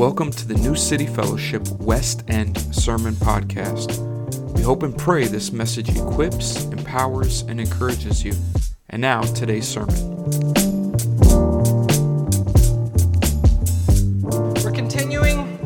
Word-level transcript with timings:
Welcome 0.00 0.30
to 0.30 0.48
the 0.48 0.54
New 0.54 0.76
City 0.76 1.04
Fellowship 1.04 1.68
West 1.72 2.24
End 2.26 2.56
Sermon 2.74 3.12
Podcast. 3.12 3.98
We 4.54 4.62
hope 4.62 4.82
and 4.82 4.96
pray 4.96 5.26
this 5.26 5.52
message 5.52 5.90
equips, 5.90 6.64
empowers, 6.64 7.42
and 7.42 7.60
encourages 7.60 8.24
you. 8.24 8.32
And 8.88 9.02
now, 9.02 9.20
today's 9.20 9.68
sermon. 9.68 9.94
We're 14.64 14.72
continuing 14.72 15.58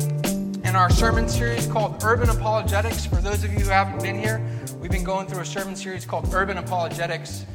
in 0.65 0.75
our 0.75 0.89
sermon 0.89 1.29
series 1.29 1.65
called 1.67 2.03
Urban 2.03 2.29
Apologetics. 2.29 3.05
For 3.05 3.21
those 3.21 3.45
of 3.45 3.53
you 3.53 3.59
who 3.59 3.69
haven't 3.69 4.03
been 4.03 4.19
here, 4.19 4.45
we've 4.81 4.91
been 4.91 5.05
going 5.05 5.27
through 5.27 5.43
a 5.43 5.45
sermon 5.45 5.77
series 5.77 6.05
called 6.05 6.33
Urban 6.33 6.57
Apologetics. 6.57 7.45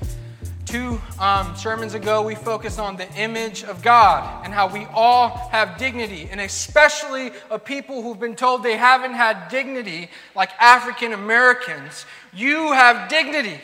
Two 0.67 1.01
um, 1.19 1.57
sermons 1.57 1.95
ago, 1.95 2.23
we 2.23 2.35
focused 2.35 2.79
on 2.79 2.97
the 2.97 3.11
image 3.15 3.65
of 3.65 3.83
God 3.83 4.45
and 4.45 4.55
how 4.55 4.69
we 4.69 4.87
all 4.93 5.29
have 5.51 5.79
dignity, 5.79 6.29
and 6.31 6.41
especially 6.41 7.33
of 7.51 7.65
people 7.65 8.03
who've 8.03 8.21
been 8.21 8.37
told 8.37 8.63
they 8.63 8.77
haven't 8.77 9.15
had 9.15 9.49
dignity, 9.49 10.11
like 10.37 10.51
African 10.61 11.13
Americans. 11.13 12.07
You 12.33 12.73
have 12.73 13.09
dignity. 13.09 13.61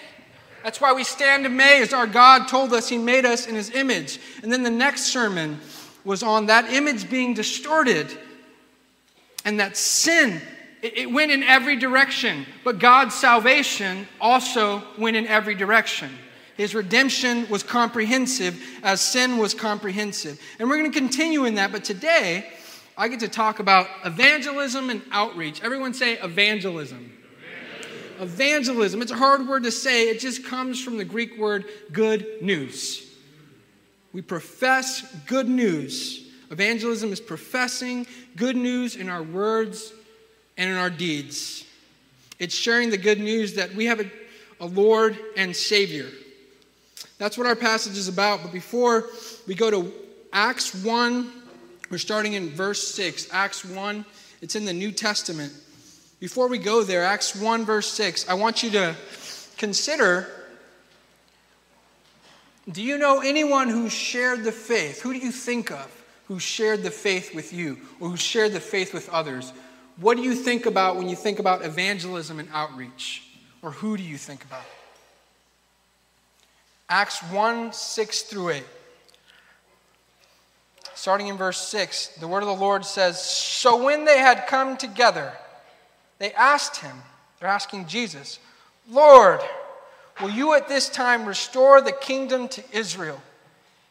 That's 0.65 0.81
why 0.81 0.93
we 0.93 1.05
stand 1.05 1.47
amazed. 1.47 1.95
Our 1.95 2.09
God 2.09 2.49
told 2.49 2.73
us 2.73 2.89
He 2.89 2.99
made 2.99 3.25
us 3.25 3.47
in 3.47 3.55
His 3.55 3.71
image. 3.71 4.19
And 4.43 4.53
then 4.53 4.65
the 4.65 4.71
next 4.71 5.07
sermon 5.07 5.61
was 6.05 6.23
on 6.23 6.47
that 6.47 6.73
image 6.73 7.09
being 7.09 7.35
distorted 7.35 8.09
and 9.45 9.61
that 9.61 9.77
sin 9.77 10.41
it 10.83 11.11
went 11.11 11.33
in 11.33 11.43
every 11.43 11.77
direction, 11.77 12.47
but 12.63 12.79
God's 12.79 13.15
salvation 13.15 14.07
also 14.21 14.83
went 14.99 15.17
in 15.17 15.27
every 15.27 15.55
direction. 15.55 16.11
His 16.57 16.75
redemption 16.75 17.49
was 17.49 17.63
comprehensive 17.63 18.63
as 18.83 19.01
sin 19.01 19.37
was 19.37 19.53
comprehensive. 19.53 20.41
And 20.59 20.69
we're 20.69 20.79
going 20.79 20.91
to 20.91 20.99
continue 20.99 21.45
in 21.45 21.57
that, 21.57 21.71
but 21.71 21.85
today 21.85 22.47
I 22.97 23.09
get 23.09 23.21
to 23.21 23.29
talk 23.29 23.59
about 23.59 23.89
evangelism 24.05 24.89
and 24.89 25.03
outreach. 25.13 25.63
Everyone 25.63 25.93
say 25.93 26.15
evangelism. 26.15 27.13
Evangelism. 28.19 28.23
evangelism. 28.23 29.03
It's 29.03 29.13
a 29.13 29.17
hard 29.17 29.47
word 29.47 29.65
to 29.65 29.71
say, 29.71 30.09
it 30.09 30.19
just 30.19 30.47
comes 30.47 30.83
from 30.83 30.97
the 30.97 31.05
Greek 31.05 31.37
word 31.37 31.67
good 31.93 32.27
news. 32.41 33.07
We 34.15 34.23
profess 34.23 35.03
good 35.27 35.49
news. 35.49 36.27
Evangelism 36.51 37.13
is 37.13 37.21
professing 37.21 38.07
good 38.35 38.57
news 38.57 38.97
in 38.97 39.11
our 39.11 39.23
words 39.23 39.93
and 40.57 40.71
in 40.71 40.77
our 40.77 40.89
deeds. 40.89 41.67
It's 42.39 42.55
sharing 42.55 42.89
the 42.89 42.97
good 42.97 43.21
news 43.21 43.55
that 43.55 43.75
we 43.75 43.85
have 43.87 44.01
a, 44.01 44.11
a 44.59 44.67
Lord 44.67 45.19
and 45.37 45.55
Savior. 45.55 46.09
That's 47.19 47.39
what 47.39 47.47
our 47.47 47.57
passage 47.57 47.97
is 47.97 48.09
about. 48.09 48.43
But 48.43 48.53
before 48.53 49.07
we 49.47 49.55
go 49.55 49.71
to 49.71 49.93
Acts 50.33 50.75
1, 50.75 51.33
we're 51.91 51.99
starting 51.99 52.35
in 52.35 52.51
verse 52.51 52.87
6. 52.89 53.29
Acts 53.33 53.65
1, 53.65 54.05
it's 54.43 54.57
in 54.57 54.65
the 54.65 54.73
New 54.73 54.93
Testament. 54.93 55.53
Before 56.21 56.49
we 56.49 56.59
go 56.59 56.83
there, 56.83 57.05
Acts 57.05 57.37
1, 57.37 57.65
verse 57.65 57.89
6, 57.93 58.29
I 58.29 58.35
want 58.35 58.63
you 58.63 58.71
to 58.71 58.95
consider 59.57 60.29
do 62.71 62.83
you 62.83 62.99
know 62.99 63.21
anyone 63.21 63.69
who 63.69 63.89
shared 63.89 64.43
the 64.43 64.51
faith? 64.51 65.01
Who 65.03 65.13
do 65.13 65.21
you 65.21 65.31
think 65.31 65.71
of 65.71 66.05
who 66.27 66.41
shared 66.41 66.83
the 66.83 66.91
faith 66.91 67.33
with 67.33 67.53
you 67.53 67.79
or 68.01 68.09
who 68.09 68.17
shared 68.17 68.53
the 68.53 68.61
faith 68.61 68.93
with 68.93 69.09
others? 69.11 69.53
What 69.99 70.17
do 70.17 70.25
you 70.25 70.35
think 70.35 70.67
about 70.67 70.97
when 70.97 71.09
you 71.09 71.15
think 71.15 71.39
about 71.39 71.65
evangelism 71.65 72.41
and 72.41 72.49
outreach? 72.53 73.23
Or 73.63 73.71
who 73.71 73.97
do 73.97 74.03
you 74.03 74.19
think 74.19 74.45
about? 74.45 74.65
Acts 76.89 77.21
1 77.23 77.73
6 77.73 78.23
through 78.23 78.51
8. 78.51 78.65
Starting 80.95 81.29
in 81.29 81.37
verse 81.37 81.69
6, 81.69 82.09
the 82.21 82.29
word 82.29 82.43
of 82.43 82.49
the 82.49 82.55
Lord 82.55 82.85
says 82.85 83.21
So 83.21 83.83
when 83.85 84.05
they 84.05 84.19
had 84.19 84.47
come 84.47 84.77
together, 84.77 85.33
they 86.19 86.33
asked 86.33 86.79
him, 86.79 86.97
they're 87.39 87.49
asking 87.49 87.87
Jesus, 87.87 88.39
Lord, 88.89 89.41
will 90.21 90.31
you 90.31 90.55
at 90.55 90.69
this 90.69 90.89
time 90.89 91.27
restore 91.27 91.81
the 91.81 91.93
kingdom 91.93 92.49
to 92.49 92.63
Israel? 92.73 93.21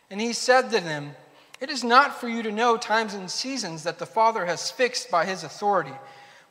And 0.09 0.19
he 0.19 0.33
said 0.33 0.71
to 0.71 0.79
them, 0.79 1.15
It 1.59 1.69
is 1.69 1.83
not 1.83 2.19
for 2.19 2.27
you 2.27 2.41
to 2.43 2.51
know 2.51 2.77
times 2.77 3.13
and 3.13 3.29
seasons 3.29 3.83
that 3.83 3.99
the 3.99 4.05
Father 4.05 4.45
has 4.45 4.71
fixed 4.71 5.11
by 5.11 5.25
his 5.25 5.43
authority 5.43 5.93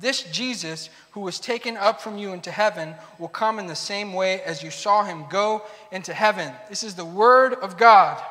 This 0.00 0.22
Jesus, 0.22 0.90
who 1.12 1.20
was 1.20 1.40
taken 1.40 1.76
up 1.76 2.00
from 2.00 2.18
you 2.18 2.32
into 2.32 2.50
heaven, 2.50 2.94
will 3.18 3.28
come 3.28 3.58
in 3.58 3.66
the 3.66 3.74
same 3.74 4.12
way 4.12 4.40
as 4.42 4.62
you 4.62 4.70
saw 4.70 5.04
him 5.04 5.24
go 5.28 5.62
into 5.90 6.14
heaven. 6.14 6.52
This 6.68 6.84
is 6.84 6.94
the 6.94 7.04
word 7.04 7.54
of 7.54 7.76
God. 7.76 8.22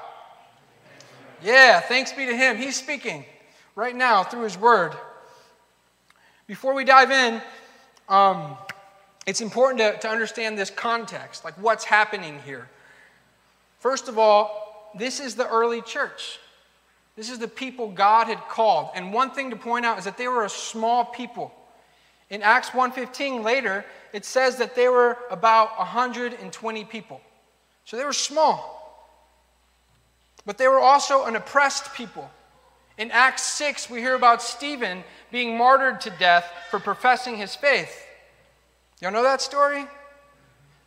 Yeah, 1.41 1.79
thanks 1.79 2.11
be 2.13 2.25
to 2.25 2.35
him. 2.35 2.57
He's 2.57 2.75
speaking 2.75 3.25
right 3.75 3.95
now 3.95 4.23
through 4.23 4.44
his 4.44 4.57
word. 4.57 4.94
Before 6.47 6.73
we 6.73 6.85
dive 6.85 7.11
in, 7.11 7.41
um, 8.07 8.57
it's 9.25 9.41
important 9.41 9.79
to, 9.79 9.99
to 9.99 10.09
understand 10.09 10.57
this 10.57 10.69
context, 10.69 11.44
like 11.44 11.55
what's 11.55 11.84
happening 11.84 12.39
here. 12.45 12.69
First 13.79 14.07
of 14.07 14.17
all, 14.17 14.91
this 14.97 15.19
is 15.19 15.35
the 15.35 15.47
early 15.47 15.81
church. 15.81 16.39
This 17.17 17.29
is 17.29 17.39
the 17.39 17.47
people 17.47 17.89
God 17.89 18.28
had 18.28 18.39
called. 18.47 18.91
And 18.95 19.11
one 19.11 19.31
thing 19.31 19.49
to 19.49 19.55
point 19.55 19.85
out 19.85 19.97
is 19.97 20.05
that 20.05 20.17
they 20.17 20.28
were 20.28 20.45
a 20.45 20.49
small 20.49 21.03
people. 21.03 21.51
In 22.29 22.41
Acts 22.41 22.69
1:15 22.69 23.43
later, 23.43 23.85
it 24.13 24.25
says 24.25 24.57
that 24.57 24.75
they 24.75 24.89
were 24.89 25.17
about 25.29 25.77
120 25.77 26.85
people. 26.85 27.21
So 27.85 27.95
they 27.97 28.05
were 28.05 28.13
small. 28.13 28.73
But 30.45 30.57
they 30.57 30.67
were 30.67 30.79
also 30.79 31.25
an 31.25 31.35
oppressed 31.35 31.93
people. 31.93 32.29
In 32.97 33.11
Acts 33.11 33.43
6, 33.43 33.89
we 33.89 33.99
hear 33.99 34.16
about 34.16 34.41
Stephen 34.41 35.03
being 35.31 35.57
martyred 35.57 36.01
to 36.01 36.09
death 36.11 36.51
for 36.69 36.79
professing 36.79 37.37
his 37.37 37.55
faith. 37.55 38.05
Y'all 39.01 39.11
know 39.11 39.23
that 39.23 39.41
story? 39.41 39.85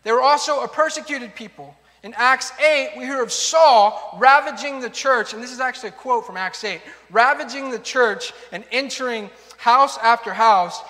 They 0.02 0.12
were 0.12 0.22
also 0.22 0.62
a 0.62 0.68
persecuted 0.68 1.34
people. 1.34 1.76
In 2.02 2.14
Acts 2.14 2.52
8, 2.58 2.94
we 2.96 3.04
hear 3.04 3.22
of 3.22 3.30
Saul 3.30 4.16
ravaging 4.18 4.80
the 4.80 4.88
church, 4.88 5.34
and 5.34 5.42
this 5.42 5.52
is 5.52 5.60
actually 5.60 5.90
a 5.90 5.92
quote 5.92 6.26
from 6.26 6.36
Acts 6.36 6.64
8 6.64 6.80
ravaging 7.10 7.70
the 7.70 7.78
church 7.78 8.32
and 8.52 8.64
entering 8.72 9.30
house 9.58 9.98
after 9.98 10.32
house, 10.32 10.80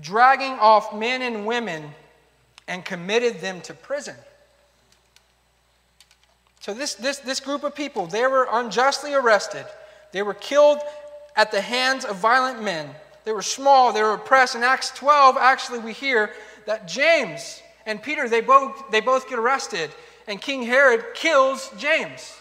dragging 0.00 0.52
off 0.52 0.94
men 0.94 1.22
and 1.22 1.46
women, 1.46 1.90
and 2.66 2.84
committed 2.84 3.40
them 3.40 3.60
to 3.62 3.74
prison. 3.74 4.14
So, 6.60 6.74
this, 6.74 6.94
this, 6.94 7.18
this 7.18 7.40
group 7.40 7.64
of 7.64 7.74
people, 7.74 8.06
they 8.06 8.26
were 8.26 8.46
unjustly 8.50 9.14
arrested. 9.14 9.64
They 10.12 10.22
were 10.22 10.34
killed 10.34 10.80
at 11.34 11.50
the 11.50 11.60
hands 11.60 12.04
of 12.04 12.16
violent 12.16 12.62
men. 12.62 12.90
They 13.24 13.32
were 13.32 13.42
small, 13.42 13.92
they 13.92 14.02
were 14.02 14.14
oppressed. 14.14 14.54
In 14.54 14.62
Acts 14.62 14.90
12, 14.90 15.36
actually, 15.38 15.78
we 15.78 15.92
hear 15.92 16.30
that 16.66 16.88
James 16.88 17.62
and 17.86 18.02
Peter, 18.02 18.28
they 18.28 18.40
both, 18.40 18.90
they 18.90 19.00
both 19.00 19.28
get 19.28 19.38
arrested 19.38 19.90
and 20.28 20.40
King 20.40 20.62
Herod 20.62 21.04
kills 21.14 21.70
James. 21.78 22.38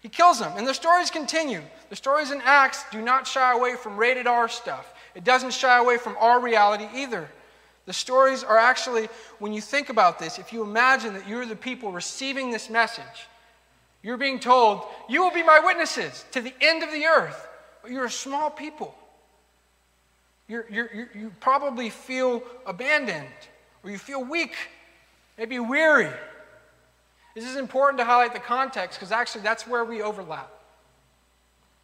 He 0.00 0.08
kills 0.08 0.40
him. 0.40 0.52
And 0.56 0.66
the 0.66 0.74
stories 0.74 1.10
continue. 1.10 1.60
The 1.90 1.96
stories 1.96 2.32
in 2.32 2.40
Acts 2.42 2.84
do 2.90 3.02
not 3.02 3.26
shy 3.26 3.52
away 3.52 3.76
from 3.76 3.98
rated 3.98 4.26
R 4.26 4.48
stuff, 4.48 4.92
it 5.14 5.24
doesn't 5.24 5.52
shy 5.52 5.78
away 5.78 5.98
from 5.98 6.16
our 6.18 6.40
reality 6.40 6.86
either. 6.94 7.28
The 7.86 7.92
stories 7.92 8.44
are 8.44 8.56
actually, 8.56 9.08
when 9.38 9.52
you 9.52 9.60
think 9.60 9.88
about 9.88 10.18
this, 10.18 10.38
if 10.38 10.52
you 10.52 10.62
imagine 10.62 11.14
that 11.14 11.28
you're 11.28 11.46
the 11.46 11.56
people 11.56 11.90
receiving 11.90 12.50
this 12.50 12.70
message, 12.70 13.28
you're 14.02 14.16
being 14.16 14.40
told, 14.40 14.84
You 15.08 15.22
will 15.22 15.32
be 15.32 15.42
my 15.42 15.60
witnesses 15.64 16.24
to 16.32 16.40
the 16.40 16.54
end 16.60 16.82
of 16.82 16.92
the 16.92 17.04
earth. 17.04 17.48
But 17.82 17.90
you're 17.90 18.04
a 18.04 18.10
small 18.10 18.50
people. 18.50 18.94
You're, 20.48 20.66
you're, 20.70 20.90
you're, 20.94 21.10
you 21.14 21.32
probably 21.40 21.90
feel 21.90 22.42
abandoned, 22.66 23.26
or 23.82 23.90
you 23.90 23.98
feel 23.98 24.24
weak, 24.24 24.54
maybe 25.38 25.58
weary. 25.58 26.10
This 27.34 27.44
is 27.44 27.56
important 27.56 27.98
to 27.98 28.04
highlight 28.04 28.34
the 28.34 28.40
context 28.40 28.98
because 28.98 29.12
actually 29.12 29.42
that's 29.42 29.66
where 29.66 29.84
we 29.84 30.02
overlap. 30.02 30.50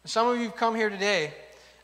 Some 0.05 0.27
of 0.27 0.37
you 0.37 0.45
have 0.45 0.55
come 0.55 0.75
here 0.75 0.89
today. 0.89 1.33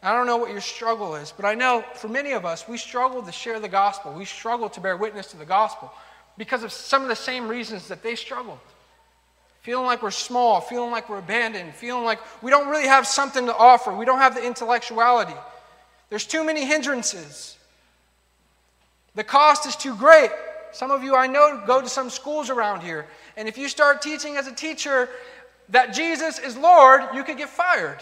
I 0.06 0.14
don't 0.14 0.28
know 0.28 0.38
what 0.38 0.52
your 0.52 0.62
struggle 0.62 1.16
is, 1.16 1.34
but 1.36 1.46
I 1.46 1.56
know 1.56 1.84
for 1.96 2.08
many 2.08 2.32
of 2.32 2.46
us, 2.46 2.68
we 2.68 2.78
struggle 2.78 3.22
to 3.24 3.32
share 3.32 3.60
the 3.60 3.68
gospel. 3.68 4.14
We 4.14 4.26
struggle 4.26 4.70
to 4.70 4.80
bear 4.80 4.96
witness 4.96 5.28
to 5.28 5.38
the 5.38 5.46
gospel 5.46 5.92
because 6.38 6.64
of 6.64 6.72
some 6.72 7.02
of 7.02 7.10
the 7.10 7.16
same 7.16 7.48
reasons 7.48 7.88
that 7.88 8.04
they 8.04 8.16
struggled 8.16 8.60
feeling 9.66 9.88
like 9.88 10.04
we're 10.04 10.12
small, 10.12 10.62
feeling 10.62 10.92
like 10.92 11.10
we're 11.10 11.18
abandoned, 11.18 11.74
feeling 11.74 12.06
like 12.06 12.20
we 12.44 12.52
don't 12.52 12.70
really 12.70 12.86
have 12.86 13.08
something 13.08 13.48
to 13.48 13.56
offer, 13.56 13.92
we 13.92 14.06
don't 14.06 14.20
have 14.20 14.36
the 14.36 14.46
intellectuality. 14.46 15.34
There's 16.12 16.28
too 16.28 16.44
many 16.44 16.66
hindrances. 16.66 17.58
The 19.16 19.24
cost 19.24 19.66
is 19.66 19.76
too 19.76 19.96
great. 19.96 20.30
Some 20.72 20.92
of 20.92 21.04
you 21.04 21.16
I 21.16 21.26
know 21.26 21.64
go 21.66 21.82
to 21.82 21.90
some 21.90 22.12
schools 22.12 22.52
around 22.52 22.82
here, 22.82 23.08
and 23.38 23.48
if 23.48 23.58
you 23.58 23.68
start 23.68 24.04
teaching 24.04 24.38
as 24.38 24.46
a 24.46 24.54
teacher 24.54 25.10
that 25.70 25.96
Jesus 25.96 26.38
is 26.38 26.56
Lord, 26.56 27.02
you 27.16 27.24
could 27.24 27.38
get 27.38 27.50
fired. 27.50 27.98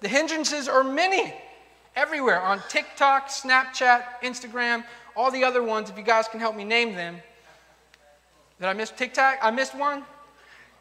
The 0.00 0.08
hindrances 0.08 0.68
are 0.68 0.84
many 0.84 1.34
everywhere 1.96 2.40
on 2.40 2.62
TikTok, 2.68 3.28
Snapchat, 3.28 4.04
Instagram, 4.22 4.84
all 5.16 5.30
the 5.30 5.42
other 5.42 5.62
ones, 5.62 5.90
if 5.90 5.98
you 5.98 6.04
guys 6.04 6.28
can 6.28 6.38
help 6.38 6.54
me 6.54 6.64
name 6.64 6.94
them. 6.94 7.16
Did 8.60 8.66
I 8.68 8.72
miss 8.72 8.90
TikTok? 8.90 9.38
I 9.42 9.50
missed 9.50 9.76
one? 9.76 10.04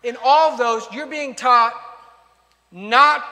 In 0.03 0.15
all 0.23 0.51
of 0.51 0.59
those, 0.59 0.87
you're 0.91 1.07
being 1.07 1.33
taught 1.33 1.73
not 2.71 3.23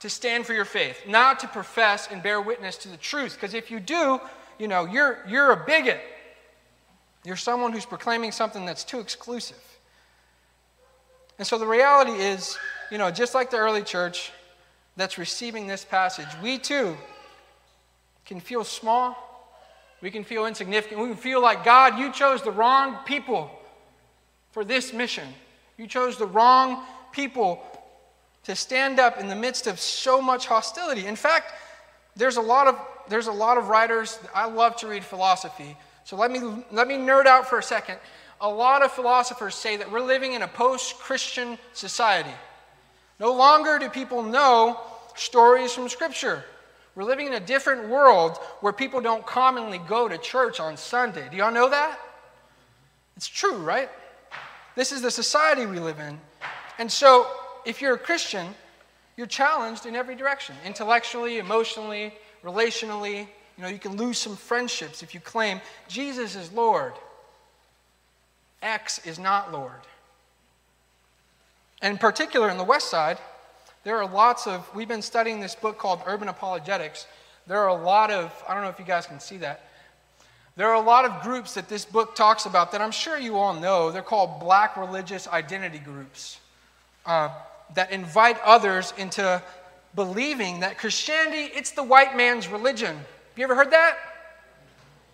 to 0.00 0.08
stand 0.08 0.46
for 0.46 0.52
your 0.52 0.64
faith, 0.64 1.02
not 1.08 1.40
to 1.40 1.48
profess 1.48 2.08
and 2.10 2.22
bear 2.22 2.40
witness 2.40 2.76
to 2.78 2.88
the 2.88 2.96
truth. 2.96 3.34
Because 3.34 3.54
if 3.54 3.70
you 3.70 3.80
do, 3.80 4.20
you 4.58 4.68
know, 4.68 4.84
you're, 4.84 5.18
you're 5.28 5.50
a 5.50 5.64
bigot. 5.64 6.00
You're 7.24 7.36
someone 7.36 7.72
who's 7.72 7.86
proclaiming 7.86 8.30
something 8.30 8.64
that's 8.64 8.84
too 8.84 9.00
exclusive. 9.00 9.62
And 11.38 11.46
so 11.46 11.58
the 11.58 11.66
reality 11.66 12.12
is, 12.12 12.56
you 12.90 12.98
know, 12.98 13.10
just 13.10 13.34
like 13.34 13.50
the 13.50 13.56
early 13.56 13.82
church 13.82 14.30
that's 14.96 15.18
receiving 15.18 15.66
this 15.66 15.84
passage, 15.84 16.28
we 16.42 16.58
too 16.58 16.96
can 18.24 18.40
feel 18.40 18.64
small. 18.64 19.22
We 20.02 20.10
can 20.10 20.24
feel 20.24 20.46
insignificant. 20.46 21.00
We 21.00 21.08
can 21.08 21.16
feel 21.16 21.40
like, 21.40 21.64
God, 21.64 21.98
you 21.98 22.12
chose 22.12 22.42
the 22.42 22.50
wrong 22.50 22.98
people 23.06 23.50
for 24.50 24.64
this 24.64 24.92
mission. 24.92 25.26
You 25.78 25.86
chose 25.86 26.16
the 26.16 26.26
wrong 26.26 26.84
people 27.12 27.62
to 28.44 28.54
stand 28.54 29.00
up 29.00 29.18
in 29.18 29.28
the 29.28 29.34
midst 29.34 29.66
of 29.66 29.80
so 29.80 30.20
much 30.20 30.46
hostility. 30.46 31.06
In 31.06 31.16
fact, 31.16 31.52
there's 32.14 32.36
a 32.36 32.42
lot 32.42 32.66
of 32.66 32.78
there's 33.08 33.26
a 33.28 33.32
lot 33.32 33.56
of 33.56 33.68
writers. 33.68 34.18
I 34.34 34.46
love 34.46 34.76
to 34.76 34.88
read 34.88 35.04
philosophy. 35.04 35.76
So 36.04 36.16
let 36.16 36.30
me 36.30 36.40
let 36.72 36.88
me 36.88 36.96
nerd 36.96 37.26
out 37.26 37.48
for 37.48 37.58
a 37.58 37.62
second. 37.62 37.98
A 38.40 38.48
lot 38.48 38.82
of 38.82 38.92
philosophers 38.92 39.54
say 39.54 39.76
that 39.76 39.90
we're 39.90 40.00
living 40.00 40.34
in 40.34 40.42
a 40.42 40.48
post-Christian 40.48 41.58
society. 41.72 42.34
No 43.18 43.32
longer 43.32 43.78
do 43.78 43.88
people 43.88 44.22
know 44.22 44.80
stories 45.14 45.72
from 45.72 45.88
scripture. 45.88 46.44
We're 46.94 47.04
living 47.04 47.26
in 47.26 47.34
a 47.34 47.40
different 47.40 47.88
world 47.88 48.38
where 48.60 48.72
people 48.72 49.00
don't 49.00 49.26
commonly 49.26 49.78
go 49.78 50.08
to 50.08 50.16
church 50.18 50.60
on 50.60 50.76
Sunday. 50.76 51.28
Do 51.30 51.36
y'all 51.36 51.52
know 51.52 51.68
that? 51.68 51.98
It's 53.16 53.28
true, 53.28 53.56
right? 53.58 53.88
This 54.74 54.92
is 54.92 55.02
the 55.02 55.10
society 55.10 55.66
we 55.66 55.78
live 55.78 55.98
in. 55.98 56.18
And 56.78 56.90
so, 56.90 57.26
if 57.64 57.80
you're 57.80 57.94
a 57.94 57.98
Christian, 57.98 58.46
you're 59.16 59.26
challenged 59.26 59.86
in 59.86 59.96
every 59.96 60.14
direction 60.14 60.54
intellectually, 60.64 61.38
emotionally, 61.38 62.14
relationally. 62.44 63.26
You 63.56 63.62
know, 63.62 63.68
you 63.68 63.78
can 63.78 63.96
lose 63.96 64.18
some 64.18 64.36
friendships 64.36 65.02
if 65.02 65.14
you 65.14 65.20
claim 65.20 65.60
Jesus 65.88 66.36
is 66.36 66.52
Lord. 66.52 66.92
X 68.62 69.04
is 69.06 69.18
not 69.18 69.52
Lord. 69.52 69.80
And 71.82 71.92
in 71.92 71.98
particular, 71.98 72.48
in 72.50 72.56
the 72.56 72.64
West 72.64 72.88
Side, 72.88 73.18
there 73.84 73.96
are 73.98 74.08
lots 74.08 74.46
of, 74.46 74.68
we've 74.74 74.88
been 74.88 75.02
studying 75.02 75.40
this 75.40 75.54
book 75.54 75.78
called 75.78 76.00
Urban 76.06 76.28
Apologetics. 76.28 77.06
There 77.46 77.60
are 77.60 77.68
a 77.68 77.74
lot 77.74 78.10
of, 78.10 78.32
I 78.48 78.54
don't 78.54 78.62
know 78.62 78.68
if 78.68 78.78
you 78.78 78.84
guys 78.84 79.06
can 79.06 79.20
see 79.20 79.36
that, 79.38 79.62
there 80.56 80.68
are 80.68 80.74
a 80.74 80.84
lot 80.84 81.04
of 81.04 81.22
groups 81.22 81.54
that 81.54 81.68
this 81.68 81.84
book 81.84 82.14
talks 82.14 82.46
about 82.46 82.72
that 82.72 82.80
I'm 82.80 82.90
sure 82.90 83.18
you 83.18 83.36
all 83.36 83.52
know. 83.52 83.90
They're 83.90 84.02
called 84.02 84.40
black 84.40 84.76
religious 84.76 85.28
identity 85.28 85.78
groups 85.78 86.40
uh, 87.04 87.28
that 87.74 87.92
invite 87.92 88.38
others 88.42 88.94
into 88.96 89.42
believing 89.94 90.60
that 90.60 90.78
Christianity, 90.78 91.52
it's 91.54 91.72
the 91.72 91.82
white 91.82 92.16
man's 92.16 92.48
religion. 92.48 92.96
Have 92.96 93.36
you 93.36 93.44
ever 93.44 93.54
heard 93.54 93.70
that? 93.70 93.98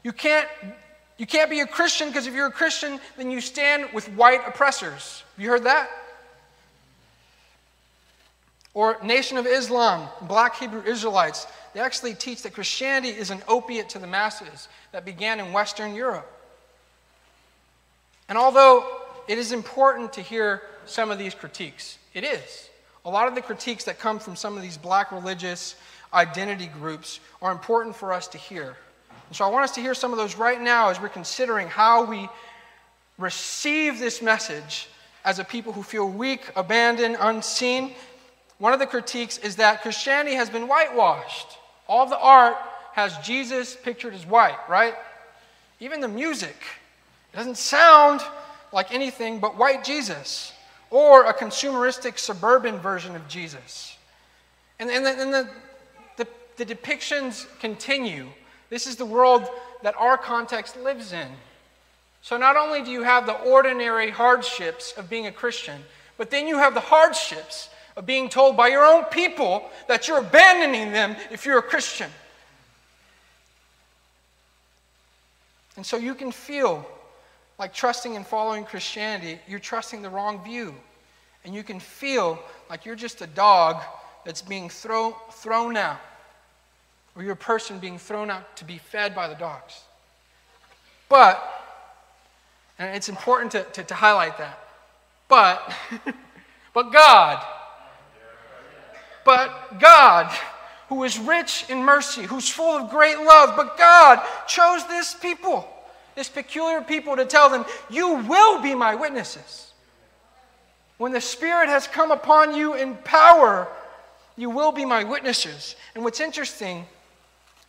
You 0.05 0.13
can't, 0.13 0.49
you 1.19 1.27
can't 1.27 1.51
be 1.51 1.61
a 1.61 1.67
Christian 1.67 2.09
because 2.09 2.27
if 2.27 2.35
you're 2.35 2.47
a 2.47 2.53
Christian, 2.53 3.01
then 3.17 3.31
you 3.31 3.41
stand 3.41 3.93
with 3.93 4.09
white 4.11 4.41
oppressors. 4.47 5.25
Have 5.37 5.45
you 5.45 5.51
heard 5.51 5.65
that? 5.65 5.91
Or 8.75 8.99
Nation 9.03 9.37
of 9.37 9.47
Islam, 9.47 10.09
black 10.23 10.57
Hebrew 10.57 10.83
Israelites. 10.83 11.47
They 11.75 11.81
actually 11.81 12.15
teach 12.15 12.43
that 12.43 12.55
Christianity 12.55 13.09
is 13.09 13.31
an 13.31 13.43
opiate 13.49 13.91
to 13.91 13.99
the 13.99 14.07
masses 14.07 14.69
that 14.93 15.05
began 15.05 15.41
in 15.41 15.53
Western 15.53 15.95
Europe. 15.95 16.31
And 18.29 18.39
although 18.39 18.87
it 19.29 19.39
is 19.39 19.53
important 19.53 20.13
to 20.15 20.23
hear 20.23 20.63
some 20.87 21.11
of 21.11 21.19
these 21.19 21.35
critiques, 21.35 21.99
it 22.15 22.25
is. 22.25 22.69
A 23.05 23.11
lot 23.11 23.29
of 23.29 23.35
the 23.35 23.43
critiques 23.43 23.85
that 23.85 23.99
come 23.99 24.19
from 24.19 24.37
some 24.37 24.57
of 24.57 24.63
these 24.63 24.77
black 24.77 25.13
religious 25.13 25.75
identity 26.15 26.67
groups 26.67 27.21
are 27.41 27.53
important 27.53 27.97
for 27.97 28.13
us 28.13 28.29
to 28.29 28.39
hear. 28.39 28.77
And 29.29 29.37
so 29.37 29.45
I 29.45 29.49
want 29.49 29.65
us 29.65 29.73
to 29.73 29.81
hear 29.81 29.95
some 29.95 30.13
of 30.13 30.19
those 30.19 30.37
right 30.37 30.61
now 30.61 30.89
as 30.89 31.01
we're 31.01 31.09
considering 31.09 31.67
how 31.69 32.05
we 32.05 32.29
receive 33.19 33.99
this 33.99 34.23
message 34.23 34.89
as 35.25 35.39
a 35.39 35.45
people 35.45 35.73
who 35.73 35.83
feel 35.83 36.09
weak, 36.09 36.51
abandoned, 36.57 37.17
unseen. 37.19 37.95
One 38.63 38.73
of 38.73 38.79
the 38.79 38.87
critiques 38.87 39.39
is 39.39 39.57
that 39.57 39.83
Christianity 39.83 40.37
has 40.37 40.49
been 40.49 40.69
whitewashed. 40.69 41.59
All 41.89 42.07
the 42.07 42.17
art 42.17 42.55
has 42.93 43.19
Jesus 43.19 43.75
pictured 43.75 44.15
as 44.15 44.25
white, 44.25 44.57
right? 44.69 44.95
Even 45.81 46.01
the 46.01 46.07
music, 46.07 46.55
it 47.33 47.37
doesn't 47.37 47.57
sound 47.57 48.21
like 48.73 48.95
anything 48.95 49.41
but 49.41 49.59
white 49.59 49.83
Jesus 49.83 50.53
or 50.91 51.25
a 51.25 51.35
consumeristic 51.35 52.21
suburban 52.21 52.79
version 52.79 53.17
of 53.17 53.27
Jesus. 53.27 53.97
And, 54.79 54.89
and, 54.91 55.05
the, 55.05 55.11
and 55.11 55.35
the, 55.35 55.51
the, 56.19 56.29
the 56.57 56.65
depictions 56.65 57.49
continue. 57.59 58.29
This 58.71 58.87
is 58.87 58.95
the 58.95 59.05
world 59.05 59.45
that 59.83 59.97
our 59.97 60.17
context 60.17 60.77
lives 60.77 61.13
in. 61.13 61.27
So 62.23 62.37
not 62.37 62.57
only 62.57 62.85
do 62.85 62.93
you 62.93 63.03
have 63.03 63.27
the 63.27 63.41
ordinary 63.41 64.11
hardships 64.11 64.93
of 64.97 65.11
being 65.11 65.27
a 65.27 65.33
Christian, 65.33 65.83
but 66.17 66.31
then 66.31 66.47
you 66.47 66.59
have 66.59 66.75
the 66.75 66.81
hardships 66.81 67.69
of 67.97 68.07
being 68.07 68.29
told 68.29 68.57
by 68.57 68.69
your 68.69 68.85
own 68.85 69.05
people 69.05 69.69
that 69.89 70.09
you're 70.09 70.19
abandoning 70.19 70.93
them 70.93 71.17
if 71.31 71.45
you're 71.45 71.59
a 71.59 71.63
Christian. 71.63 72.11
And 75.77 75.85
so 75.85 75.97
you 75.97 76.15
can 76.15 76.33
feel 76.33 76.87
like 77.59 77.73
trusting 77.73 78.17
and 78.17 78.27
following 78.27 78.65
Christianity, 78.65 79.39
you're 79.47 79.59
trusting 79.59 80.03
the 80.03 80.11
wrong 80.11 80.43
view. 80.45 80.75
And 81.45 81.55
you 81.55 81.63
can 81.63 81.81
feel 81.81 82.39
like 82.71 82.85
you're 82.85 82.97
just 82.97 83.21
a 83.21 83.27
dog 83.27 83.83
that's 84.25 84.43
being 84.43 84.69
throw, 84.69 85.17
thrown 85.33 85.77
out, 85.77 86.01
or 87.17 87.23
you're 87.23 87.33
a 87.33 87.37
person 87.37 87.79
being 87.79 87.99
thrown 87.99 88.31
out 88.31 88.57
to 88.57 88.65
be 88.65 88.79
fed 88.79 89.15
by 89.15 89.29
the 89.29 89.35
dogs. 89.35 89.83
But, 91.09 91.43
and 92.79 92.97
it's 92.97 93.09
important 93.09 93.53
to, 93.53 93.65
to, 93.65 93.85
to 93.85 93.95
highlight 93.95 94.39
that, 94.39 94.59
but, 95.29 95.73
but 96.75 96.93
God, 96.93 97.45
but 99.25 99.79
God, 99.79 100.33
who 100.89 101.05
is 101.05 101.19
rich 101.19 101.65
in 101.69 101.83
mercy, 101.83 102.23
who's 102.23 102.49
full 102.49 102.77
of 102.77 102.91
great 102.91 103.19
love, 103.19 103.55
but 103.57 103.79
God 103.79 104.23
chose 104.47 104.87
this 104.89 105.15
people, 105.15 105.69
this 106.15 106.29
peculiar 106.29 106.83
people, 106.83 107.17
to 107.17 107.25
tell 107.25 107.49
them, 107.49 107.65
You 107.89 108.17
will 108.17 108.61
be 108.61 108.75
my 108.75 108.95
witnesses. 108.95 109.73
When 110.99 111.13
the 111.13 111.21
Spirit 111.21 111.69
has 111.69 111.87
come 111.87 112.11
upon 112.11 112.55
you 112.55 112.75
in 112.75 112.95
power, 112.97 113.69
you 114.37 114.51
will 114.51 114.73
be 114.73 114.85
my 114.85 115.05
witnesses. 115.05 115.77
And 115.95 116.05
what's 116.05 116.21
interesting, 116.21 116.87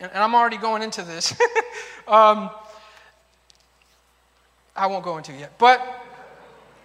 and, 0.00 0.10
I'm 0.14 0.34
already 0.34 0.56
going 0.56 0.82
into 0.82 1.02
this, 1.02 1.32
um, 2.08 2.50
I 4.76 4.86
won't 4.86 5.04
go 5.04 5.16
into 5.18 5.32
it 5.32 5.40
yet, 5.40 5.58
but 5.58 6.04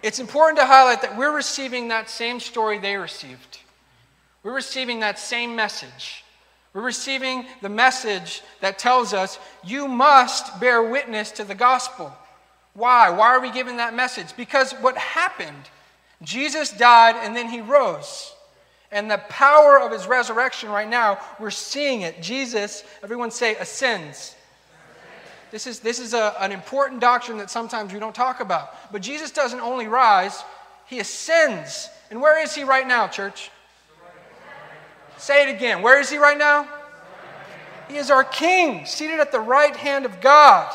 it's 0.02 0.18
important 0.18 0.58
to 0.58 0.66
highlight 0.66 1.02
that 1.02 1.16
we're 1.16 1.34
receiving 1.34 1.88
that 1.88 2.08
same 2.08 2.40
story 2.40 2.78
they 2.78 2.96
received. 2.96 3.58
We're 4.42 4.54
receiving 4.54 5.00
that 5.00 5.18
same 5.18 5.54
message. 5.54 6.24
We're 6.72 6.82
receiving 6.82 7.46
the 7.62 7.68
message 7.68 8.42
that 8.60 8.78
tells 8.78 9.12
us 9.12 9.38
you 9.64 9.88
must 9.88 10.60
bear 10.60 10.82
witness 10.82 11.32
to 11.32 11.44
the 11.44 11.54
gospel. 11.54 12.12
Why? 12.74 13.10
Why 13.10 13.28
are 13.28 13.40
we 13.40 13.50
given 13.50 13.76
that 13.78 13.94
message? 13.94 14.36
Because 14.36 14.72
what 14.74 14.96
happened? 14.96 15.68
Jesus 16.22 16.70
died 16.70 17.16
and 17.16 17.34
then 17.34 17.48
he 17.48 17.60
rose. 17.60 18.32
And 18.92 19.10
the 19.10 19.18
power 19.28 19.80
of 19.80 19.92
his 19.92 20.06
resurrection 20.06 20.68
right 20.68 20.88
now, 20.88 21.18
we're 21.38 21.50
seeing 21.50 22.02
it. 22.02 22.22
Jesus, 22.22 22.84
everyone 23.02 23.30
say, 23.30 23.56
ascends. 23.56 24.34
This 25.50 25.66
is, 25.66 25.80
this 25.80 25.98
is 25.98 26.14
a, 26.14 26.34
an 26.40 26.52
important 26.52 27.00
doctrine 27.00 27.38
that 27.38 27.50
sometimes 27.50 27.92
we 27.92 27.98
don't 27.98 28.14
talk 28.14 28.40
about. 28.40 28.92
But 28.92 29.02
Jesus 29.02 29.32
doesn't 29.32 29.60
only 29.60 29.88
rise, 29.88 30.44
he 30.86 31.00
ascends. 31.00 31.88
And 32.10 32.20
where 32.20 32.42
is 32.42 32.54
he 32.54 32.62
right 32.62 32.86
now, 32.86 33.08
church? 33.08 33.50
Say 35.20 35.48
it 35.48 35.54
again. 35.54 35.82
Where 35.82 36.00
is 36.00 36.10
he 36.10 36.18
right 36.18 36.38
now? 36.38 36.68
He 37.88 37.96
is 37.96 38.10
our 38.10 38.24
King, 38.24 38.86
seated 38.86 39.20
at 39.20 39.30
the 39.30 39.40
right 39.40 39.76
hand 39.76 40.04
of 40.04 40.20
God. 40.20 40.72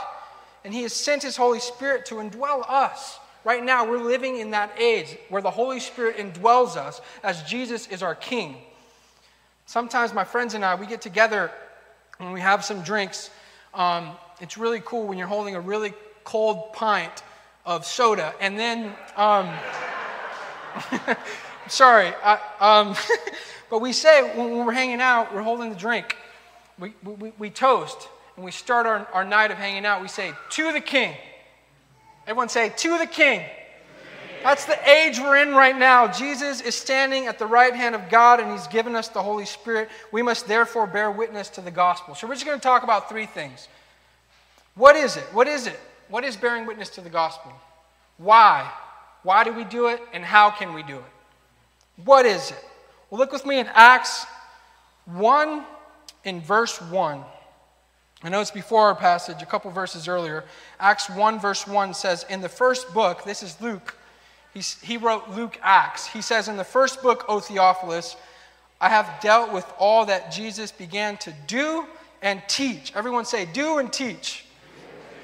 And 0.63 0.73
he 0.73 0.83
has 0.83 0.93
sent 0.93 1.23
his 1.23 1.35
Holy 1.35 1.59
Spirit 1.59 2.05
to 2.07 2.15
indwell 2.15 2.63
us 2.69 3.19
Right 3.45 3.63
now, 3.63 3.87
we're 3.87 3.99
living 3.99 4.37
in 4.37 4.49
that 4.51 4.71
age 4.79 5.19
where 5.29 5.41
the 5.41 5.51
Holy 5.51 5.79
Spirit 5.79 6.17
indwells 6.17 6.77
us 6.77 6.99
as 7.23 7.43
Jesus 7.43 7.85
is 7.87 8.01
our 8.01 8.15
King. 8.15 8.57
Sometimes 9.67 10.15
my 10.15 10.23
friends 10.23 10.55
and 10.55 10.65
I, 10.65 10.73
we 10.73 10.87
get 10.87 10.99
together 10.99 11.51
and 12.19 12.33
we 12.33 12.41
have 12.41 12.65
some 12.65 12.81
drinks. 12.81 13.29
Um, 13.75 14.13
it's 14.41 14.57
really 14.57 14.81
cool 14.83 15.05
when 15.05 15.19
you're 15.19 15.27
holding 15.27 15.53
a 15.53 15.61
really 15.61 15.93
cold 16.23 16.73
pint 16.73 17.21
of 17.67 17.85
soda. 17.85 18.33
And 18.41 18.57
then, 18.57 18.95
um, 19.15 19.47
sorry, 21.67 22.13
I, 22.23 22.39
um, 22.59 22.95
but 23.69 23.79
we 23.79 23.93
say 23.93 24.35
when 24.37 24.65
we're 24.65 24.71
hanging 24.71 25.01
out, 25.01 25.33
we're 25.33 25.41
holding 25.41 25.69
the 25.69 25.75
drink, 25.75 26.15
we, 26.79 26.93
we, 27.03 27.31
we 27.37 27.49
toast, 27.49 28.09
and 28.35 28.45
we 28.45 28.51
start 28.51 28.85
our, 28.85 29.07
our 29.13 29.23
night 29.23 29.51
of 29.51 29.57
hanging 29.57 29.85
out, 29.85 30.01
we 30.01 30.07
say, 30.07 30.33
To 30.51 30.71
the 30.71 30.81
King. 30.81 31.15
Everyone 32.27 32.49
say, 32.49 32.69
To 32.77 32.97
the 32.97 33.05
King. 33.05 33.43
That's 34.45 34.65
the 34.65 34.77
age 34.87 35.17
we're 35.19 35.37
in 35.37 35.55
right 35.55 35.75
now. 35.75 36.07
Jesus 36.07 36.61
is 36.61 36.75
standing 36.75 37.25
at 37.25 37.39
the 37.39 37.47
right 37.47 37.73
hand 37.73 37.95
of 37.95 38.09
God 38.09 38.39
and 38.39 38.51
he's 38.51 38.67
given 38.67 38.95
us 38.95 39.07
the 39.07 39.23
Holy 39.23 39.45
Spirit. 39.45 39.89
We 40.11 40.21
must 40.21 40.47
therefore 40.47 40.85
bear 40.85 41.09
witness 41.09 41.49
to 41.49 41.61
the 41.61 41.71
gospel. 41.71 42.13
So 42.13 42.27
we're 42.27 42.35
just 42.35 42.45
going 42.45 42.59
to 42.59 42.63
talk 42.63 42.83
about 42.83 43.09
three 43.09 43.25
things. 43.25 43.67
What 44.75 44.95
is 44.95 45.17
it? 45.17 45.23
What 45.31 45.47
is 45.47 45.65
it? 45.65 45.79
What 46.09 46.23
is 46.23 46.35
bearing 46.35 46.67
witness 46.67 46.89
to 46.89 47.01
the 47.01 47.09
gospel? 47.09 47.51
Why? 48.17 48.71
Why 49.23 49.43
do 49.43 49.51
we 49.51 49.63
do 49.63 49.87
it 49.87 49.99
and 50.13 50.23
how 50.23 50.51
can 50.51 50.75
we 50.75 50.83
do 50.83 50.97
it? 50.97 52.03
What 52.03 52.27
is 52.27 52.51
it? 52.51 52.63
Well, 53.15 53.21
look 53.21 53.31
with 53.31 53.45
me 53.45 53.59
in 53.59 53.69
Acts 53.73 54.25
1 55.05 55.63
in 56.25 56.41
verse 56.41 56.81
1. 56.81 57.23
I 58.23 58.29
know 58.29 58.41
it's 58.41 58.51
before 58.51 58.81
our 58.81 58.95
passage, 58.95 59.41
a 59.41 59.45
couple 59.45 59.71
verses 59.71 60.09
earlier. 60.09 60.43
Acts 60.81 61.09
1, 61.09 61.39
verse 61.39 61.65
1 61.65 61.93
says, 61.93 62.25
In 62.29 62.41
the 62.41 62.49
first 62.49 62.93
book, 62.93 63.23
this 63.23 63.41
is 63.41 63.55
Luke, 63.61 63.95
He's, 64.53 64.81
he 64.81 64.97
wrote 64.97 65.29
Luke 65.29 65.57
Acts. 65.63 66.05
He 66.07 66.21
says, 66.21 66.49
In 66.49 66.57
the 66.57 66.65
first 66.65 67.01
book, 67.01 67.23
O 67.29 67.39
Theophilus, 67.39 68.17
I 68.81 68.89
have 68.89 69.21
dealt 69.21 69.53
with 69.53 69.65
all 69.79 70.07
that 70.07 70.33
Jesus 70.33 70.73
began 70.73 71.15
to 71.19 71.33
do 71.47 71.85
and 72.21 72.43
teach. 72.49 72.91
Everyone 72.97 73.23
say, 73.23 73.45
do 73.45 73.77
and 73.77 73.93
teach. 73.93 74.43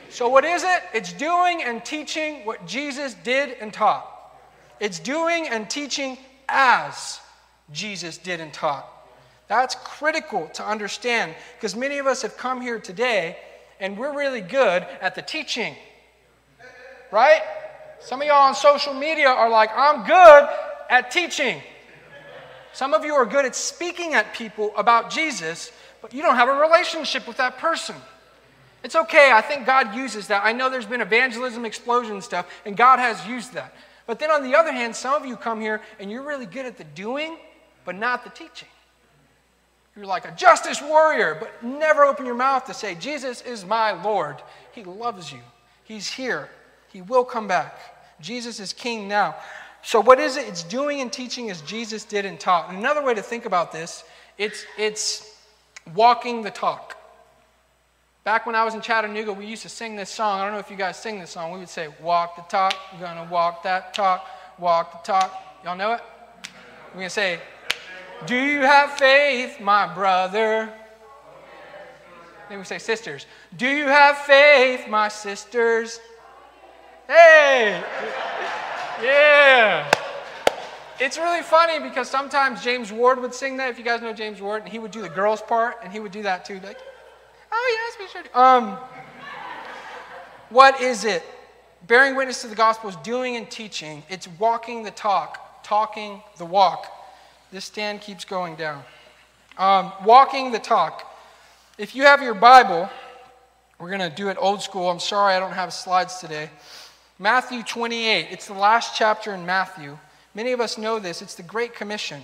So, 0.09 0.29
what 0.29 0.45
is 0.45 0.63
it? 0.63 0.81
It's 0.93 1.11
doing 1.11 1.61
and 1.61 1.83
teaching 1.83 2.45
what 2.45 2.65
Jesus 2.65 3.15
did 3.15 3.57
and 3.59 3.73
taught. 3.73 4.07
It's 4.79 4.97
doing 4.97 5.49
and 5.49 5.69
teaching 5.69 6.17
as 6.47 7.19
Jesus 7.71 8.17
did 8.17 8.39
and 8.39 8.53
taught. 8.53 8.87
That's 9.47 9.75
critical 9.83 10.47
to 10.53 10.65
understand 10.65 11.35
because 11.57 11.75
many 11.75 11.97
of 11.97 12.07
us 12.07 12.21
have 12.21 12.37
come 12.37 12.61
here 12.61 12.79
today 12.79 13.37
and 13.79 13.97
we're 13.97 14.15
really 14.15 14.41
good 14.41 14.85
at 15.01 15.15
the 15.15 15.21
teaching. 15.21 15.75
Right? 17.11 17.41
Some 17.99 18.21
of 18.21 18.27
y'all 18.27 18.47
on 18.47 18.55
social 18.55 18.93
media 18.93 19.27
are 19.27 19.49
like, 19.49 19.69
I'm 19.75 20.05
good 20.05 20.49
at 20.89 21.11
teaching. 21.11 21.61
Some 22.73 22.93
of 22.93 23.03
you 23.03 23.13
are 23.13 23.25
good 23.25 23.45
at 23.45 23.55
speaking 23.55 24.13
at 24.13 24.33
people 24.33 24.71
about 24.77 25.09
Jesus, 25.09 25.71
but 26.01 26.13
you 26.13 26.21
don't 26.21 26.35
have 26.35 26.47
a 26.47 26.53
relationship 26.53 27.27
with 27.27 27.37
that 27.37 27.57
person. 27.57 27.95
It's 28.83 28.95
okay. 28.95 29.31
I 29.31 29.41
think 29.41 29.65
God 29.65 29.93
uses 29.93 30.27
that. 30.27 30.43
I 30.43 30.53
know 30.53 30.69
there's 30.69 30.85
been 30.85 31.01
evangelism 31.01 31.65
explosion 31.65 32.21
stuff, 32.21 32.47
and 32.65 32.75
God 32.75 32.99
has 32.99 33.27
used 33.27 33.53
that. 33.53 33.73
But 34.07 34.19
then 34.19 34.31
on 34.31 34.43
the 34.43 34.55
other 34.55 34.71
hand, 34.71 34.95
some 34.95 35.13
of 35.13 35.25
you 35.25 35.35
come 35.35 35.61
here 35.61 35.81
and 35.99 36.09
you're 36.09 36.23
really 36.23 36.45
good 36.45 36.65
at 36.65 36.77
the 36.77 36.83
doing, 36.83 37.37
but 37.85 37.95
not 37.95 38.23
the 38.23 38.29
teaching. 38.29 38.67
You're 39.95 40.05
like 40.05 40.25
a 40.25 40.31
justice 40.31 40.81
warrior, 40.81 41.35
but 41.39 41.63
never 41.63 42.03
open 42.03 42.25
your 42.25 42.35
mouth 42.35 42.65
to 42.65 42.73
say, 42.73 42.95
Jesus 42.95 43.41
is 43.41 43.65
my 43.65 44.01
Lord. 44.03 44.37
He 44.71 44.83
loves 44.83 45.31
you. 45.31 45.39
He's 45.83 46.09
here. 46.09 46.49
He 46.91 47.01
will 47.01 47.25
come 47.25 47.47
back. 47.47 47.77
Jesus 48.21 48.59
is 48.59 48.71
king 48.71 49.07
now. 49.07 49.35
So, 49.83 49.99
what 49.99 50.19
is 50.19 50.37
it? 50.37 50.47
It's 50.47 50.63
doing 50.63 51.01
and 51.01 51.11
teaching 51.11 51.49
as 51.49 51.61
Jesus 51.61 52.05
did 52.05 52.25
and 52.25 52.39
taught. 52.39 52.69
And 52.69 52.77
another 52.77 53.03
way 53.03 53.13
to 53.13 53.21
think 53.21 53.45
about 53.45 53.71
this, 53.71 54.03
it's, 54.37 54.65
it's 54.77 55.39
walking 55.95 56.43
the 56.43 56.51
talk. 56.51 56.97
Back 58.23 58.45
when 58.45 58.53
I 58.53 58.63
was 58.63 58.75
in 58.75 58.81
Chattanooga, 58.81 59.33
we 59.33 59.47
used 59.47 59.63
to 59.63 59.69
sing 59.69 59.95
this 59.95 60.11
song. 60.11 60.39
I 60.39 60.43
don't 60.43 60.53
know 60.53 60.59
if 60.59 60.69
you 60.69 60.77
guys 60.77 60.97
sing 60.97 61.19
this 61.19 61.31
song. 61.31 61.51
We 61.51 61.59
would 61.59 61.69
say, 61.69 61.89
Walk 62.01 62.35
the 62.35 62.43
talk, 62.43 62.75
you're 62.93 63.07
gonna 63.07 63.29
walk 63.31 63.63
that 63.63 63.93
talk, 63.95 64.27
walk 64.59 65.03
the 65.03 65.11
talk. 65.11 65.33
Y'all 65.63 65.75
know 65.75 65.93
it? 65.93 66.01
We're 66.93 67.01
gonna 67.01 67.09
say, 67.09 67.39
Do 68.27 68.35
you 68.35 68.61
have 68.61 68.91
faith, 68.91 69.59
my 69.59 69.91
brother? 69.91 70.71
Then 72.49 72.59
we 72.59 72.65
say, 72.65 72.77
Sisters, 72.77 73.25
do 73.57 73.67
you 73.67 73.85
have 73.85 74.17
faith, 74.19 74.87
my 74.87 75.07
sisters? 75.07 75.99
Hey! 77.07 77.83
Yeah! 79.01 79.89
It's 80.99 81.17
really 81.17 81.41
funny 81.41 81.79
because 81.79 82.07
sometimes 82.09 82.63
James 82.63 82.91
Ward 82.91 83.19
would 83.19 83.33
sing 83.33 83.57
that. 83.57 83.71
If 83.71 83.79
you 83.79 83.83
guys 83.83 84.01
know 84.01 84.13
James 84.13 84.39
Ward, 84.39 84.61
and 84.61 84.71
he 84.71 84.77
would 84.77 84.91
do 84.91 85.01
the 85.01 85.09
girls' 85.09 85.41
part, 85.41 85.77
and 85.83 85.91
he 85.91 85.99
would 85.99 86.11
do 86.11 86.21
that 86.21 86.45
too. 86.45 86.59
Like, 86.59 86.77
oh 87.51 87.97
yes, 87.97 88.13
we 88.13 88.21
should. 88.21 88.35
Um, 88.35 88.77
what 90.49 90.79
is 90.79 91.05
it? 91.05 91.23
Bearing 91.87 92.15
witness 92.15 92.41
to 92.41 92.47
the 92.47 92.55
gospel 92.55 92.89
is 92.89 92.95
doing 92.97 93.35
and 93.35 93.49
teaching. 93.49 94.03
It's 94.09 94.27
walking 94.37 94.83
the 94.83 94.91
talk, 94.91 95.63
talking 95.63 96.21
the 96.37 96.45
walk. 96.45 96.85
This 97.51 97.65
stand 97.65 98.01
keeps 98.01 98.23
going 98.23 98.55
down. 98.55 98.83
Um, 99.57 99.91
walking 100.05 100.51
the 100.51 100.59
talk. 100.59 101.05
If 101.77 101.95
you 101.95 102.03
have 102.03 102.21
your 102.21 102.33
Bible, 102.33 102.89
we're 103.77 103.89
going 103.89 104.09
to 104.09 104.15
do 104.15 104.29
it 104.29 104.37
old 104.39 104.61
school. 104.61 104.89
I'm 104.89 104.99
sorry 104.99 105.33
I 105.33 105.39
don't 105.39 105.51
have 105.51 105.73
slides 105.73 106.19
today. 106.19 106.49
Matthew 107.19 107.61
28, 107.61 108.27
it's 108.31 108.47
the 108.47 108.53
last 108.53 108.95
chapter 108.95 109.33
in 109.33 109.45
Matthew. 109.45 109.97
Many 110.33 110.53
of 110.53 110.61
us 110.61 110.77
know 110.77 110.97
this. 110.97 111.21
It's 111.21 111.35
the 111.35 111.43
Great 111.43 111.75
Commission. 111.75 112.21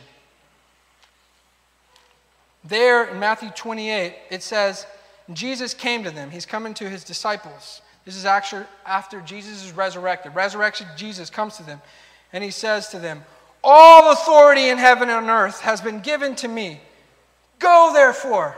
There 2.64 3.06
in 3.06 3.20
Matthew 3.20 3.50
28, 3.50 4.16
it 4.30 4.44
says, 4.44 4.86
Jesus 5.34 5.74
came 5.74 6.04
to 6.04 6.12
them. 6.12 6.32
He's 6.32 6.46
coming 6.46 6.74
to 6.76 6.90
his 6.90 7.04
disciples. 7.04 7.82
This 8.06 8.16
is 8.16 8.26
actually 8.26 8.66
after 8.86 9.20
Jesus 9.22 9.66
is 9.66 9.74
resurrected. 9.74 10.34
Resurrection 10.34 10.88
Jesus 10.96 11.30
comes 11.30 11.58
to 11.58 11.64
them, 11.64 11.82
and 12.32 12.44
he 12.44 12.52
says 12.52 12.88
to 12.90 13.00
them, 13.00 13.24
All 13.70 14.14
authority 14.14 14.70
in 14.70 14.78
heaven 14.78 15.10
and 15.10 15.30
on 15.30 15.30
earth 15.30 15.60
has 15.60 15.82
been 15.82 16.00
given 16.00 16.36
to 16.36 16.48
me. 16.48 16.80
Go 17.60 17.92
therefore 17.94 18.56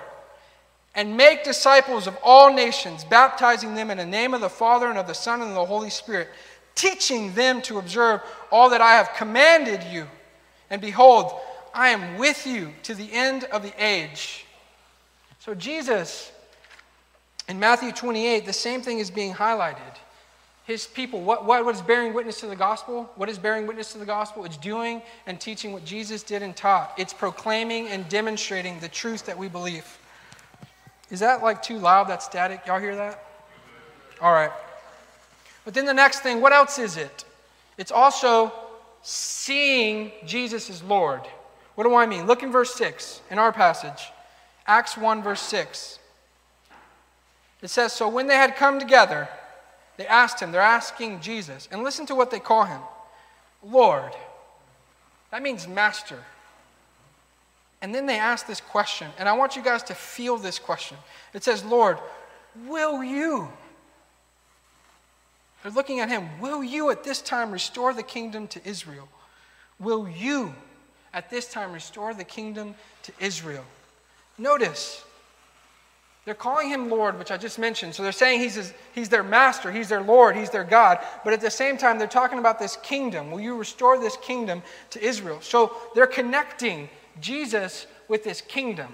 and 0.94 1.18
make 1.18 1.44
disciples 1.44 2.06
of 2.06 2.16
all 2.24 2.54
nations, 2.54 3.04
baptizing 3.06 3.74
them 3.74 3.90
in 3.90 3.98
the 3.98 4.06
name 4.06 4.36
of 4.36 4.42
the 4.42 4.50
Father 4.50 4.86
and 4.88 5.00
of 5.00 5.08
the 5.08 5.16
Son 5.16 5.42
and 5.42 5.50
of 5.50 5.56
the 5.56 5.66
Holy 5.66 5.90
Spirit, 5.90 6.28
teaching 6.76 7.34
them 7.34 7.60
to 7.64 7.80
observe 7.80 8.22
all 8.52 8.70
that 8.70 8.82
I 8.82 8.98
have 8.98 9.16
commanded 9.16 9.84
you. 9.92 10.06
And 10.70 10.80
behold, 10.80 11.34
I 11.74 11.90
am 11.90 12.20
with 12.20 12.46
you 12.46 12.72
to 12.84 12.94
the 12.94 13.12
end 13.12 13.46
of 13.46 13.64
the 13.64 13.74
age. 13.84 14.46
So, 15.40 15.56
Jesus, 15.56 16.32
in 17.48 17.60
Matthew 17.60 17.92
28, 17.92 18.46
the 18.46 18.54
same 18.54 18.84
thing 18.84 19.00
is 19.00 19.10
being 19.10 19.34
highlighted. 19.34 19.96
His 20.70 20.86
people, 20.86 21.22
what, 21.22 21.46
what 21.46 21.68
is 21.74 21.82
bearing 21.82 22.14
witness 22.14 22.40
to 22.42 22.46
the 22.46 22.56
gospel? 22.56 23.10
What 23.16 23.28
is 23.28 23.40
bearing 23.40 23.66
witness 23.66 23.92
to 23.94 23.98
the 23.98 24.06
gospel? 24.06 24.46
It's 24.46 24.56
doing 24.56 25.02
and 25.26 25.42
teaching 25.42 25.74
what 25.74 25.84
Jesus 25.84 26.22
did 26.22 26.44
and 26.44 26.56
taught. 26.56 26.94
It's 26.96 27.12
proclaiming 27.12 27.88
and 27.88 28.08
demonstrating 28.08 28.80
the 28.80 28.88
truth 28.88 29.26
that 29.26 29.36
we 29.36 29.48
believe. 29.48 29.98
Is 31.10 31.22
that 31.22 31.42
like 31.42 31.64
too 31.64 31.80
loud, 31.80 32.08
that 32.10 32.22
static? 32.22 32.68
Y'all 32.68 32.80
hear 32.80 32.96
that? 32.96 33.26
All 34.22 34.32
right. 34.32 34.52
But 35.66 35.74
then 35.74 35.88
the 35.88 35.94
next 35.94 36.20
thing, 36.20 36.40
what 36.40 36.54
else 36.54 36.78
is 36.78 36.98
it? 36.98 37.26
It's 37.80 37.92
also 37.92 38.54
seeing 39.02 40.12
Jesus 40.24 40.70
as 40.70 40.84
Lord. 40.84 41.22
What 41.74 41.86
do 41.86 41.96
I 41.96 42.06
mean? 42.06 42.28
Look 42.28 42.44
in 42.44 42.52
verse 42.52 42.76
6 42.76 43.22
in 43.32 43.40
our 43.40 43.52
passage. 43.52 44.12
Acts 44.68 44.96
1, 44.96 45.24
verse 45.24 45.42
6. 45.42 45.98
It 47.64 47.70
says, 47.72 47.92
So 47.92 48.08
when 48.08 48.28
they 48.28 48.36
had 48.36 48.56
come 48.56 48.78
together, 48.78 49.28
they 50.00 50.08
asked 50.08 50.40
him, 50.40 50.54
they're 50.54 50.62
asking 50.62 51.20
Jesus, 51.20 51.68
and 51.74 51.84
listen 51.84 52.06
to 52.06 52.16
what 52.16 52.32
they 52.32 52.40
call 52.40 52.64
him 52.64 52.80
Lord. 53.62 54.14
That 55.30 55.44
means 55.44 55.68
master. 55.68 56.18
And 57.82 57.94
then 57.94 58.06
they 58.06 58.18
ask 58.18 58.48
this 58.48 58.62
question, 58.62 59.10
and 59.18 59.28
I 59.28 59.34
want 59.34 59.58
you 59.58 59.62
guys 59.62 59.84
to 59.84 59.94
feel 59.94 60.38
this 60.38 60.58
question. 60.58 60.96
It 61.34 61.44
says, 61.44 61.66
Lord, 61.66 61.98
will 62.66 63.04
you? 63.04 63.50
They're 65.64 65.72
looking 65.74 66.00
at 66.00 66.08
him. 66.08 66.30
Will 66.40 66.64
you 66.64 66.92
at 66.92 67.04
this 67.04 67.22
time 67.22 67.52
restore 67.52 67.94
the 67.94 68.02
kingdom 68.02 68.48
to 68.48 68.66
Israel? 68.66 69.10
Will 69.82 70.08
you 70.08 70.56
at 71.14 71.30
this 71.30 71.52
time 71.52 71.74
restore 71.74 72.14
the 72.14 72.24
kingdom 72.24 72.74
to 73.04 73.12
Israel? 73.20 73.66
Notice, 74.38 75.04
they're 76.30 76.36
calling 76.36 76.70
him 76.70 76.92
Lord, 76.92 77.18
which 77.18 77.32
I 77.32 77.38
just 77.38 77.58
mentioned. 77.58 77.96
So 77.96 78.04
they're 78.04 78.12
saying 78.12 78.40
he's, 78.40 78.54
his, 78.54 78.72
he's 78.94 79.10
their 79.10 79.24
master, 79.24 79.72
he's 79.72 79.90
their 79.90 80.04
Lord, 80.04 80.36
he's 80.36 80.52
their 80.52 80.64
God. 80.64 81.00
But 81.24 81.34
at 81.34 81.42
the 81.42 81.50
same 81.50 81.76
time, 81.76 81.98
they're 81.98 82.08
talking 82.08 82.38
about 82.38 82.60
this 82.60 82.78
kingdom. 82.84 83.32
Will 83.32 83.40
you 83.40 83.58
restore 83.58 83.98
this 83.98 84.16
kingdom 84.16 84.62
to 84.92 85.04
Israel? 85.04 85.40
So 85.42 85.76
they're 85.96 86.06
connecting 86.06 86.88
Jesus 87.20 87.88
with 88.08 88.24
this 88.24 88.42
kingdom. 88.42 88.94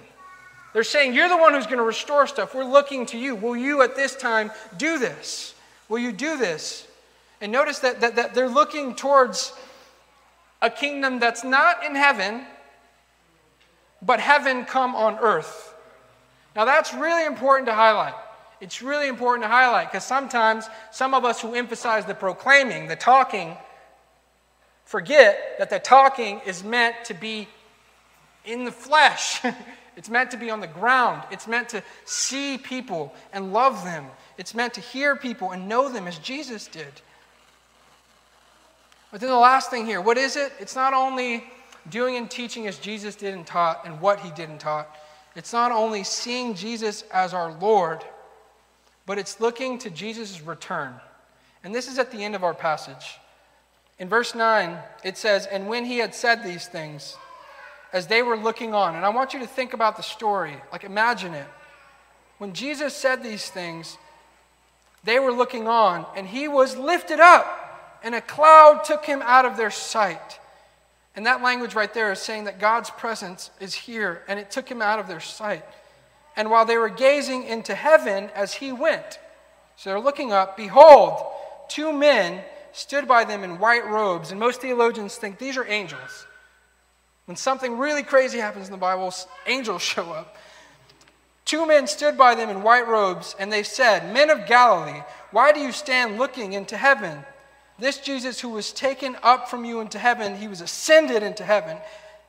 They're 0.72 0.82
saying, 0.82 1.12
You're 1.12 1.28
the 1.28 1.36
one 1.36 1.52
who's 1.52 1.66
going 1.66 1.76
to 1.76 1.84
restore 1.84 2.26
stuff. 2.26 2.54
We're 2.54 2.64
looking 2.64 3.04
to 3.04 3.18
you. 3.18 3.34
Will 3.34 3.54
you 3.54 3.82
at 3.82 3.96
this 3.96 4.16
time 4.16 4.50
do 4.78 4.98
this? 4.98 5.54
Will 5.90 5.98
you 5.98 6.12
do 6.12 6.38
this? 6.38 6.88
And 7.42 7.52
notice 7.52 7.80
that, 7.80 8.00
that, 8.00 8.16
that 8.16 8.34
they're 8.34 8.48
looking 8.48 8.94
towards 8.94 9.52
a 10.62 10.70
kingdom 10.70 11.18
that's 11.18 11.44
not 11.44 11.84
in 11.84 11.96
heaven, 11.96 12.46
but 14.00 14.20
heaven 14.20 14.64
come 14.64 14.96
on 14.96 15.18
earth. 15.18 15.74
Now, 16.56 16.64
that's 16.64 16.94
really 16.94 17.26
important 17.26 17.66
to 17.66 17.74
highlight. 17.74 18.14
It's 18.62 18.80
really 18.80 19.08
important 19.08 19.44
to 19.44 19.48
highlight 19.48 19.92
because 19.92 20.04
sometimes 20.04 20.68
some 20.90 21.12
of 21.12 21.26
us 21.26 21.42
who 21.42 21.54
emphasize 21.54 22.06
the 22.06 22.14
proclaiming, 22.14 22.88
the 22.88 22.96
talking, 22.96 23.54
forget 24.86 25.56
that 25.58 25.68
the 25.68 25.78
talking 25.78 26.40
is 26.46 26.64
meant 26.64 26.96
to 27.04 27.14
be 27.14 27.46
in 28.46 28.64
the 28.64 28.72
flesh. 28.72 29.42
it's 29.96 30.08
meant 30.08 30.30
to 30.30 30.38
be 30.38 30.50
on 30.50 30.60
the 30.60 30.66
ground. 30.66 31.22
It's 31.30 31.46
meant 31.46 31.68
to 31.70 31.82
see 32.06 32.56
people 32.56 33.14
and 33.34 33.52
love 33.52 33.84
them. 33.84 34.06
It's 34.38 34.54
meant 34.54 34.72
to 34.74 34.80
hear 34.80 35.14
people 35.14 35.50
and 35.50 35.68
know 35.68 35.90
them 35.90 36.06
as 36.06 36.18
Jesus 36.18 36.66
did. 36.66 37.02
But 39.12 39.20
then 39.20 39.28
the 39.28 39.36
last 39.36 39.70
thing 39.70 39.84
here, 39.84 40.00
what 40.00 40.16
is 40.16 40.36
it? 40.36 40.52
It's 40.58 40.74
not 40.74 40.94
only 40.94 41.44
doing 41.90 42.16
and 42.16 42.30
teaching 42.30 42.66
as 42.66 42.78
Jesus 42.78 43.14
did 43.14 43.34
and 43.34 43.46
taught 43.46 43.84
and 43.84 44.00
what 44.00 44.20
he 44.20 44.30
did 44.30 44.48
and 44.48 44.58
taught. 44.58 44.88
It's 45.36 45.52
not 45.52 45.70
only 45.70 46.02
seeing 46.02 46.54
Jesus 46.54 47.04
as 47.12 47.34
our 47.34 47.52
Lord, 47.52 48.02
but 49.04 49.18
it's 49.18 49.38
looking 49.38 49.78
to 49.80 49.90
Jesus' 49.90 50.40
return. 50.40 50.94
And 51.62 51.74
this 51.74 51.88
is 51.88 51.98
at 51.98 52.10
the 52.10 52.24
end 52.24 52.34
of 52.34 52.42
our 52.42 52.54
passage. 52.54 53.18
In 53.98 54.08
verse 54.08 54.34
9, 54.34 54.78
it 55.04 55.16
says, 55.16 55.46
And 55.46 55.68
when 55.68 55.84
he 55.84 55.98
had 55.98 56.14
said 56.14 56.42
these 56.42 56.66
things, 56.66 57.16
as 57.92 58.06
they 58.06 58.22
were 58.22 58.36
looking 58.36 58.74
on, 58.74 58.96
and 58.96 59.04
I 59.04 59.10
want 59.10 59.34
you 59.34 59.40
to 59.40 59.46
think 59.46 59.72
about 59.72 59.96
the 59.96 60.02
story, 60.02 60.56
like 60.72 60.84
imagine 60.84 61.34
it. 61.34 61.46
When 62.38 62.52
Jesus 62.52 62.94
said 62.94 63.22
these 63.22 63.48
things, 63.48 63.96
they 65.04 65.18
were 65.18 65.32
looking 65.32 65.68
on, 65.68 66.04
and 66.16 66.26
he 66.26 66.48
was 66.48 66.76
lifted 66.76 67.20
up, 67.20 68.00
and 68.02 68.14
a 68.14 68.20
cloud 68.20 68.84
took 68.84 69.04
him 69.04 69.22
out 69.22 69.44
of 69.44 69.56
their 69.56 69.70
sight. 69.70 70.40
And 71.16 71.24
that 71.24 71.42
language 71.42 71.74
right 71.74 71.92
there 71.92 72.12
is 72.12 72.20
saying 72.20 72.44
that 72.44 72.60
God's 72.60 72.90
presence 72.90 73.50
is 73.58 73.74
here, 73.74 74.22
and 74.28 74.38
it 74.38 74.50
took 74.50 74.70
him 74.70 74.82
out 74.82 74.98
of 74.98 75.08
their 75.08 75.20
sight. 75.20 75.64
And 76.36 76.50
while 76.50 76.66
they 76.66 76.76
were 76.76 76.90
gazing 76.90 77.44
into 77.44 77.74
heaven 77.74 78.30
as 78.34 78.52
he 78.52 78.70
went, 78.70 79.18
so 79.76 79.90
they're 79.90 80.00
looking 80.00 80.32
up, 80.32 80.56
behold, 80.58 81.24
two 81.68 81.92
men 81.92 82.42
stood 82.72 83.08
by 83.08 83.24
them 83.24 83.42
in 83.42 83.58
white 83.58 83.86
robes. 83.86 84.30
And 84.30 84.38
most 84.38 84.60
theologians 84.60 85.16
think 85.16 85.38
these 85.38 85.56
are 85.56 85.66
angels. 85.66 86.26
When 87.24 87.36
something 87.36 87.78
really 87.78 88.02
crazy 88.02 88.38
happens 88.38 88.66
in 88.66 88.72
the 88.72 88.78
Bible, 88.78 89.12
angels 89.46 89.82
show 89.94 90.12
up. 90.12 90.36
Two 91.46 91.66
men 91.66 91.86
stood 91.86 92.18
by 92.18 92.34
them 92.34 92.50
in 92.50 92.62
white 92.62 92.88
robes, 92.88 93.36
and 93.38 93.52
they 93.52 93.62
said, 93.62 94.12
Men 94.12 94.30
of 94.30 94.46
Galilee, 94.46 95.02
why 95.30 95.52
do 95.52 95.60
you 95.60 95.72
stand 95.72 96.18
looking 96.18 96.52
into 96.52 96.76
heaven? 96.76 97.24
This 97.78 97.98
Jesus 97.98 98.40
who 98.40 98.48
was 98.48 98.72
taken 98.72 99.16
up 99.22 99.48
from 99.48 99.64
you 99.64 99.80
into 99.80 99.98
heaven, 99.98 100.36
he 100.36 100.48
was 100.48 100.60
ascended 100.60 101.22
into 101.22 101.44
heaven 101.44 101.76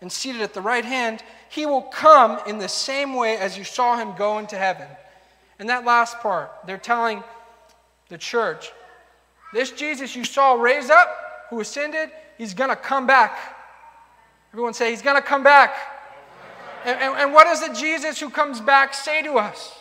and 0.01 0.11
seated 0.11 0.41
at 0.41 0.53
the 0.53 0.61
right 0.61 0.85
hand, 0.85 1.23
he 1.49 1.65
will 1.65 1.81
come 1.81 2.39
in 2.45 2.57
the 2.59 2.67
same 2.67 3.13
way 3.15 3.37
as 3.37 3.57
you 3.57 3.63
saw 3.63 3.97
him 3.97 4.13
go 4.15 4.37
into 4.37 4.57
heaven. 4.57 4.87
And 5.59 5.69
that 5.69 5.85
last 5.85 6.19
part, 6.19 6.51
they're 6.65 6.77
telling 6.77 7.23
the 8.09 8.17
church, 8.17 8.71
this 9.53 9.71
Jesus 9.71 10.15
you 10.15 10.23
saw 10.23 10.53
raised 10.53 10.91
up, 10.91 11.47
who 11.49 11.59
ascended, 11.61 12.11
he's 12.37 12.53
going 12.53 12.69
to 12.69 12.75
come 12.75 13.07
back. 13.07 13.37
Everyone 14.51 14.73
say, 14.73 14.91
he's 14.91 15.01
going 15.01 15.15
to 15.15 15.27
come 15.27 15.43
back. 15.43 15.75
And, 16.85 16.99
and, 16.99 17.15
and 17.15 17.33
what 17.33 17.45
does 17.45 17.67
the 17.67 17.73
Jesus 17.73 18.19
who 18.19 18.29
comes 18.29 18.61
back 18.61 18.93
say 18.93 19.23
to 19.23 19.33
us? 19.33 19.73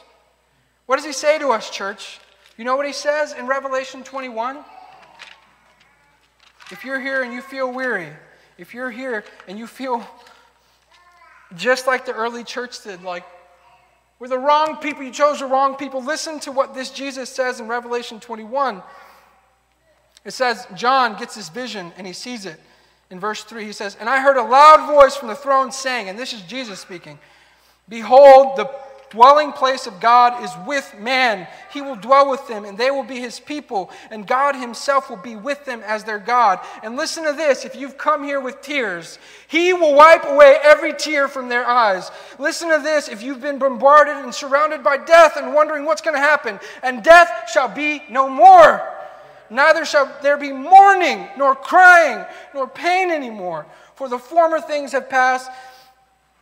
What 0.87 0.97
does 0.97 1.05
he 1.05 1.13
say 1.13 1.39
to 1.39 1.49
us, 1.49 1.69
church? 1.69 2.21
You 2.57 2.65
know 2.65 2.77
what 2.77 2.87
he 2.87 2.93
says 2.93 3.33
in 3.33 3.47
Revelation 3.47 4.03
21? 4.03 4.65
If 6.71 6.85
you're 6.85 7.01
here 7.01 7.23
and 7.23 7.33
you 7.33 7.41
feel 7.41 7.73
weary, 7.73 8.09
if 8.59 8.75
you're 8.75 8.91
here 8.91 9.25
and 9.47 9.59
you 9.59 9.67
feel 9.67 10.07
just 11.57 11.87
like 11.87 12.07
the 12.07 12.13
early 12.13 12.43
church 12.43 12.83
did, 12.83 13.03
like 13.03 13.25
we're 14.19 14.29
the 14.29 14.39
wrong 14.39 14.79
people, 14.79 15.03
you 15.03 15.13
chose 15.13 15.41
the 15.41 15.47
wrong 15.47 15.77
people, 15.77 16.03
listen 16.03 16.41
to 16.41 16.53
what 16.53 16.75
this 16.75 16.91
Jesus 16.91 17.31
says 17.31 17.61
in 17.61 17.69
Revelation 17.69 18.19
21. 18.19 18.83
It 20.25 20.33
says, 20.33 20.67
John 20.75 21.19
gets 21.19 21.37
this 21.37 21.49
vision 21.49 21.93
and 21.97 22.07
he 22.07 22.13
sees 22.13 22.47
it. 22.47 22.59
In 23.11 23.21
verse 23.21 23.45
3, 23.45 23.65
he 23.65 23.73
says, 23.73 23.97
And 24.01 24.09
I 24.09 24.21
heard 24.21 24.37
a 24.37 24.43
loud 24.43 24.93
voice 24.93 25.15
from 25.15 25.29
the 25.29 25.37
throne 25.37 25.71
saying, 25.71 26.09
and 26.09 26.19
this 26.19 26.33
is 26.33 26.43
Jesus 26.43 26.81
speaking, 26.81 27.19
Behold, 27.89 28.57
the 28.57 28.69
dwelling 29.11 29.53
place 29.53 29.87
of 29.87 30.01
God 30.01 30.43
is 30.43 30.51
with 30.67 30.95
man. 30.99 31.47
He 31.73 31.83
will 31.83 31.97
dwell 31.97 32.31
with 32.31 32.47
them, 32.49 32.65
and 32.65 32.77
they 32.77 32.91
will 32.91 33.05
be 33.05 33.21
his 33.21 33.41
people, 33.41 33.91
and 34.11 34.27
God 34.27 34.55
himself 34.55 35.09
will 35.09 35.17
be 35.17 35.37
with 35.37 35.65
them 35.65 35.83
as 35.85 36.05
their 36.05 36.19
God. 36.19 36.61
And 36.83 36.97
listen 36.97 37.25
to 37.25 37.33
this 37.33 37.65
if 37.65 37.77
you've 37.77 37.99
come 37.99 38.25
here 38.25 38.41
with 38.41 38.61
tears, 38.63 39.19
he 39.49 39.73
will 39.73 39.95
wipe 39.95 40.25
away 40.25 40.59
every 40.63 40.93
tear 40.93 41.29
from 41.29 41.49
their 41.49 41.67
eyes. 41.67 42.11
Listen 42.39 42.71
to 42.71 42.79
this 42.79 43.09
if 43.09 43.23
you've 43.23 43.41
been 43.41 43.59
bombarded 43.59 44.17
and 44.17 44.35
surrounded 44.35 44.83
by 44.83 44.97
death 44.97 45.37
and 45.37 45.55
wondering 45.55 45.85
what's 45.85 46.03
going 46.03 46.17
to 46.17 46.21
happen, 46.21 46.59
and 46.83 47.03
death 47.03 47.51
shall 47.51 47.69
be 47.69 48.03
no 48.11 48.29
more. 48.29 48.93
Neither 49.49 49.85
shall 49.85 50.13
there 50.23 50.37
be 50.37 50.53
mourning, 50.53 51.29
nor 51.37 51.55
crying, 51.55 52.25
nor 52.53 52.67
pain 52.67 53.11
anymore, 53.11 53.67
for 53.95 54.09
the 54.09 54.19
former 54.19 54.61
things 54.61 54.93
have 54.93 55.09
passed, 55.09 55.51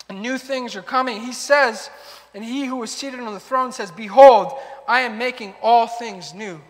and 0.09 0.21
new 0.21 0.39
things 0.39 0.77
are 0.77 0.83
coming. 0.83 1.21
He 1.21 1.33
says, 1.33 1.91
and 2.35 2.45
he 2.45 2.67
who 2.67 2.83
is 2.83 2.91
seated 2.91 3.21
on 3.21 3.33
the 3.33 3.41
throne 3.41 3.73
says, 3.73 3.91
Behold, 3.93 4.53
I 4.89 5.01
am 5.01 5.17
making 5.17 5.55
all 5.63 5.87
things 5.87 6.35
new. 6.35 6.61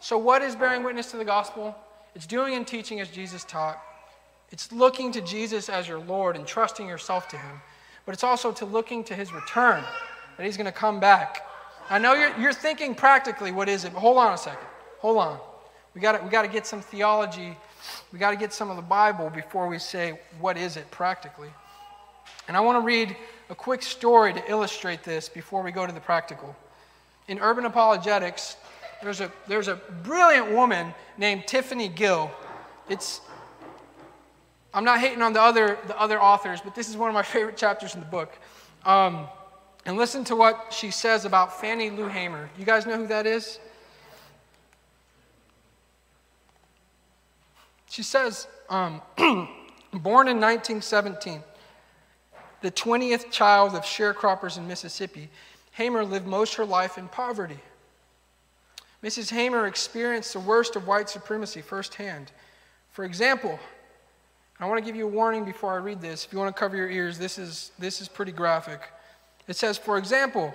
So, 0.00 0.18
what 0.18 0.42
is 0.42 0.54
bearing 0.54 0.84
witness 0.84 1.10
to 1.10 1.16
the 1.16 1.24
gospel? 1.24 1.74
It's 2.14 2.26
doing 2.26 2.54
and 2.54 2.66
teaching 2.66 3.00
as 3.00 3.08
Jesus 3.08 3.44
taught. 3.44 3.82
It's 4.50 4.70
looking 4.70 5.10
to 5.12 5.20
Jesus 5.20 5.68
as 5.68 5.88
your 5.88 5.98
Lord 5.98 6.36
and 6.36 6.46
trusting 6.46 6.86
yourself 6.86 7.28
to 7.28 7.36
him. 7.36 7.60
But 8.04 8.12
it's 8.12 8.22
also 8.22 8.52
to 8.52 8.64
looking 8.64 9.02
to 9.04 9.14
his 9.14 9.32
return, 9.32 9.82
that 10.36 10.46
he's 10.46 10.56
going 10.56 10.66
to 10.66 10.72
come 10.72 11.00
back. 11.00 11.44
I 11.90 11.98
know 11.98 12.14
you're, 12.14 12.38
you're 12.38 12.52
thinking 12.52 12.94
practically, 12.94 13.52
what 13.52 13.68
is 13.68 13.84
it? 13.84 13.92
But 13.92 14.00
hold 14.00 14.18
on 14.18 14.32
a 14.32 14.38
second. 14.38 14.66
Hold 15.00 15.18
on. 15.18 15.38
We 15.94 16.00
got 16.00 16.22
we 16.22 16.30
to 16.30 16.48
get 16.48 16.66
some 16.66 16.82
theology. 16.82 17.56
We 18.12 18.18
got 18.18 18.30
to 18.30 18.36
get 18.36 18.52
some 18.52 18.70
of 18.70 18.76
the 18.76 18.82
Bible 18.82 19.30
before 19.30 19.66
we 19.66 19.78
say, 19.78 20.20
what 20.40 20.56
is 20.56 20.76
it 20.76 20.90
practically? 20.90 21.48
And 22.48 22.56
I 22.56 22.60
want 22.60 22.76
to 22.76 22.80
read 22.80 23.16
a 23.48 23.54
quick 23.54 23.82
story 23.82 24.32
to 24.32 24.50
illustrate 24.50 25.04
this 25.04 25.28
before 25.28 25.62
we 25.62 25.70
go 25.70 25.86
to 25.86 25.92
the 25.92 26.00
practical. 26.00 26.54
In 27.28 27.38
urban 27.38 27.64
apologetics, 27.64 28.56
there's 29.02 29.20
a, 29.20 29.30
there's 29.46 29.68
a 29.68 29.76
brilliant 30.02 30.50
woman 30.50 30.94
named 31.18 31.46
Tiffany 31.46 31.88
Gill. 31.88 32.30
It's, 32.88 33.20
I'm 34.72 34.84
not 34.84 35.00
hating 35.00 35.22
on 35.22 35.32
the 35.32 35.40
other, 35.40 35.78
the 35.86 35.98
other 36.00 36.20
authors, 36.20 36.60
but 36.60 36.74
this 36.74 36.88
is 36.88 36.96
one 36.96 37.08
of 37.08 37.14
my 37.14 37.22
favorite 37.34 37.56
chapters 37.56 37.94
in 37.94 38.00
the 38.00 38.06
book. 38.06 38.36
Um, 38.84 39.26
and 39.84 39.96
listen 39.96 40.24
to 40.24 40.36
what 40.36 40.72
she 40.76 40.90
says 40.90 41.24
about 41.24 41.60
Fannie 41.60 41.90
Lou 41.90 42.08
Hamer. 42.08 42.50
You 42.58 42.64
guys 42.64 42.86
know 42.86 42.96
who 42.96 43.06
that 43.06 43.26
is? 43.26 43.60
She 47.88 48.02
says, 48.02 48.48
um, 48.68 49.00
born 49.92 50.28
in 50.28 50.40
1917, 50.40 51.40
the 52.62 52.70
20th 52.70 53.30
child 53.30 53.74
of 53.74 53.82
sharecroppers 53.82 54.56
in 54.56 54.66
Mississippi, 54.66 55.28
Hamer 55.72 56.04
lived 56.04 56.26
most 56.26 56.52
of 56.52 56.58
her 56.58 56.64
life 56.64 56.98
in 56.98 57.08
poverty. 57.08 57.60
Mrs. 59.02 59.30
Hamer 59.30 59.66
experienced 59.66 60.32
the 60.32 60.40
worst 60.40 60.74
of 60.74 60.86
white 60.86 61.08
supremacy 61.08 61.60
firsthand. 61.60 62.32
For 62.92 63.04
example, 63.04 63.58
I 64.58 64.66
want 64.66 64.78
to 64.78 64.84
give 64.84 64.96
you 64.96 65.04
a 65.06 65.10
warning 65.10 65.44
before 65.44 65.72
I 65.72 65.76
read 65.76 66.00
this. 66.00 66.24
If 66.24 66.32
you 66.32 66.38
want 66.38 66.54
to 66.54 66.58
cover 66.58 66.76
your 66.76 66.88
ears, 66.88 67.18
this 67.18 67.38
is, 67.38 67.72
this 67.78 68.00
is 68.00 68.08
pretty 68.08 68.32
graphic. 68.32 68.80
It 69.46 69.56
says, 69.56 69.76
for 69.76 69.98
example, 69.98 70.54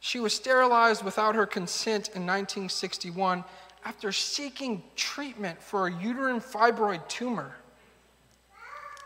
she 0.00 0.18
was 0.18 0.34
sterilized 0.34 1.04
without 1.04 1.34
her 1.34 1.46
consent 1.46 2.08
in 2.08 2.22
1961 2.22 3.44
after 3.84 4.12
seeking 4.12 4.82
treatment 4.96 5.62
for 5.62 5.86
a 5.86 5.92
uterine 5.92 6.40
fibroid 6.40 7.06
tumor. 7.08 7.54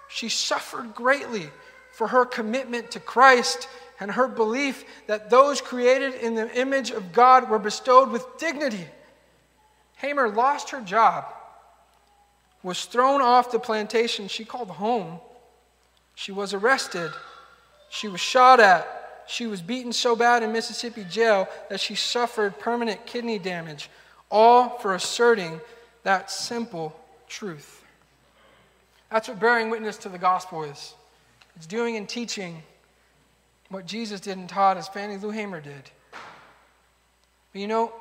She 0.08 0.28
suffered 0.28 0.94
greatly 0.94 1.50
for 1.92 2.08
her 2.08 2.24
commitment 2.24 2.90
to 2.92 3.00
Christ 3.00 3.68
and 4.00 4.10
her 4.12 4.28
belief 4.28 4.84
that 5.06 5.30
those 5.30 5.60
created 5.60 6.14
in 6.14 6.34
the 6.34 6.54
image 6.58 6.90
of 6.90 7.12
God 7.12 7.50
were 7.50 7.58
bestowed 7.58 8.10
with 8.10 8.38
dignity. 8.38 8.86
Hamer 9.96 10.28
lost 10.28 10.70
her 10.70 10.80
job, 10.80 11.24
was 12.62 12.84
thrown 12.84 13.20
off 13.20 13.50
the 13.50 13.58
plantation 13.58 14.28
she 14.28 14.44
called 14.44 14.70
home. 14.70 15.18
She 16.14 16.32
was 16.32 16.54
arrested. 16.54 17.10
She 17.90 18.08
was 18.08 18.20
shot 18.20 18.60
at. 18.60 19.24
She 19.26 19.46
was 19.46 19.60
beaten 19.60 19.92
so 19.92 20.16
bad 20.16 20.42
in 20.42 20.52
Mississippi 20.52 21.04
jail 21.04 21.48
that 21.68 21.80
she 21.80 21.94
suffered 21.94 22.58
permanent 22.58 23.06
kidney 23.06 23.38
damage, 23.38 23.90
all 24.30 24.78
for 24.78 24.94
asserting 24.94 25.60
that 26.02 26.30
simple 26.30 26.98
truth. 27.28 27.84
That's 29.10 29.28
what 29.28 29.40
bearing 29.40 29.70
witness 29.70 29.96
to 29.98 30.08
the 30.08 30.18
gospel 30.18 30.64
is. 30.64 30.94
It's 31.56 31.66
doing 31.66 31.96
and 31.96 32.08
teaching 32.08 32.62
what 33.70 33.86
Jesus 33.86 34.20
did 34.20 34.38
and 34.38 34.48
taught 34.48 34.76
as 34.76 34.88
Fannie 34.88 35.16
Lou 35.16 35.30
Hamer 35.30 35.60
did. 35.60 35.90
But 37.52 37.60
you 37.60 37.66
know, 37.66 37.92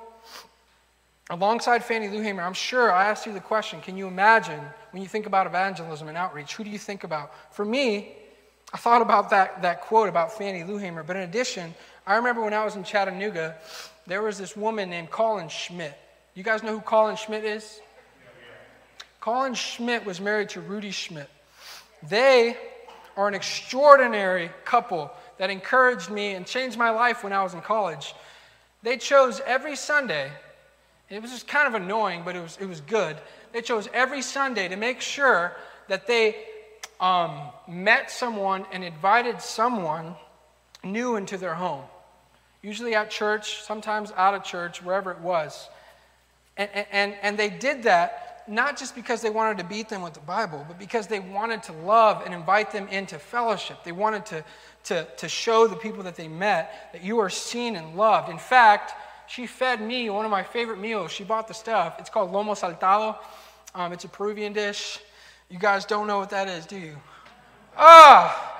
alongside 1.29 1.83
Fannie 1.83 2.09
Lou 2.09 2.21
Hamer, 2.21 2.43
I'm 2.43 2.53
sure 2.53 2.91
I 2.91 3.05
asked 3.05 3.25
you 3.25 3.33
the 3.33 3.39
question 3.39 3.81
can 3.81 3.97
you 3.97 4.07
imagine 4.07 4.61
when 4.91 5.01
you 5.01 5.07
think 5.07 5.25
about 5.25 5.47
evangelism 5.47 6.07
and 6.07 6.17
outreach, 6.17 6.55
who 6.55 6.63
do 6.63 6.69
you 6.69 6.77
think 6.77 7.03
about? 7.03 7.33
For 7.53 7.65
me, 7.65 8.13
I 8.73 8.77
thought 8.77 9.01
about 9.01 9.29
that, 9.29 9.61
that 9.61 9.81
quote 9.81 10.09
about 10.09 10.37
Fannie 10.37 10.63
Lou 10.63 10.77
Hamer, 10.77 11.03
but 11.03 11.15
in 11.15 11.23
addition, 11.23 11.73
I 12.05 12.15
remember 12.15 12.41
when 12.41 12.53
I 12.53 12.63
was 12.65 12.75
in 12.75 12.83
Chattanooga, 12.83 13.55
there 14.05 14.21
was 14.21 14.37
this 14.37 14.55
woman 14.55 14.89
named 14.89 15.09
Colin 15.09 15.49
Schmidt. 15.49 15.97
You 16.33 16.43
guys 16.43 16.63
know 16.63 16.73
who 16.73 16.81
Colin 16.81 17.15
Schmidt 17.15 17.43
is? 17.43 17.79
Colin 19.27 19.55
Schmidt 19.55 20.05
was 20.05 20.21
married 20.21 20.47
to 20.47 20.61
Rudy 20.61 20.91
Schmidt. 20.91 21.29
They 22.01 22.55
are 23.17 23.27
an 23.27 23.33
extraordinary 23.33 24.49
couple 24.63 25.11
that 25.37 25.49
encouraged 25.49 26.09
me 26.09 26.35
and 26.35 26.45
changed 26.45 26.77
my 26.77 26.91
life 26.91 27.25
when 27.25 27.33
I 27.33 27.43
was 27.43 27.53
in 27.53 27.59
college. 27.59 28.15
They 28.83 28.95
chose 28.95 29.41
every 29.45 29.75
Sunday, 29.75 30.31
it 31.09 31.21
was 31.21 31.31
just 31.31 31.45
kind 31.45 31.67
of 31.67 31.73
annoying, 31.73 32.21
but 32.23 32.37
it 32.37 32.41
was, 32.41 32.57
it 32.61 32.67
was 32.67 32.79
good. 32.79 33.17
They 33.51 33.61
chose 33.61 33.89
every 33.93 34.21
Sunday 34.21 34.69
to 34.69 34.77
make 34.77 35.01
sure 35.01 35.57
that 35.89 36.07
they 36.07 36.37
um, 37.01 37.49
met 37.67 38.09
someone 38.09 38.65
and 38.71 38.81
invited 38.81 39.41
someone 39.41 40.15
new 40.85 41.17
into 41.17 41.37
their 41.37 41.55
home. 41.55 41.83
Usually 42.61 42.95
at 42.95 43.09
church, 43.09 43.61
sometimes 43.63 44.13
out 44.15 44.35
of 44.35 44.45
church, 44.45 44.81
wherever 44.81 45.11
it 45.11 45.19
was. 45.19 45.67
And, 46.55 46.69
and, 46.93 47.15
and 47.21 47.37
they 47.37 47.49
did 47.49 47.83
that 47.83 48.26
not 48.47 48.77
just 48.77 48.95
because 48.95 49.21
they 49.21 49.29
wanted 49.29 49.57
to 49.57 49.63
beat 49.63 49.89
them 49.89 50.01
with 50.01 50.13
the 50.13 50.19
Bible, 50.21 50.65
but 50.67 50.79
because 50.79 51.07
they 51.07 51.19
wanted 51.19 51.63
to 51.63 51.73
love 51.73 52.23
and 52.25 52.33
invite 52.33 52.71
them 52.71 52.87
into 52.87 53.19
fellowship. 53.19 53.83
They 53.83 53.91
wanted 53.91 54.25
to, 54.27 54.45
to, 54.85 55.07
to 55.17 55.29
show 55.29 55.67
the 55.67 55.75
people 55.75 56.03
that 56.03 56.15
they 56.15 56.27
met 56.27 56.89
that 56.93 57.03
you 57.03 57.19
are 57.19 57.29
seen 57.29 57.75
and 57.75 57.95
loved. 57.95 58.29
In 58.29 58.37
fact, 58.37 58.93
she 59.27 59.45
fed 59.45 59.81
me 59.81 60.09
one 60.09 60.25
of 60.25 60.31
my 60.31 60.43
favorite 60.43 60.79
meals. 60.79 61.11
She 61.11 61.23
bought 61.23 61.47
the 61.47 61.53
stuff. 61.53 61.95
It's 61.99 62.09
called 62.09 62.31
lomo 62.31 62.57
saltado. 62.57 63.17
Um, 63.75 63.91
it's 63.91 64.05
a 64.05 64.09
Peruvian 64.09 64.53
dish. 64.53 64.99
You 65.49 65.59
guys 65.59 65.85
don't 65.85 66.07
know 66.07 66.19
what 66.19 66.29
that 66.29 66.47
is, 66.47 66.65
do 66.65 66.77
you? 66.77 66.97
Ah! 67.77 68.55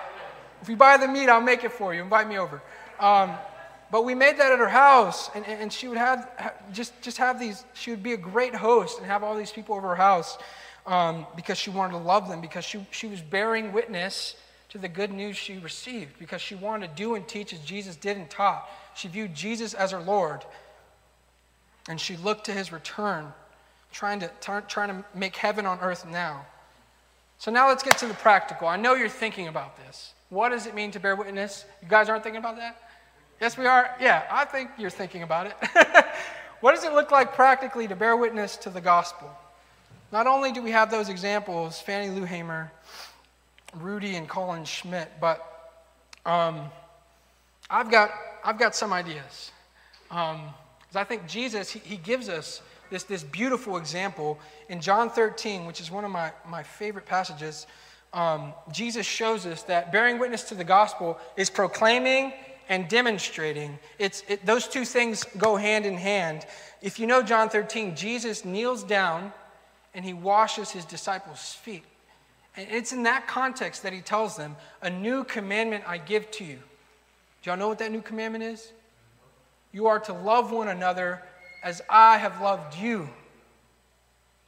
If 0.61 0.69
you 0.69 0.75
buy 0.75 0.97
the 0.97 1.07
meat, 1.07 1.29
I'll 1.29 1.41
make 1.41 1.63
it 1.63 1.71
for 1.71 1.93
you. 1.93 2.01
Invite 2.01 2.27
me 2.27 2.37
over. 2.37 2.61
Um, 2.99 3.33
but 3.91 4.03
we 4.03 4.13
made 4.15 4.37
that 4.37 4.51
at 4.51 4.59
her 4.59 4.67
house, 4.67 5.29
and, 5.33 5.45
and 5.45 5.71
she 5.71 5.87
would 5.87 5.97
have 5.97 6.29
just, 6.73 6.99
just 7.01 7.17
have 7.17 7.39
these, 7.39 7.63
she 7.73 7.91
would 7.91 8.03
be 8.03 8.13
a 8.13 8.17
great 8.17 8.53
host 8.53 8.97
and 8.97 9.07
have 9.07 9.23
all 9.23 9.35
these 9.35 9.51
people 9.51 9.75
over 9.75 9.89
her 9.89 9.95
house 9.95 10.37
um, 10.85 11.25
because 11.35 11.57
she 11.57 11.69
wanted 11.69 11.93
to 11.93 11.99
love 11.99 12.27
them, 12.27 12.41
because 12.41 12.65
she, 12.65 12.85
she 12.91 13.07
was 13.07 13.21
bearing 13.21 13.71
witness 13.71 14.35
to 14.69 14.77
the 14.77 14.89
good 14.89 15.11
news 15.11 15.37
she 15.37 15.57
received, 15.59 16.19
because 16.19 16.41
she 16.41 16.55
wanted 16.55 16.89
to 16.89 16.95
do 16.95 17.15
and 17.15 17.27
teach 17.27 17.53
as 17.53 17.59
Jesus 17.59 17.95
did 17.95 18.17
and 18.17 18.29
taught. 18.29 18.69
She 18.95 19.07
viewed 19.07 19.33
Jesus 19.33 19.73
as 19.73 19.91
her 19.91 20.01
Lord, 20.01 20.43
and 21.87 21.99
she 21.99 22.17
looked 22.17 22.45
to 22.45 22.51
his 22.51 22.73
return, 22.73 23.31
trying 23.93 24.19
to, 24.19 24.29
trying 24.67 24.89
to 24.89 25.05
make 25.15 25.37
heaven 25.37 25.65
on 25.65 25.79
earth 25.79 26.05
now. 26.05 26.45
So 27.37 27.51
now 27.51 27.67
let's 27.67 27.83
get 27.83 27.97
to 27.99 28.07
the 28.07 28.15
practical. 28.15 28.67
I 28.67 28.75
know 28.75 28.95
you're 28.95 29.07
thinking 29.07 29.47
about 29.47 29.77
this. 29.77 30.13
What 30.29 30.49
does 30.49 30.65
it 30.65 30.75
mean 30.75 30.91
to 30.91 30.99
bear 30.99 31.15
witness? 31.15 31.65
You 31.81 31.87
guys 31.87 32.09
aren't 32.09 32.23
thinking 32.23 32.39
about 32.39 32.57
that? 32.57 32.86
Yes, 33.39 33.55
we 33.55 33.67
are? 33.67 33.95
Yeah, 34.01 34.23
I 34.31 34.45
think 34.45 34.71
you're 34.79 34.89
thinking 34.89 35.21
about 35.21 35.45
it. 35.45 35.55
what 36.61 36.73
does 36.73 36.83
it 36.83 36.93
look 36.93 37.11
like 37.11 37.33
practically 37.33 37.87
to 37.87 37.95
bear 37.95 38.17
witness 38.17 38.57
to 38.57 38.71
the 38.71 38.81
gospel? 38.81 39.29
Not 40.11 40.25
only 40.25 40.51
do 40.51 40.63
we 40.63 40.71
have 40.71 40.89
those 40.89 41.07
examples, 41.07 41.79
Fannie 41.79 42.09
Lou 42.09 42.23
Hamer, 42.23 42.71
Rudy, 43.75 44.15
and 44.15 44.27
Colin 44.27 44.65
Schmidt, 44.65 45.11
but 45.21 45.79
um, 46.25 46.61
I've, 47.69 47.91
got, 47.91 48.09
I've 48.43 48.57
got 48.57 48.73
some 48.73 48.91
ideas. 48.91 49.51
Um, 50.09 50.41
I 50.95 51.03
think 51.03 51.27
Jesus, 51.27 51.69
he, 51.69 51.79
he 51.79 51.97
gives 51.97 52.29
us 52.29 52.63
this, 52.89 53.03
this 53.03 53.21
beautiful 53.21 53.77
example 53.77 54.39
in 54.69 54.81
John 54.81 55.11
13, 55.11 55.67
which 55.67 55.79
is 55.79 55.91
one 55.91 56.05
of 56.05 56.09
my, 56.09 56.31
my 56.49 56.63
favorite 56.63 57.05
passages. 57.05 57.67
Um, 58.13 58.53
Jesus 58.71 59.05
shows 59.05 59.45
us 59.45 59.61
that 59.63 59.91
bearing 59.91 60.17
witness 60.17 60.43
to 60.45 60.55
the 60.55 60.63
gospel 60.63 61.19
is 61.35 61.51
proclaiming 61.51 62.33
and 62.69 62.87
demonstrating. 62.87 63.79
It's, 63.99 64.23
it, 64.27 64.45
those 64.45 64.67
two 64.67 64.85
things 64.85 65.23
go 65.37 65.55
hand 65.55 65.85
in 65.85 65.95
hand. 65.95 66.45
If 66.81 66.99
you 66.99 67.07
know 67.07 67.21
John 67.21 67.49
13, 67.49 67.95
Jesus 67.95 68.45
kneels 68.45 68.83
down 68.83 69.31
and 69.93 70.03
he 70.05 70.13
washes 70.13 70.69
his 70.69 70.85
disciples' 70.85 71.53
feet. 71.53 71.83
And 72.55 72.67
it's 72.69 72.91
in 72.91 73.03
that 73.03 73.27
context 73.27 73.83
that 73.83 73.93
he 73.93 74.01
tells 74.01 74.35
them, 74.35 74.55
A 74.81 74.89
new 74.89 75.23
commandment 75.23 75.83
I 75.87 75.97
give 75.97 76.29
to 76.31 76.43
you. 76.43 76.59
Do 77.41 77.49
y'all 77.49 77.57
know 77.57 77.67
what 77.67 77.79
that 77.79 77.91
new 77.91 78.01
commandment 78.01 78.43
is? 78.43 78.71
You 79.71 79.87
are 79.87 79.99
to 80.01 80.13
love 80.13 80.51
one 80.51 80.67
another 80.67 81.21
as 81.63 81.81
I 81.89 82.17
have 82.17 82.41
loved 82.41 82.77
you. 82.77 83.09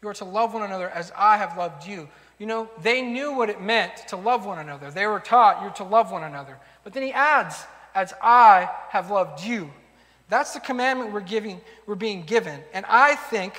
You 0.01 0.09
are 0.09 0.13
to 0.15 0.25
love 0.25 0.53
one 0.53 0.63
another 0.63 0.89
as 0.89 1.11
I 1.15 1.37
have 1.37 1.57
loved 1.57 1.85
you. 1.85 2.07
You 2.39 2.45
know, 2.45 2.69
they 2.81 3.01
knew 3.01 3.33
what 3.33 3.49
it 3.49 3.61
meant 3.61 4.07
to 4.07 4.15
love 4.15 4.45
one 4.45 4.59
another. 4.59 4.89
They 4.89 5.05
were 5.07 5.19
taught 5.19 5.61
you're 5.61 5.71
to 5.71 5.83
love 5.83 6.11
one 6.11 6.23
another. 6.23 6.57
But 6.83 6.93
then 6.93 7.03
he 7.03 7.11
adds, 7.11 7.65
as 7.95 8.13
I 8.21 8.69
have 8.89 9.11
loved 9.11 9.43
you. 9.43 9.71
That's 10.29 10.53
the 10.53 10.59
commandment 10.59 11.11
we're 11.11 11.21
giving, 11.21 11.59
we're 11.85 11.95
being 11.95 12.23
given. 12.23 12.61
And 12.73 12.85
I 12.87 13.15
think, 13.15 13.55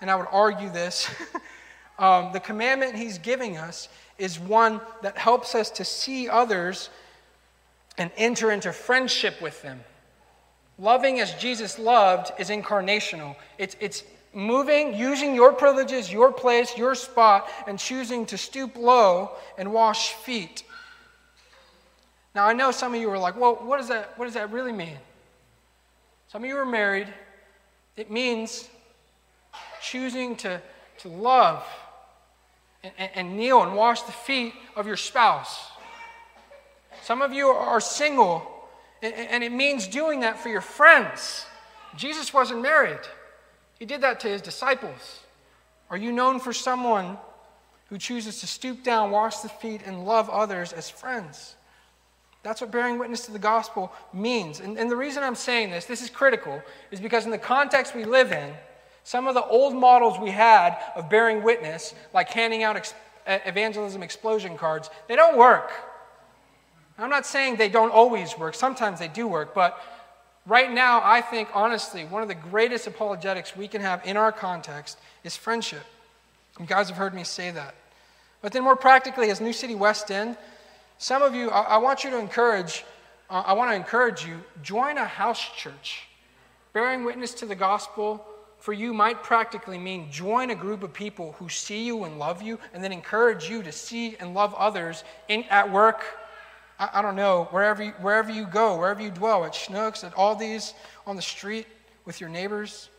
and 0.00 0.10
I 0.10 0.16
would 0.16 0.28
argue 0.32 0.70
this, 0.70 1.10
um, 1.98 2.32
the 2.32 2.40
commandment 2.40 2.96
he's 2.96 3.18
giving 3.18 3.58
us 3.58 3.88
is 4.18 4.38
one 4.38 4.80
that 5.02 5.16
helps 5.18 5.54
us 5.54 5.70
to 5.70 5.84
see 5.84 6.28
others 6.28 6.90
and 7.98 8.10
enter 8.16 8.50
into 8.50 8.72
friendship 8.72 9.40
with 9.42 9.60
them. 9.62 9.80
Loving 10.78 11.20
as 11.20 11.34
Jesus 11.34 11.78
loved 11.78 12.32
is 12.38 12.48
incarnational. 12.48 13.36
It's, 13.58 13.76
it's 13.80 14.02
moving, 14.32 14.94
using 14.94 15.34
your 15.34 15.52
privileges, 15.52 16.10
your 16.10 16.32
place, 16.32 16.76
your 16.78 16.94
spot, 16.94 17.48
and 17.66 17.78
choosing 17.78 18.24
to 18.26 18.38
stoop 18.38 18.76
low 18.76 19.32
and 19.58 19.72
wash 19.72 20.14
feet. 20.14 20.62
Now, 22.34 22.46
I 22.46 22.52
know 22.52 22.70
some 22.70 22.94
of 22.94 23.00
you 23.00 23.10
are 23.10 23.18
like, 23.18 23.38
well, 23.38 23.56
what 23.56 23.78
does 23.78 23.88
that, 23.88 24.16
what 24.16 24.26
does 24.26 24.34
that 24.34 24.52
really 24.52 24.72
mean? 24.72 24.98
Some 26.28 26.44
of 26.44 26.48
you 26.48 26.56
are 26.56 26.66
married. 26.66 27.08
It 27.96 28.10
means 28.10 28.68
choosing 29.82 30.36
to, 30.36 30.60
to 30.98 31.08
love 31.08 31.66
and, 32.84 32.92
and, 32.98 33.10
and 33.14 33.36
kneel 33.36 33.62
and 33.62 33.74
wash 33.74 34.02
the 34.02 34.12
feet 34.12 34.54
of 34.76 34.86
your 34.86 34.96
spouse. 34.96 35.70
Some 37.02 37.22
of 37.22 37.32
you 37.32 37.48
are 37.48 37.80
single, 37.80 38.68
and 39.02 39.42
it 39.42 39.52
means 39.52 39.88
doing 39.88 40.20
that 40.20 40.38
for 40.38 40.50
your 40.50 40.60
friends. 40.60 41.46
Jesus 41.96 42.32
wasn't 42.32 42.62
married, 42.62 43.00
he 43.78 43.84
did 43.86 44.02
that 44.02 44.20
to 44.20 44.28
his 44.28 44.42
disciples. 44.42 45.20
Are 45.88 45.96
you 45.96 46.12
known 46.12 46.38
for 46.38 46.52
someone 46.52 47.18
who 47.88 47.98
chooses 47.98 48.40
to 48.40 48.46
stoop 48.46 48.84
down, 48.84 49.10
wash 49.10 49.38
the 49.38 49.48
feet, 49.48 49.80
and 49.84 50.04
love 50.04 50.30
others 50.30 50.72
as 50.72 50.88
friends? 50.88 51.56
That's 52.42 52.60
what 52.60 52.70
bearing 52.70 52.98
witness 52.98 53.26
to 53.26 53.32
the 53.32 53.38
gospel 53.38 53.92
means. 54.12 54.60
And, 54.60 54.78
and, 54.78 54.90
the 54.90 54.96
reason 54.96 55.22
I'm 55.22 55.34
saying 55.34 55.70
this, 55.70 55.84
this 55.84 56.02
is 56.02 56.08
critical, 56.08 56.62
is 56.90 56.98
because 56.98 57.26
in 57.26 57.30
the 57.30 57.38
context 57.38 57.94
we 57.94 58.04
live 58.04 58.32
in, 58.32 58.54
some 59.04 59.26
of 59.26 59.34
the 59.34 59.44
old 59.44 59.74
models 59.74 60.18
we 60.18 60.30
had 60.30 60.78
of 60.96 61.10
bearing 61.10 61.42
witness, 61.42 61.94
like 62.14 62.30
handing 62.30 62.62
out 62.62 62.76
ex- 62.76 62.94
evangelism 63.26 64.02
explosion 64.02 64.56
cards, 64.56 64.88
they 65.06 65.16
don't 65.16 65.36
work. 65.36 65.70
I'm 66.98 67.10
not 67.10 67.26
saying 67.26 67.56
they 67.56 67.68
don't 67.68 67.92
always 67.92 68.38
work, 68.38 68.54
sometimes 68.54 68.98
they 68.98 69.08
do 69.08 69.26
work, 69.26 69.54
but 69.54 69.80
right 70.46 70.70
now, 70.70 71.00
I 71.04 71.20
think, 71.20 71.48
honestly, 71.54 72.04
one 72.04 72.22
of 72.22 72.28
the 72.28 72.34
greatest 72.34 72.86
apologetics 72.86 73.56
we 73.56 73.68
can 73.68 73.80
have 73.80 74.04
in 74.06 74.16
our 74.16 74.32
context 74.32 74.98
is 75.24 75.36
friendship. 75.36 75.84
You 76.58 76.66
guys 76.66 76.88
have 76.88 76.98
heard 76.98 77.14
me 77.14 77.24
say 77.24 77.50
that. 77.50 77.74
But 78.42 78.52
then, 78.52 78.64
more 78.64 78.76
practically, 78.76 79.30
as 79.30 79.40
New 79.40 79.52
City 79.52 79.74
West 79.74 80.10
End, 80.10 80.36
some 81.00 81.22
of 81.22 81.34
you, 81.34 81.48
I, 81.48 81.62
I 81.62 81.76
want 81.78 82.04
you 82.04 82.10
to 82.10 82.18
encourage, 82.18 82.84
uh, 83.30 83.42
I 83.46 83.54
want 83.54 83.70
to 83.70 83.74
encourage 83.74 84.26
you, 84.26 84.44
join 84.62 84.98
a 84.98 85.06
house 85.06 85.40
church. 85.56 86.02
Bearing 86.74 87.04
witness 87.04 87.32
to 87.34 87.46
the 87.46 87.54
gospel 87.54 88.22
for 88.58 88.74
you 88.74 88.92
might 88.92 89.22
practically 89.22 89.78
mean 89.78 90.12
join 90.12 90.50
a 90.50 90.54
group 90.54 90.82
of 90.82 90.92
people 90.92 91.32
who 91.38 91.48
see 91.48 91.84
you 91.84 92.04
and 92.04 92.18
love 92.18 92.42
you, 92.42 92.58
and 92.74 92.84
then 92.84 92.92
encourage 92.92 93.48
you 93.48 93.62
to 93.62 93.72
see 93.72 94.14
and 94.20 94.34
love 94.34 94.54
others 94.56 95.02
in, 95.28 95.44
at 95.44 95.72
work. 95.72 96.04
I, 96.78 96.90
I 96.92 97.02
don't 97.02 97.16
know, 97.16 97.48
wherever 97.50 97.82
you, 97.82 97.92
wherever 98.02 98.30
you 98.30 98.44
go, 98.44 98.76
wherever 98.76 99.00
you 99.00 99.10
dwell, 99.10 99.46
at 99.46 99.52
Schnucks, 99.52 100.04
at 100.04 100.12
all 100.12 100.36
these 100.36 100.74
on 101.06 101.16
the 101.16 101.22
street 101.22 101.66
with 102.04 102.20
your 102.20 102.28
neighbors. 102.28 102.90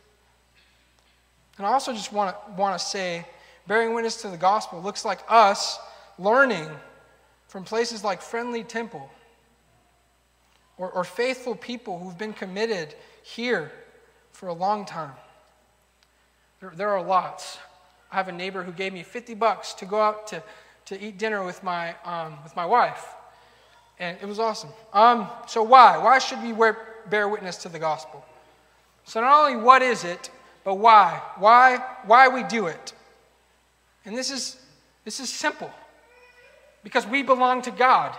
And 1.56 1.64
I 1.64 1.72
also 1.72 1.92
just 1.92 2.12
want 2.12 2.34
to, 2.34 2.52
want 2.60 2.76
to 2.76 2.84
say, 2.84 3.24
bearing 3.68 3.94
witness 3.94 4.20
to 4.22 4.28
the 4.28 4.36
gospel 4.36 4.82
looks 4.82 5.04
like 5.04 5.20
us 5.28 5.78
learning 6.18 6.68
from 7.52 7.64
places 7.64 8.02
like 8.02 8.22
Friendly 8.22 8.64
Temple 8.64 9.10
or, 10.78 10.90
or 10.90 11.04
faithful 11.04 11.54
people 11.54 11.98
who've 11.98 12.16
been 12.16 12.32
committed 12.32 12.94
here 13.22 13.70
for 14.30 14.46
a 14.46 14.54
long 14.54 14.86
time. 14.86 15.12
There, 16.60 16.72
there 16.74 16.88
are 16.88 17.02
lots. 17.02 17.58
I 18.10 18.16
have 18.16 18.28
a 18.28 18.32
neighbor 18.32 18.62
who 18.62 18.72
gave 18.72 18.94
me 18.94 19.02
50 19.02 19.34
bucks 19.34 19.74
to 19.74 19.84
go 19.84 20.00
out 20.00 20.26
to, 20.28 20.42
to 20.86 20.98
eat 20.98 21.18
dinner 21.18 21.44
with 21.44 21.62
my, 21.62 21.94
um, 22.06 22.38
with 22.42 22.56
my 22.56 22.64
wife. 22.64 23.04
And 23.98 24.16
it 24.22 24.26
was 24.26 24.38
awesome. 24.38 24.70
Um, 24.94 25.28
so, 25.46 25.62
why? 25.62 25.98
Why 25.98 26.20
should 26.20 26.42
we 26.42 26.54
wear, 26.54 26.78
bear 27.10 27.28
witness 27.28 27.58
to 27.58 27.68
the 27.68 27.78
gospel? 27.78 28.24
So, 29.04 29.20
not 29.20 29.44
only 29.44 29.62
what 29.62 29.82
is 29.82 30.04
it, 30.04 30.30
But 30.64 30.76
why? 30.76 31.20
Why? 31.36 31.84
Why 32.06 32.28
we 32.28 32.44
do 32.44 32.68
it? 32.68 32.94
And 34.06 34.16
this 34.16 34.30
is 34.30 34.56
this 35.04 35.20
is 35.20 35.28
simple. 35.28 35.70
Because 36.82 37.06
we 37.06 37.22
belong 37.22 37.62
to 37.62 37.70
God. 37.70 38.16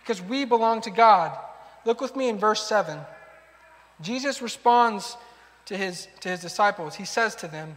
Because 0.00 0.22
we 0.22 0.44
belong 0.44 0.80
to 0.82 0.90
God. 0.90 1.36
Look 1.84 2.00
with 2.00 2.16
me 2.16 2.28
in 2.28 2.38
verse 2.38 2.66
7. 2.66 2.98
Jesus 4.00 4.42
responds 4.42 5.16
to 5.66 5.76
his, 5.76 6.08
to 6.20 6.28
his 6.28 6.40
disciples. 6.40 6.96
He 6.96 7.04
says 7.04 7.34
to 7.36 7.48
them, 7.48 7.76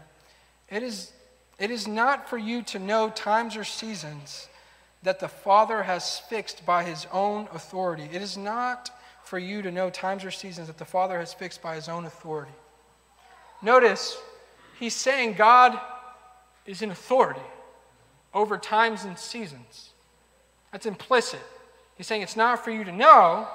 it 0.69 0.83
is, 0.83 1.11
it 1.57 1.71
is 1.71 1.87
not 1.87 2.29
for 2.29 2.37
you 2.37 2.61
to 2.63 2.79
know 2.79 3.09
times 3.09 3.55
or 3.55 3.63
seasons 3.63 4.47
that 5.03 5.19
the 5.19 5.27
Father 5.27 5.83
has 5.83 6.19
fixed 6.19 6.65
by 6.65 6.83
his 6.83 7.07
own 7.11 7.47
authority. 7.53 8.09
It 8.11 8.21
is 8.21 8.37
not 8.37 8.91
for 9.23 9.39
you 9.39 9.61
to 9.61 9.71
know 9.71 9.89
times 9.89 10.25
or 10.25 10.31
seasons 10.31 10.67
that 10.67 10.77
the 10.77 10.85
Father 10.85 11.19
has 11.19 11.33
fixed 11.33 11.61
by 11.61 11.75
his 11.75 11.87
own 11.87 12.05
authority. 12.05 12.51
Notice, 13.61 14.17
he's 14.79 14.95
saying 14.95 15.33
God 15.33 15.79
is 16.65 16.81
in 16.81 16.91
authority 16.91 17.41
over 18.33 18.57
times 18.57 19.03
and 19.03 19.17
seasons. 19.17 19.89
That's 20.71 20.85
implicit. 20.85 21.41
He's 21.97 22.07
saying 22.07 22.21
it's 22.21 22.35
not 22.35 22.63
for 22.63 22.71
you 22.71 22.83
to 22.83 22.91
know. 22.91 23.47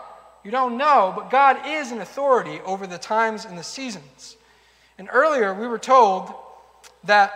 You 0.45 0.51
don't 0.51 0.77
know, 0.77 1.13
but 1.17 1.31
God 1.31 1.59
is 1.67 1.91
an 1.91 2.01
authority 2.01 2.61
over 2.67 2.87
the 2.87 2.99
times 2.99 3.45
and 3.45 3.57
the 3.57 3.63
seasons. 3.63 4.37
And 4.99 5.09
earlier 5.11 5.55
we 5.55 5.67
were 5.67 5.79
told 5.79 6.33
that 7.05 7.33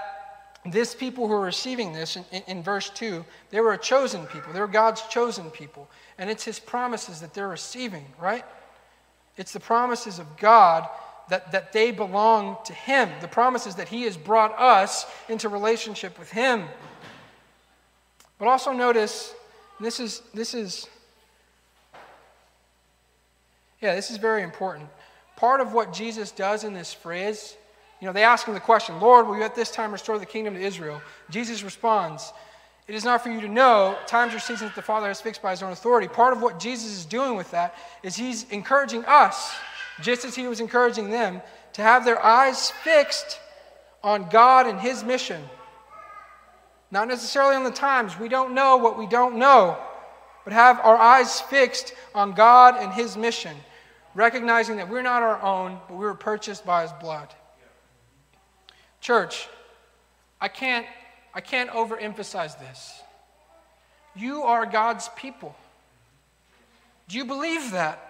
this 0.66 0.94
people 0.94 1.26
who 1.26 1.32
are 1.32 1.40
receiving 1.40 1.92
this 1.92 2.16
in, 2.16 2.24
in, 2.32 2.42
in, 2.46 2.62
verse 2.62 2.90
2, 2.90 3.24
they 3.50 3.60
were 3.60 3.72
a 3.72 3.78
chosen 3.78 4.26
people. 4.26 4.52
They 4.52 4.60
were 4.60 4.66
God's 4.66 5.02
chosen 5.02 5.50
people. 5.50 5.88
And 6.18 6.28
it's 6.28 6.44
his 6.44 6.58
promises 6.58 7.20
that 7.20 7.32
they're 7.32 7.48
receiving, 7.48 8.04
right? 8.20 8.44
It's 9.36 9.52
the 9.52 9.60
promises 9.60 10.18
of 10.18 10.36
God 10.36 10.88
that, 11.30 11.52
that 11.52 11.72
they 11.72 11.90
belong 11.90 12.58
to 12.64 12.72
him. 12.72 13.08
The 13.20 13.28
promises 13.28 13.76
that 13.76 13.88
he 13.88 14.02
has 14.02 14.16
brought 14.16 14.58
us 14.58 15.06
into 15.28 15.48
relationship 15.48 16.18
with 16.18 16.30
him. 16.30 16.64
But 18.38 18.48
also 18.48 18.72
notice, 18.72 19.34
this 19.80 20.00
is, 20.00 20.22
this 20.32 20.54
is, 20.54 20.88
yeah, 23.80 23.94
this 23.94 24.10
is 24.10 24.16
very 24.16 24.42
important. 24.42 24.88
Part 25.36 25.60
of 25.60 25.72
what 25.72 25.92
Jesus 25.92 26.30
does 26.30 26.64
in 26.64 26.72
this 26.72 26.92
phrase, 26.92 27.56
you 28.00 28.06
know, 28.06 28.12
they 28.12 28.22
ask 28.22 28.46
him 28.46 28.54
the 28.54 28.60
question, 28.60 29.00
Lord, 29.00 29.26
will 29.26 29.36
you 29.36 29.42
at 29.42 29.54
this 29.54 29.70
time 29.70 29.92
restore 29.92 30.18
the 30.18 30.26
kingdom 30.26 30.54
to 30.54 30.60
Israel? 30.60 31.02
Jesus 31.30 31.62
responds, 31.64 32.32
It 32.86 32.94
is 32.94 33.04
not 33.04 33.22
for 33.22 33.30
you 33.30 33.40
to 33.40 33.48
know 33.48 33.96
times 34.06 34.34
or 34.34 34.38
seasons 34.38 34.70
that 34.70 34.76
the 34.76 34.82
Father 34.82 35.08
has 35.08 35.20
fixed 35.20 35.42
by 35.42 35.50
his 35.50 35.62
own 35.62 35.72
authority. 35.72 36.06
Part 36.06 36.32
of 36.32 36.42
what 36.42 36.60
Jesus 36.60 36.92
is 36.92 37.04
doing 37.04 37.36
with 37.36 37.50
that 37.50 37.74
is 38.04 38.14
he's 38.14 38.48
encouraging 38.50 39.04
us, 39.04 39.52
just 40.00 40.24
as 40.24 40.36
he 40.36 40.46
was 40.46 40.60
encouraging 40.60 41.10
them, 41.10 41.42
to 41.72 41.82
have 41.82 42.04
their 42.04 42.24
eyes 42.24 42.70
fixed 42.70 43.40
on 44.02 44.28
God 44.28 44.66
and 44.66 44.80
his 44.80 45.02
mission. 45.02 45.42
Not 46.90 47.08
necessarily 47.08 47.54
on 47.54 47.64
the 47.64 47.70
times. 47.70 48.18
We 48.18 48.28
don't 48.28 48.54
know 48.54 48.76
what 48.78 48.98
we 48.98 49.06
don't 49.06 49.36
know, 49.36 49.78
but 50.44 50.52
have 50.52 50.80
our 50.80 50.96
eyes 50.96 51.40
fixed 51.40 51.94
on 52.14 52.32
God 52.32 52.76
and 52.78 52.92
His 52.92 53.16
mission, 53.16 53.56
recognizing 54.14 54.78
that 54.78 54.88
we're 54.88 55.02
not 55.02 55.22
our 55.22 55.40
own, 55.42 55.78
but 55.88 55.96
we 55.96 56.04
were 56.04 56.14
purchased 56.14 56.64
by 56.64 56.82
His 56.82 56.92
blood. 56.92 57.28
Church, 59.00 59.48
I 60.40 60.48
can't, 60.48 60.86
I 61.34 61.40
can't 61.40 61.70
overemphasize 61.70 62.58
this. 62.58 63.02
You 64.16 64.42
are 64.42 64.66
God's 64.66 65.10
people. 65.16 65.54
Do 67.08 67.16
you 67.16 67.24
believe 67.24 67.70
that? 67.72 68.04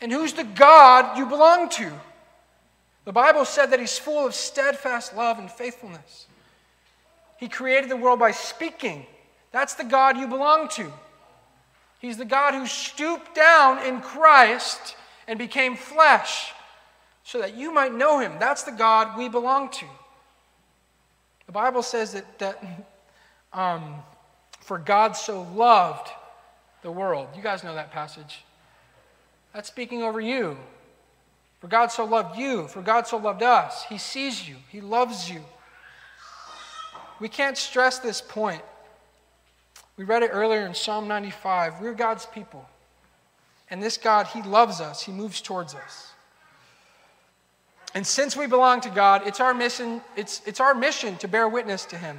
And 0.00 0.12
who's 0.12 0.32
the 0.32 0.44
God 0.44 1.18
you 1.18 1.26
belong 1.26 1.68
to? 1.70 1.92
The 3.04 3.12
Bible 3.12 3.44
said 3.44 3.66
that 3.66 3.80
He's 3.80 3.98
full 3.98 4.26
of 4.26 4.34
steadfast 4.34 5.14
love 5.14 5.38
and 5.38 5.50
faithfulness. 5.50 6.26
He 7.38 7.48
created 7.48 7.88
the 7.88 7.96
world 7.96 8.18
by 8.18 8.32
speaking. 8.32 9.06
That's 9.52 9.74
the 9.74 9.84
God 9.84 10.16
you 10.16 10.26
belong 10.26 10.68
to. 10.70 10.92
He's 12.00 12.16
the 12.16 12.24
God 12.24 12.54
who 12.54 12.66
stooped 12.66 13.34
down 13.34 13.84
in 13.84 14.00
Christ 14.00 14.96
and 15.26 15.38
became 15.38 15.76
flesh 15.76 16.52
so 17.24 17.40
that 17.40 17.56
you 17.56 17.72
might 17.72 17.94
know 17.94 18.18
him. 18.18 18.32
That's 18.38 18.62
the 18.62 18.72
God 18.72 19.16
we 19.16 19.28
belong 19.28 19.70
to. 19.70 19.84
The 21.46 21.52
Bible 21.52 21.82
says 21.82 22.12
that, 22.12 22.38
that 22.38 22.62
um, 23.52 23.94
for 24.60 24.78
God 24.78 25.12
so 25.16 25.42
loved 25.54 26.08
the 26.82 26.90
world. 26.90 27.28
You 27.36 27.42
guys 27.42 27.64
know 27.64 27.74
that 27.74 27.90
passage. 27.90 28.44
That's 29.52 29.68
speaking 29.68 30.02
over 30.02 30.20
you. 30.20 30.56
For 31.60 31.66
God 31.66 31.88
so 31.88 32.04
loved 32.04 32.38
you, 32.38 32.68
for 32.68 32.82
God 32.82 33.06
so 33.06 33.16
loved 33.16 33.42
us. 33.42 33.84
He 33.84 33.98
sees 33.98 34.48
you, 34.48 34.56
He 34.68 34.80
loves 34.80 35.28
you. 35.28 35.40
We 37.20 37.28
can't 37.28 37.56
stress 37.56 37.98
this 37.98 38.20
point. 38.20 38.62
We 39.96 40.04
read 40.04 40.22
it 40.22 40.30
earlier 40.32 40.64
in 40.64 40.74
Psalm 40.74 41.08
95. 41.08 41.80
We're 41.80 41.94
God's 41.94 42.26
people. 42.26 42.68
And 43.70 43.82
this 43.82 43.96
God, 43.96 44.28
He 44.28 44.42
loves 44.42 44.80
us, 44.80 45.02
He 45.02 45.12
moves 45.12 45.40
towards 45.40 45.74
us. 45.74 46.12
And 47.94 48.06
since 48.06 48.36
we 48.36 48.46
belong 48.46 48.80
to 48.82 48.90
God, 48.90 49.26
it's 49.26 49.40
our 49.40 49.54
mission, 49.54 50.00
it's, 50.16 50.42
it's 50.46 50.60
our 50.60 50.74
mission 50.74 51.16
to 51.18 51.28
bear 51.28 51.48
witness 51.48 51.84
to 51.86 51.96
Him, 51.96 52.18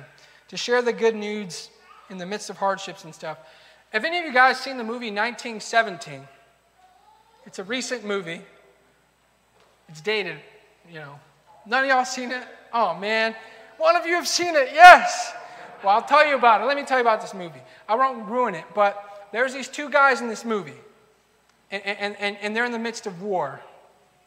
to 0.49 0.57
share 0.57 0.81
the 0.81 0.93
good 0.93 1.15
news 1.15 1.69
in 2.09 2.17
the 2.17 2.25
midst 2.25 2.49
of 2.49 2.57
hardships 2.57 3.03
and 3.03 3.13
stuff. 3.13 3.37
Have 3.91 4.05
any 4.05 4.19
of 4.19 4.25
you 4.25 4.33
guys 4.33 4.59
seen 4.59 4.77
the 4.77 4.83
movie 4.83 5.11
1917? 5.11 6.27
It's 7.45 7.59
a 7.59 7.63
recent 7.63 8.03
movie. 8.03 8.41
It's 9.87 10.01
dated, 10.01 10.37
you 10.87 10.99
know. 10.99 11.19
None 11.65 11.83
of 11.83 11.89
y'all 11.89 12.05
seen 12.05 12.31
it? 12.31 12.43
Oh 12.73 12.95
man. 12.95 13.35
One 13.79 13.95
of 13.95 14.05
you 14.05 14.15
have 14.15 14.27
seen 14.27 14.55
it, 14.55 14.69
yes. 14.73 15.33
Well, 15.81 15.95
I'll 15.95 16.03
tell 16.03 16.27
you 16.27 16.35
about 16.35 16.61
it. 16.61 16.65
Let 16.65 16.75
me 16.75 16.83
tell 16.83 16.97
you 16.97 17.01
about 17.01 17.21
this 17.21 17.33
movie. 17.33 17.61
I 17.87 17.95
won't 17.95 18.27
ruin 18.27 18.53
it, 18.53 18.65
but 18.75 19.27
there's 19.31 19.53
these 19.53 19.69
two 19.69 19.89
guys 19.89 20.19
in 20.19 20.27
this 20.27 20.43
movie, 20.43 20.77
and, 21.71 21.81
and, 21.85 22.17
and, 22.19 22.37
and 22.41 22.53
they're 22.53 22.65
in 22.65 22.73
the 22.73 22.79
midst 22.79 23.07
of 23.07 23.21
war. 23.21 23.61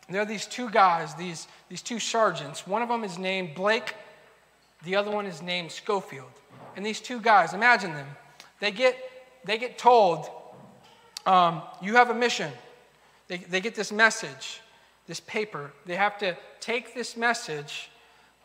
And 0.06 0.14
There 0.14 0.22
are 0.22 0.26
these 0.26 0.46
two 0.46 0.70
guys, 0.70 1.14
these, 1.14 1.48
these 1.68 1.82
two 1.82 1.98
sergeants. 1.98 2.66
One 2.66 2.80
of 2.80 2.88
them 2.88 3.04
is 3.04 3.18
named 3.18 3.54
Blake, 3.54 3.94
the 4.84 4.96
other 4.96 5.10
one 5.10 5.26
is 5.26 5.42
named 5.42 5.70
Schofield. 5.70 6.30
And 6.74 6.84
these 6.84 7.00
two 7.00 7.20
guys, 7.20 7.52
imagine 7.52 7.92
them. 7.92 8.08
They 8.58 8.70
get, 8.70 8.96
they 9.44 9.58
get 9.58 9.76
told, 9.76 10.30
um, 11.26 11.60
you 11.82 11.96
have 11.96 12.08
a 12.08 12.14
mission. 12.14 12.50
They, 13.28 13.36
they 13.36 13.60
get 13.60 13.74
this 13.74 13.92
message, 13.92 14.62
this 15.06 15.20
paper. 15.20 15.72
They 15.84 15.96
have 15.96 16.16
to 16.18 16.38
take 16.58 16.94
this 16.94 17.18
message 17.18 17.90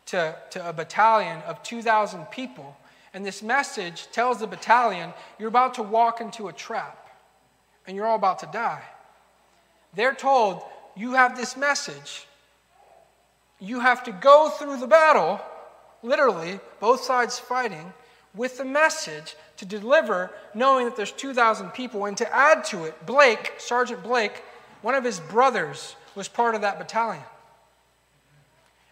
to, 0.08 0.36
to 0.50 0.68
a 0.68 0.72
battalion 0.72 1.40
of 1.42 1.62
2,000 1.62 2.26
people. 2.26 2.76
And 3.12 3.24
this 3.24 3.42
message 3.42 4.08
tells 4.12 4.40
the 4.40 4.46
battalion, 4.46 5.12
you're 5.38 5.48
about 5.48 5.74
to 5.74 5.82
walk 5.82 6.20
into 6.20 6.48
a 6.48 6.52
trap 6.52 7.08
and 7.86 7.96
you're 7.96 8.06
all 8.06 8.16
about 8.16 8.38
to 8.40 8.48
die. 8.52 8.82
They're 9.94 10.14
told, 10.14 10.62
you 10.96 11.14
have 11.14 11.36
this 11.36 11.56
message. 11.56 12.26
You 13.60 13.80
have 13.80 14.04
to 14.04 14.12
go 14.12 14.50
through 14.50 14.78
the 14.78 14.86
battle, 14.86 15.40
literally, 16.02 16.60
both 16.80 17.02
sides 17.02 17.38
fighting, 17.38 17.92
with 18.34 18.58
the 18.58 18.64
message 18.64 19.36
to 19.56 19.64
deliver, 19.64 20.30
knowing 20.54 20.84
that 20.84 20.96
there's 20.96 21.12
2,000 21.12 21.70
people. 21.70 22.04
And 22.04 22.16
to 22.18 22.34
add 22.34 22.64
to 22.66 22.84
it, 22.84 23.06
Blake, 23.06 23.54
Sergeant 23.58 24.02
Blake, 24.02 24.42
one 24.82 24.94
of 24.94 25.04
his 25.04 25.20
brothers, 25.20 25.96
was 26.14 26.28
part 26.28 26.54
of 26.54 26.60
that 26.60 26.78
battalion. 26.78 27.24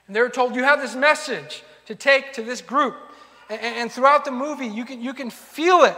And 0.07 0.17
they 0.17 0.21
were 0.21 0.29
told, 0.29 0.55
You 0.55 0.65
have 0.65 0.81
this 0.81 0.95
message 0.95 1.63
to 1.87 1.95
take 1.95 2.33
to 2.35 2.43
this 2.43 2.61
group. 2.61 2.97
And, 3.49 3.61
and 3.61 3.93
throughout 3.93 4.25
the 4.25 4.31
movie, 4.31 4.67
you 4.67 4.85
can, 4.85 5.01
you 5.01 5.15
can 5.15 5.31
feel 5.31 5.85
it. 5.85 5.97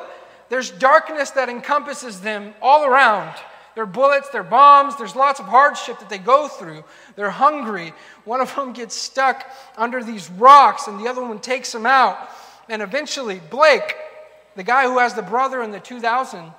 There's 0.49 0.71
darkness 0.71 1.31
that 1.33 1.49
encompasses 1.49 2.21
them 2.21 2.55
all 2.63 2.85
around. 2.85 3.35
There 3.75 3.85
are 3.85 3.87
bullets, 3.87 4.29
there 4.31 4.41
are 4.41 4.45
bombs, 4.45 4.97
there's 4.97 5.15
lots 5.15 5.39
of 5.39 5.47
hardship 5.47 6.01
that 6.01 6.09
they 6.09 6.19
go 6.19 6.49
through. 6.49 6.83
They're 7.15 7.31
hungry. 7.31 7.93
One 8.25 8.41
of 8.41 8.53
them 8.55 8.73
gets 8.73 8.97
stuck 8.97 9.47
under 9.77 10.03
these 10.03 10.29
rocks, 10.31 10.89
and 10.89 10.99
the 10.99 11.09
other 11.09 11.23
one 11.23 11.39
takes 11.39 11.75
him 11.75 11.87
out. 11.87 12.19
And 12.69 12.83
eventually, 12.83 13.41
Blake, 13.51 13.95
the 14.57 14.65
guy 14.65 14.85
who 14.85 14.99
has 14.99 15.15
the 15.15 15.23
brother 15.23 15.63
in 15.63 15.71
the 15.71 15.79
2000, 15.79 16.51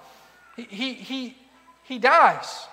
he, 0.56 0.64
he, 0.64 0.94
he, 0.94 1.38
he 1.84 2.00
dies. 2.00 2.68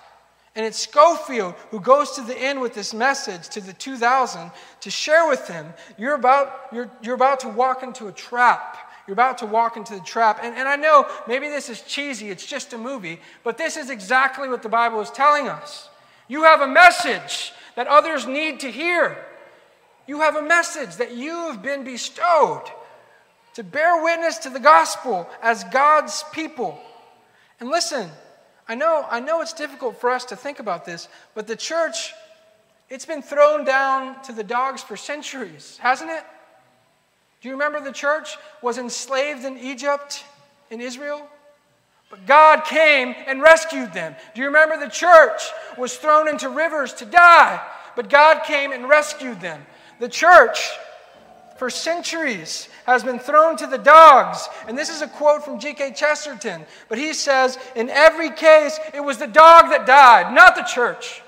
And 0.57 0.65
it's 0.65 0.79
Schofield 0.79 1.53
who 1.69 1.79
goes 1.79 2.13
to 2.13 2.21
the 2.21 2.35
end 2.35 2.59
with 2.59 2.73
this 2.73 2.91
message 2.91 3.47
to 3.49 3.61
the 3.61 3.73
2000 3.73 4.49
to 4.81 4.89
share 4.89 5.29
with 5.29 5.47
them 5.47 5.71
you're 5.99 6.15
about, 6.15 6.69
you're, 6.73 6.89
you're 7.03 7.13
about 7.13 7.41
to 7.41 7.47
walk 7.47 7.83
into 7.83 8.07
a 8.07 8.11
trap. 8.11 8.75
You're 9.05 9.13
about 9.13 9.37
to 9.37 9.45
walk 9.45 9.77
into 9.77 9.93
the 9.93 10.01
trap. 10.01 10.39
And, 10.41 10.55
and 10.55 10.67
I 10.67 10.75
know 10.75 11.05
maybe 11.27 11.47
this 11.47 11.69
is 11.69 11.81
cheesy, 11.83 12.31
it's 12.31 12.45
just 12.45 12.73
a 12.73 12.77
movie, 12.77 13.21
but 13.43 13.59
this 13.59 13.77
is 13.77 13.91
exactly 13.91 14.49
what 14.49 14.63
the 14.63 14.69
Bible 14.69 14.99
is 14.99 15.11
telling 15.11 15.47
us. 15.47 15.89
You 16.27 16.43
have 16.43 16.61
a 16.61 16.67
message 16.67 17.53
that 17.75 17.85
others 17.85 18.25
need 18.25 18.59
to 18.61 18.71
hear. 18.71 19.23
You 20.07 20.21
have 20.21 20.37
a 20.37 20.41
message 20.41 20.95
that 20.95 21.15
you 21.15 21.35
have 21.51 21.61
been 21.61 21.83
bestowed 21.83 22.63
to 23.53 23.63
bear 23.63 24.03
witness 24.03 24.39
to 24.39 24.49
the 24.49 24.59
gospel 24.59 25.29
as 25.43 25.63
God's 25.65 26.23
people. 26.33 26.79
And 27.59 27.69
listen, 27.69 28.09
I 28.67 28.75
know, 28.75 29.05
I 29.09 29.19
know 29.19 29.41
it's 29.41 29.53
difficult 29.53 29.99
for 30.01 30.09
us 30.09 30.25
to 30.25 30.35
think 30.35 30.59
about 30.59 30.85
this, 30.85 31.07
but 31.35 31.47
the 31.47 31.55
church, 31.55 32.13
It's 32.89 33.05
been 33.05 33.21
thrown 33.21 33.65
down 33.65 34.21
to 34.23 34.31
the 34.31 34.43
dogs 34.43 34.81
for 34.81 34.95
centuries, 34.95 35.77
hasn't 35.81 36.09
it? 36.09 36.23
Do 37.41 37.49
you 37.49 37.53
remember 37.53 37.81
the 37.81 37.91
church 37.91 38.37
was 38.61 38.77
enslaved 38.77 39.43
in 39.43 39.57
Egypt, 39.57 40.23
in 40.71 40.79
Israel? 40.79 41.27
But 42.09 42.25
God 42.25 42.63
came 42.63 43.13
and 43.27 43.41
rescued 43.41 43.91
them. 43.91 44.15
Do 44.33 44.39
you 44.41 44.47
remember 44.47 44.77
the 44.77 44.89
church 44.89 45.41
was 45.77 45.97
thrown 45.97 46.29
into 46.29 46.47
rivers 46.47 46.93
to 46.93 47.05
die? 47.05 47.61
But 47.97 48.09
God 48.09 48.43
came 48.45 48.71
and 48.71 48.87
rescued 48.87 49.41
them. 49.41 49.65
The 49.99 50.07
church, 50.07 50.69
for 51.57 51.69
centuries, 51.69 52.69
has 52.87 53.03
been 53.03 53.19
thrown 53.19 53.57
to 53.57 53.67
the 53.67 53.77
dogs. 53.77 54.47
And 54.67 54.77
this 54.77 54.89
is 54.89 55.01
a 55.01 55.07
quote 55.07 55.43
from 55.43 55.59
G.K. 55.59 55.93
Chesterton. 55.93 56.65
But 56.87 56.97
he 56.97 57.13
says, 57.13 57.59
in 57.75 57.89
every 57.89 58.31
case, 58.31 58.79
it 58.93 59.01
was 59.01 59.17
the 59.17 59.27
dog 59.27 59.69
that 59.69 59.85
died, 59.85 60.33
not 60.33 60.55
the 60.55 60.63
church. 60.63 61.21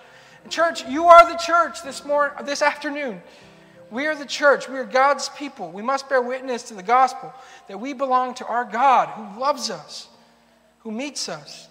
Church, 0.49 0.83
you 0.87 1.05
are 1.05 1.31
the 1.31 1.37
church 1.37 1.83
this 1.83 2.03
morning, 2.03 2.43
this 2.43 2.63
afternoon. 2.63 3.21
We 3.91 4.07
are 4.07 4.15
the 4.15 4.25
church. 4.25 4.67
We 4.67 4.77
are 4.77 4.85
God's 4.85 5.29
people. 5.29 5.69
We 5.71 5.83
must 5.83 6.09
bear 6.09 6.21
witness 6.21 6.63
to 6.63 6.73
the 6.73 6.81
gospel 6.81 7.31
that 7.67 7.79
we 7.79 7.93
belong 7.93 8.33
to 8.35 8.47
our 8.47 8.65
God 8.65 9.09
who 9.09 9.39
loves 9.39 9.69
us, 9.69 10.07
who 10.79 10.91
meets 10.91 11.29
us. 11.29 11.67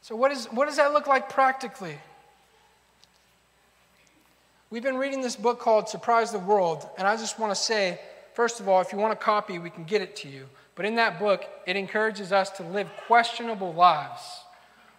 So, 0.00 0.16
what, 0.16 0.32
is, 0.32 0.46
what 0.46 0.66
does 0.66 0.76
that 0.76 0.92
look 0.92 1.06
like 1.06 1.28
practically? 1.28 1.96
We've 4.72 4.82
been 4.82 4.96
reading 4.96 5.20
this 5.20 5.36
book 5.36 5.60
called 5.60 5.90
Surprise 5.90 6.32
the 6.32 6.38
World, 6.38 6.88
and 6.96 7.06
I 7.06 7.14
just 7.18 7.38
want 7.38 7.50
to 7.50 7.54
say, 7.54 8.00
first 8.32 8.58
of 8.58 8.70
all, 8.70 8.80
if 8.80 8.90
you 8.90 8.96
want 8.96 9.12
a 9.12 9.16
copy, 9.16 9.58
we 9.58 9.68
can 9.68 9.84
get 9.84 10.00
it 10.00 10.16
to 10.16 10.30
you. 10.30 10.48
But 10.76 10.86
in 10.86 10.94
that 10.94 11.18
book, 11.18 11.44
it 11.66 11.76
encourages 11.76 12.32
us 12.32 12.48
to 12.52 12.62
live 12.62 12.88
questionable 13.06 13.74
lives, 13.74 14.22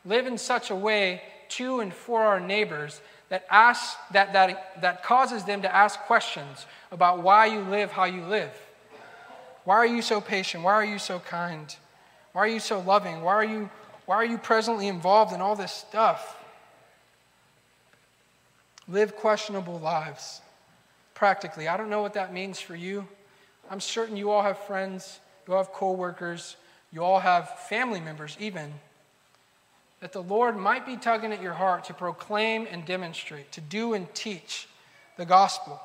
live 0.06 0.28
in 0.28 0.38
such 0.38 0.70
a 0.70 0.76
way 0.76 1.24
to 1.50 1.80
and 1.80 1.92
for 1.92 2.22
our 2.22 2.40
neighbors 2.40 3.02
that, 3.30 3.48
asks, 3.50 3.96
that, 4.12 4.34
that, 4.34 4.80
that 4.84 5.04
causes 5.04 5.44
them 5.44 5.64
to 5.64 5.76
ask 5.76 6.00
questions 6.02 6.68
about 6.92 7.24
why 7.24 7.48
you 7.48 7.62
live 7.62 7.92
how 7.92 8.06
you 8.06 8.22
live. 8.26 8.52
Why 9.64 9.78
are 9.78 9.88
you 9.88 10.04
so 10.04 10.22
patient? 10.22 10.64
Why 10.64 10.74
are 10.74 10.86
you 10.86 11.00
so 11.00 11.18
kind? 11.18 11.76
Why 12.34 12.42
are 12.42 12.48
you 12.48 12.60
so 12.60 12.80
loving? 12.80 13.24
Why 13.24 13.34
are 13.34 13.44
you, 13.44 13.72
why 14.06 14.18
are 14.18 14.26
you 14.26 14.38
presently 14.38 14.88
involved 14.88 15.34
in 15.34 15.42
all 15.42 15.56
this 15.56 15.72
stuff? 15.72 16.43
Live 18.94 19.16
questionable 19.16 19.80
lives 19.80 20.40
practically. 21.16 21.68
I 21.68 21.78
don't 21.78 21.90
know 21.90 22.02
what 22.02 22.14
that 22.14 22.32
means 22.32 22.60
for 22.60 22.76
you. 22.76 23.08
I'm 23.70 23.80
certain 23.80 24.16
you 24.16 24.30
all 24.30 24.44
have 24.44 24.60
friends, 24.60 25.20
you 25.48 25.54
all 25.54 25.64
have 25.64 25.74
coworkers, 25.74 26.58
you 26.92 27.04
all 27.04 27.20
have 27.20 27.60
family 27.62 28.00
members 28.00 28.38
even 28.40 28.72
that 30.00 30.12
the 30.12 30.22
Lord 30.22 30.58
might 30.58 30.86
be 30.86 30.98
tugging 30.98 31.32
at 31.32 31.42
your 31.42 31.54
heart 31.54 31.86
to 31.86 31.94
proclaim 31.94 32.68
and 32.70 32.86
demonstrate, 32.86 33.52
to 33.54 33.62
do 33.62 33.94
and 33.94 34.14
teach 34.14 34.68
the 35.18 35.26
gospel. 35.26 35.82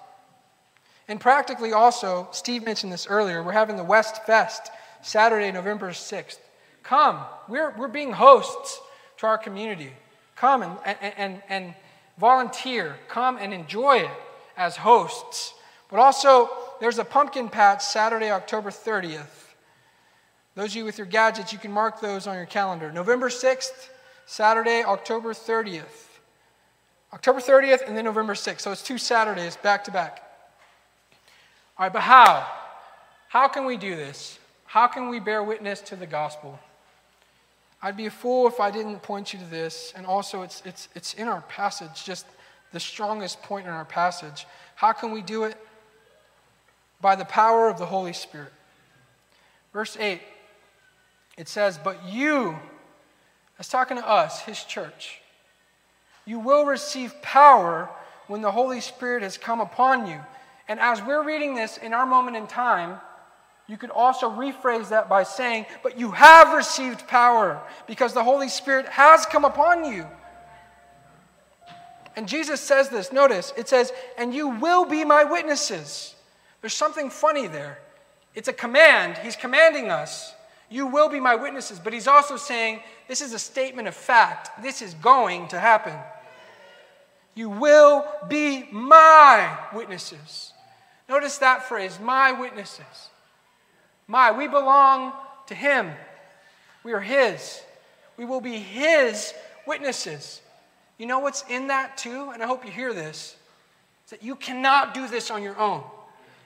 And 1.07 1.21
practically 1.21 1.73
also, 1.73 2.29
Steve 2.33 2.65
mentioned 2.65 2.93
this 2.93 3.07
earlier, 3.07 3.43
we're 3.43 3.53
having 3.53 3.77
the 3.77 3.85
West 3.85 4.27
Fest 4.27 4.71
Saturday, 5.03 5.53
November 5.53 5.91
6th. 5.91 6.39
Come, 6.83 7.21
we're, 7.49 7.73
we're 7.79 7.89
being 7.89 8.13
hosts 8.13 8.81
to 9.19 9.27
our 9.27 9.39
community. 9.39 9.93
Come 10.35 10.63
and, 10.63 10.77
and, 10.85 11.15
and, 11.17 11.43
and 11.49 11.75
volunteer, 12.19 12.97
come 13.09 13.39
and 13.39 13.55
enjoy 13.55 13.99
it 13.99 14.11
as 14.57 14.77
hosts. 14.77 15.55
But 15.91 16.01
also, 16.01 16.51
there's 16.81 16.99
a 16.99 17.05
pumpkin 17.05 17.49
patch 17.49 17.83
Saturday, 17.83 18.31
October 18.31 18.71
30th. 18.71 19.55
Those 20.55 20.71
of 20.71 20.77
you 20.77 20.85
with 20.85 20.99
your 20.99 21.07
gadgets, 21.07 21.53
you 21.53 21.59
can 21.59 21.71
mark 21.71 22.01
those 22.01 22.27
on 22.27 22.35
your 22.35 22.47
calendar. 22.47 22.93
November 22.93 23.29
6th, 23.29 23.89
Saturday, 24.27 24.83
October 24.83 25.33
30th. 25.33 26.09
October 27.13 27.41
30th 27.41 27.87
and 27.87 27.97
then 27.97 28.05
November 28.05 28.35
6th. 28.35 28.61
So 28.61 28.73
it's 28.73 28.83
two 28.83 28.99
Saturdays 28.99 29.57
back 29.57 29.85
to 29.85 29.91
back. 29.91 30.23
All 31.79 31.87
right, 31.87 31.93
but 31.93 32.03
how? 32.03 32.47
How 33.29 33.49
can 33.49 33.65
we 33.65 33.77
do 33.77 33.95
this? 33.97 34.39
How 34.65 34.87
can 34.87 35.09
we 35.09 35.21
bear 35.21 35.43
witness 35.43 35.81
to 35.83 35.97
the 35.97 36.07
gospel? 36.07 36.59
I'd 37.81 37.97
be 37.97 38.07
a 38.07 38.11
fool 38.11 38.49
if 38.49 38.61
I 38.61 38.71
didn't 38.71 39.03
point 39.03 39.33
you 39.33 39.39
to 39.39 39.45
this. 39.45 39.93
And 39.97 40.05
also, 40.05 40.43
it's, 40.43 40.63
it's, 40.65 40.89
it's 40.95 41.15
in 41.15 41.29
our 41.29 41.43
passage, 41.43 42.05
just 42.05 42.27
the 42.73 42.81
strongest 42.81 43.43
point 43.43 43.67
in 43.67 43.73
our 43.73 43.85
passage. 43.85 44.47
How 44.75 44.93
can 44.93 45.13
we 45.13 45.23
do 45.23 45.45
it? 45.45 45.57
By 47.01 47.15
the 47.15 47.25
power 47.25 47.69
of 47.69 47.79
the 47.79 47.87
Holy 47.87 48.13
Spirit. 48.13 48.53
Verse 49.73 49.97
8, 49.99 50.21
it 51.37 51.49
says, 51.49 51.79
But 51.79 52.05
you, 52.09 52.59
that's 53.57 53.69
talking 53.69 53.97
to 53.97 54.09
us, 54.09 54.41
his 54.41 54.65
church, 54.65 55.21
you 56.27 56.41
will 56.41 56.67
receive 56.67 57.15
power 57.23 57.89
when 58.27 58.43
the 58.43 58.51
Holy 58.51 58.81
Spirit 58.81 59.23
has 59.23 59.39
come 59.39 59.61
upon 59.61 60.07
you. 60.07 60.21
And 60.69 60.81
as 60.81 61.03
we're 61.03 61.25
reading 61.25 61.55
this 61.55 61.79
in 61.79 61.95
our 61.95 62.05
moment 62.05 62.37
in 62.37 62.47
time, 62.47 62.99
you 63.69 63.77
could 63.77 63.91
also 63.91 64.31
rephrase 64.31 64.89
that 64.89 65.11
by 65.11 65.23
saying, 65.23 65.67
But 65.83 65.99
you 65.99 66.11
have 66.13 66.57
received 66.57 67.07
power 67.07 67.61
because 67.87 68.15
the 68.15 68.25
Holy 68.25 68.49
Spirit 68.49 68.87
has 68.87 69.27
come 69.27 69.45
upon 69.45 69.85
you. 69.85 70.07
And 72.17 72.27
Jesus 72.27 72.61
says 72.61 72.89
this. 72.89 73.13
Notice, 73.13 73.53
it 73.57 73.69
says, 73.69 73.93
And 74.17 74.35
you 74.35 74.49
will 74.49 74.87
be 74.87 75.05
my 75.05 75.23
witnesses. 75.23 76.15
There's 76.63 76.75
something 76.75 77.11
funny 77.11 77.47
there. 77.47 77.79
It's 78.35 78.49
a 78.49 78.55
command. 78.55 79.19
He's 79.19 79.37
commanding 79.37 79.91
us. 79.91 80.35
You 80.71 80.87
will 80.87 81.11
be 81.11 81.21
my 81.21 81.37
witnesses. 81.37 81.79
But 81.79 81.93
he's 81.93 82.09
also 82.09 82.39
saying, 82.39 82.81
This 83.07 83.21
is 83.21 83.35
a 83.35 83.39
statement 83.39 83.87
of 83.87 83.95
fact. 83.95 84.63
This 84.63 84.81
is 84.81 84.95
going 84.95 85.49
to 85.49 85.61
happen. 85.61 85.95
You 87.35 87.51
will 87.51 88.07
be 88.29 88.67
my 88.73 89.59
witnesses. 89.75 90.55
Notice 91.07 91.37
that 91.39 91.65
phrase, 91.65 91.99
my 92.01 92.33
witnesses. 92.33 93.11
My, 94.09 94.33
we 94.33 94.49
belong 94.49 95.13
to 95.47 95.55
Him. 95.55 95.93
We 96.83 96.93
are 96.93 97.01
His. 97.01 97.61
We 98.17 98.25
will 98.25 98.41
be 98.41 98.59
His 98.59 99.35
witnesses. 99.67 100.41
You 100.97 101.07
know 101.07 101.21
what's 101.21 101.45
in 101.49 101.69
that 101.69 101.99
too? 101.99 102.31
And 102.33 102.43
I 102.43 102.47
hope 102.47 102.65
you 102.65 102.71
hear 102.71 102.93
this 102.93 103.37
is 104.05 104.11
that 104.11 104.23
you 104.23 104.35
cannot 104.35 104.95
do 104.95 105.07
this 105.07 105.31
on 105.31 105.43
your 105.43 105.59
own. 105.59 105.85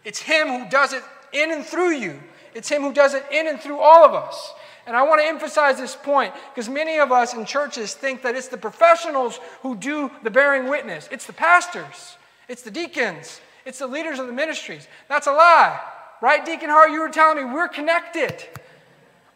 It's 0.05 0.21
Him 0.21 0.49
who 0.49 0.69
does 0.69 0.93
it 0.93 1.03
in 1.33 1.53
and 1.53 1.65
through 1.65 1.93
you, 1.93 2.21
it's 2.55 2.69
Him 2.69 2.83
who 2.83 2.93
does 2.93 3.15
it 3.15 3.25
in 3.33 3.47
and 3.47 3.59
through 3.59 3.79
all 3.79 4.05
of 4.05 4.13
us. 4.13 4.53
And 4.87 4.97
I 4.97 5.03
want 5.05 5.21
to 5.21 5.27
emphasize 5.27 5.79
this 5.79 5.95
point 5.95 6.35
because 6.53 6.69
many 6.69 6.99
of 6.99 7.13
us 7.13 7.35
in 7.35 7.47
churches 7.47 7.95
think 7.95 8.23
that 8.23 8.35
it's 8.35 8.49
the 8.49 8.57
professionals 8.57 9.39
who 9.63 9.77
do 9.77 10.11
the 10.25 10.31
bearing 10.31 10.69
witness. 10.69 11.09
It's 11.13 11.25
the 11.25 11.33
pastors, 11.33 12.17
it's 12.49 12.63
the 12.63 12.71
deacons, 12.71 13.41
it's 13.65 13.79
the 13.79 13.87
leaders 13.87 14.19
of 14.19 14.27
the 14.27 14.33
ministries. 14.33 14.89
That's 15.09 15.29
a 15.29 15.33
lie. 15.33 15.81
Right, 16.23 16.47
Deacon 16.47 16.71
Hart? 16.71 16.93
You 16.93 17.01
were 17.01 17.09
telling 17.09 17.45
me 17.45 17.53
we're 17.53 17.67
connected. 17.67 18.45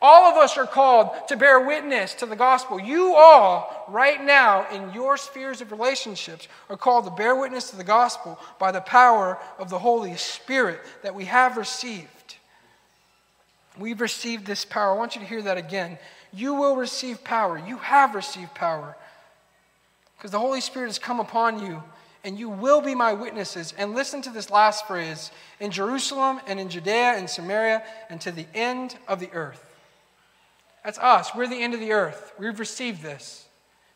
All 0.01 0.31
of 0.31 0.37
us 0.37 0.57
are 0.57 0.68
called 0.68 1.11
to 1.27 1.37
bear 1.37 1.66
witness 1.66 2.14
to 2.14 2.27
the 2.27 2.37
gospel. 2.37 2.79
You 2.79 3.16
all, 3.16 3.85
right 3.88 4.22
now, 4.22 4.68
in 4.70 4.92
your 4.94 5.16
spheres 5.16 5.61
of 5.61 5.72
relationships, 5.72 6.46
are 6.70 6.77
called 6.77 7.07
to 7.07 7.11
bear 7.11 7.35
witness 7.35 7.70
to 7.70 7.77
the 7.77 7.83
gospel 7.83 8.38
by 8.61 8.70
the 8.70 8.81
power 8.81 9.37
of 9.59 9.68
the 9.68 9.81
Holy 9.81 10.14
Spirit 10.16 10.79
that 11.03 11.12
we 11.12 11.25
have 11.25 11.57
received. 11.57 12.37
We've 13.77 14.01
received 14.01 14.46
this 14.46 14.64
power. 14.64 14.94
I 14.94 14.96
want 14.96 15.16
you 15.16 15.22
to 15.22 15.27
hear 15.27 15.42
that 15.42 15.59
again. 15.59 15.99
You 16.33 16.55
will 16.55 16.77
receive 16.77 17.25
power. 17.25 17.59
You 17.59 17.79
have 17.79 18.14
received 18.14 18.55
power 18.55 18.96
because 20.16 20.31
the 20.31 20.38
Holy 20.38 20.61
Spirit 20.61 20.87
has 20.87 21.01
come 21.01 21.18
upon 21.18 21.66
you 21.66 21.83
and 22.27 22.37
you 22.37 22.49
will 22.49 22.81
be 22.81 22.95
my 22.95 23.12
witnesses. 23.12 23.73
And 23.79 23.95
listen 23.95 24.21
to 24.23 24.31
this 24.31 24.51
last 24.51 24.89
phrase 24.89 25.31
in 25.61 25.71
Jerusalem 25.71 26.41
and 26.49 26.59
in 26.59 26.69
Judea 26.69 27.15
and 27.17 27.31
Samaria 27.31 27.85
and 28.11 28.21
to 28.21 28.33
the 28.33 28.47
end 28.53 28.97
of 29.07 29.21
the 29.21 29.31
earth. 29.33 29.65
That's 30.85 30.99
us. 30.99 31.31
We're 31.37 31.47
the 31.47 31.62
end 31.62 31.73
of 31.73 31.81
the 31.81 31.93
earth. 31.93 32.35
We've 32.37 32.59
received 32.59 33.01
this. 33.01 33.47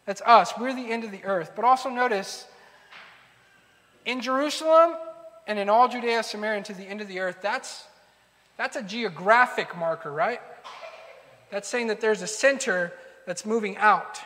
That's 0.07 0.23
us. 0.23 0.53
We're 0.57 0.73
the 0.73 0.93
end 0.93 1.03
of 1.03 1.11
the 1.11 1.25
earth. 1.25 1.53
But 1.57 1.65
also 1.65 1.89
notice 1.89 2.47
in 4.07 4.21
Jerusalem 4.21 4.95
and 5.49 5.59
in 5.59 5.69
all 5.69 5.89
Judea, 5.89 6.23
Samaria, 6.23 6.59
and 6.59 6.67
to 6.67 6.73
the 6.73 6.85
end 6.85 7.01
of 7.01 7.09
the 7.09 7.19
earth, 7.19 7.39
that's, 7.43 7.85
that's 8.57 8.77
a 8.77 8.83
geographic 8.83 9.77
marker, 9.77 10.13
right? 10.13 10.41
That's 11.51 11.67
saying 11.67 11.89
that 11.89 12.01
there's 12.01 12.23
a 12.23 12.29
center 12.29 12.93
that's 13.27 13.45
moving 13.45 13.77
out. 13.77 14.21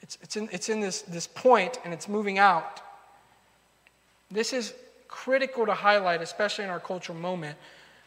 It's, 0.00 0.16
it's 0.22 0.36
in, 0.36 0.48
it's 0.52 0.70
in 0.70 0.80
this, 0.80 1.02
this 1.02 1.26
point 1.26 1.78
and 1.84 1.92
it's 1.92 2.08
moving 2.08 2.38
out. 2.38 2.80
This 4.30 4.52
is 4.52 4.74
critical 5.08 5.66
to 5.66 5.74
highlight, 5.74 6.22
especially 6.22 6.64
in 6.64 6.70
our 6.70 6.80
cultural 6.80 7.18
moment, 7.18 7.56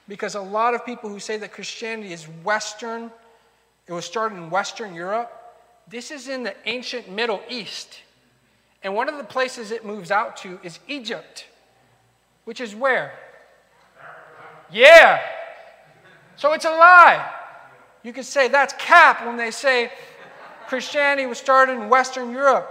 because 0.08 0.36
a 0.36 0.42
lot 0.42 0.74
of 0.74 0.86
people 0.86 1.10
who 1.10 1.20
say 1.20 1.38
that 1.38 1.52
Christianity 1.52 2.14
is 2.14 2.26
Western, 2.44 3.12
it 3.88 3.94
was 3.94 4.06
started 4.06 4.36
in 4.36 4.50
Western 4.50 4.94
Europe, 4.94 5.32
this 5.88 6.12
is 6.12 6.30
in 6.30 6.44
the 6.44 6.56
ancient 6.66 7.10
Middle 7.10 7.42
East. 7.50 8.00
And 8.84 8.96
one 8.96 9.10
of 9.10 9.18
the 9.18 9.24
places 9.24 9.72
it 9.72 9.86
moves 9.86 10.12
out 10.12 10.38
to 10.38 10.60
is 10.64 10.80
Egypt, 10.88 11.46
which 12.46 12.62
is 12.62 12.76
where? 12.76 13.14
Yeah. 14.72 15.22
So 16.36 16.54
it's 16.54 16.66
a 16.66 16.70
lie. 16.70 17.32
You 18.04 18.12
could 18.12 18.26
say 18.26 18.48
that's 18.48 18.74
cap 18.78 19.26
when 19.26 19.38
they 19.38 19.52
say 19.52 19.92
Christianity 20.68 21.26
was 21.26 21.38
started 21.38 21.74
in 21.74 21.90
Western 21.90 22.32
Europe. 22.32 22.70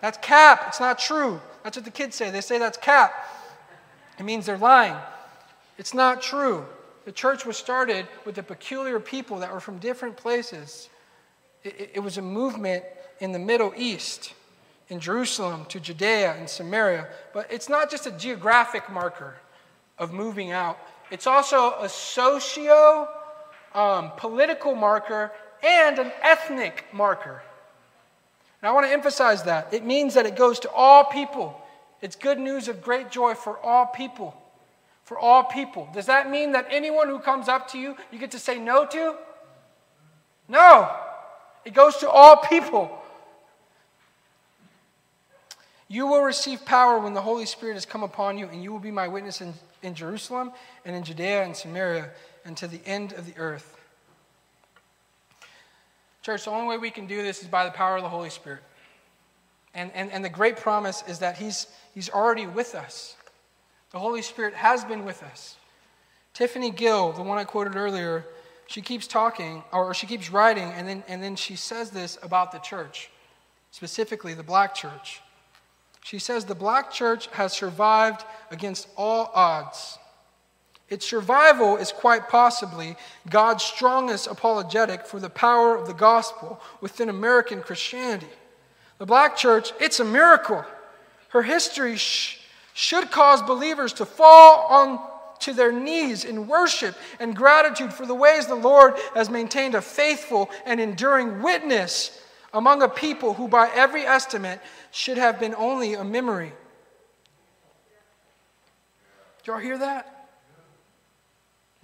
That's 0.00 0.18
cap. 0.18 0.64
It's 0.68 0.80
not 0.80 0.98
true. 0.98 1.40
That's 1.64 1.76
what 1.76 1.84
the 1.84 1.90
kids 1.90 2.14
say. 2.14 2.30
They 2.30 2.42
say 2.42 2.58
that's 2.58 2.78
cap. 2.78 3.12
It 4.18 4.22
means 4.22 4.46
they're 4.46 4.58
lying. 4.58 4.96
It's 5.78 5.94
not 5.94 6.22
true. 6.22 6.66
The 7.06 7.12
church 7.12 7.44
was 7.44 7.56
started 7.56 8.06
with 8.24 8.38
a 8.38 8.42
peculiar 8.42 9.00
people 9.00 9.40
that 9.40 9.52
were 9.52 9.60
from 9.60 9.78
different 9.78 10.16
places. 10.16 10.88
It, 11.64 11.92
it, 11.94 12.00
was 12.00 12.18
a 12.18 12.22
movement 12.22 12.84
in 13.18 13.32
the 13.32 13.38
Middle 13.38 13.72
East, 13.76 14.34
in 14.88 15.00
Jerusalem 15.00 15.64
to 15.66 15.80
Judea 15.80 16.34
and 16.34 16.48
Samaria. 16.48 17.08
But 17.32 17.50
it's 17.50 17.68
not 17.68 17.90
just 17.90 18.06
a 18.06 18.12
geographic 18.12 18.90
marker 18.90 19.34
of 19.98 20.12
moving 20.12 20.52
out, 20.52 20.78
it's 21.10 21.26
also 21.26 21.74
a 21.80 21.88
socio 21.88 23.08
um, 23.74 24.12
political 24.16 24.74
marker 24.74 25.32
and 25.62 25.98
an 25.98 26.12
ethnic 26.22 26.84
marker. 26.92 27.42
And 28.64 28.70
I 28.70 28.72
want 28.72 28.86
to 28.86 28.92
emphasize 28.94 29.42
that. 29.42 29.74
It 29.74 29.84
means 29.84 30.14
that 30.14 30.24
it 30.24 30.36
goes 30.36 30.58
to 30.60 30.70
all 30.70 31.04
people. 31.04 31.60
It's 32.00 32.16
good 32.16 32.38
news 32.38 32.66
of 32.66 32.80
great 32.80 33.10
joy 33.10 33.34
for 33.34 33.58
all 33.58 33.84
people. 33.84 34.34
For 35.02 35.18
all 35.18 35.44
people. 35.44 35.86
Does 35.92 36.06
that 36.06 36.30
mean 36.30 36.52
that 36.52 36.68
anyone 36.70 37.08
who 37.08 37.18
comes 37.18 37.46
up 37.46 37.68
to 37.72 37.78
you, 37.78 37.94
you 38.10 38.18
get 38.18 38.30
to 38.30 38.38
say 38.38 38.58
no 38.58 38.86
to? 38.86 39.16
No. 40.48 40.90
It 41.66 41.74
goes 41.74 41.98
to 41.98 42.08
all 42.08 42.38
people. 42.38 42.90
You 45.86 46.06
will 46.06 46.22
receive 46.22 46.64
power 46.64 46.98
when 46.98 47.12
the 47.12 47.20
Holy 47.20 47.44
Spirit 47.44 47.74
has 47.74 47.84
come 47.84 48.02
upon 48.02 48.38
you, 48.38 48.46
and 48.46 48.62
you 48.62 48.72
will 48.72 48.78
be 48.78 48.90
my 48.90 49.08
witness 49.08 49.42
in, 49.42 49.52
in 49.82 49.94
Jerusalem 49.94 50.52
and 50.86 50.96
in 50.96 51.02
Judea 51.02 51.44
and 51.44 51.54
Samaria 51.54 52.08
and 52.46 52.56
to 52.56 52.66
the 52.66 52.80
end 52.86 53.12
of 53.12 53.26
the 53.26 53.36
earth. 53.36 53.73
Church, 56.24 56.46
the 56.46 56.50
only 56.50 56.66
way 56.66 56.78
we 56.78 56.90
can 56.90 57.06
do 57.06 57.22
this 57.22 57.42
is 57.42 57.48
by 57.48 57.66
the 57.66 57.70
power 57.70 57.96
of 57.96 58.02
the 58.02 58.08
Holy 58.08 58.30
Spirit. 58.30 58.62
And, 59.74 59.92
and, 59.92 60.10
and 60.10 60.24
the 60.24 60.30
great 60.30 60.56
promise 60.56 61.04
is 61.06 61.18
that 61.18 61.36
he's, 61.36 61.66
he's 61.92 62.08
already 62.08 62.46
with 62.46 62.74
us. 62.74 63.14
The 63.90 63.98
Holy 63.98 64.22
Spirit 64.22 64.54
has 64.54 64.86
been 64.86 65.04
with 65.04 65.22
us. 65.22 65.56
Tiffany 66.32 66.70
Gill, 66.70 67.12
the 67.12 67.22
one 67.22 67.36
I 67.36 67.44
quoted 67.44 67.76
earlier, 67.76 68.24
she 68.66 68.80
keeps 68.80 69.06
talking, 69.06 69.62
or 69.70 69.92
she 69.92 70.06
keeps 70.06 70.30
writing, 70.30 70.72
and 70.72 70.88
then, 70.88 71.04
and 71.08 71.22
then 71.22 71.36
she 71.36 71.56
says 71.56 71.90
this 71.90 72.18
about 72.22 72.52
the 72.52 72.58
church, 72.58 73.10
specifically 73.70 74.32
the 74.32 74.42
black 74.42 74.74
church. 74.74 75.20
She 76.02 76.18
says 76.18 76.46
the 76.46 76.54
black 76.54 76.90
church 76.90 77.26
has 77.32 77.52
survived 77.52 78.24
against 78.50 78.88
all 78.96 79.30
odds. 79.34 79.98
Its 80.90 81.06
survival 81.06 81.76
is 81.76 81.92
quite 81.92 82.28
possibly 82.28 82.96
God's 83.30 83.64
strongest 83.64 84.26
apologetic 84.26 85.06
for 85.06 85.18
the 85.18 85.30
power 85.30 85.74
of 85.74 85.86
the 85.86 85.94
gospel 85.94 86.60
within 86.80 87.08
American 87.08 87.62
Christianity. 87.62 88.28
The 88.98 89.06
black 89.06 89.36
church, 89.36 89.72
it's 89.80 90.00
a 90.00 90.04
miracle. 90.04 90.64
Her 91.28 91.42
history 91.42 91.96
sh- 91.96 92.40
should 92.74 93.10
cause 93.10 93.42
believers 93.42 93.92
to 93.94 94.06
fall 94.06 94.66
on 94.68 95.00
to 95.40 95.52
their 95.52 95.72
knees 95.72 96.24
in 96.24 96.46
worship 96.46 96.94
and 97.18 97.34
gratitude 97.34 97.92
for 97.92 98.06
the 98.06 98.14
ways 98.14 98.46
the 98.46 98.54
Lord 98.54 98.94
has 99.14 99.28
maintained 99.28 99.74
a 99.74 99.82
faithful 99.82 100.50
and 100.64 100.80
enduring 100.80 101.42
witness 101.42 102.20
among 102.52 102.82
a 102.82 102.88
people 102.88 103.34
who, 103.34 103.48
by 103.48 103.68
every 103.74 104.02
estimate, 104.02 104.60
should 104.90 105.18
have 105.18 105.40
been 105.40 105.54
only 105.56 105.94
a 105.94 106.04
memory. 106.04 106.52
Do 109.42 109.52
y'all 109.52 109.60
hear 109.60 109.78
that? 109.78 110.13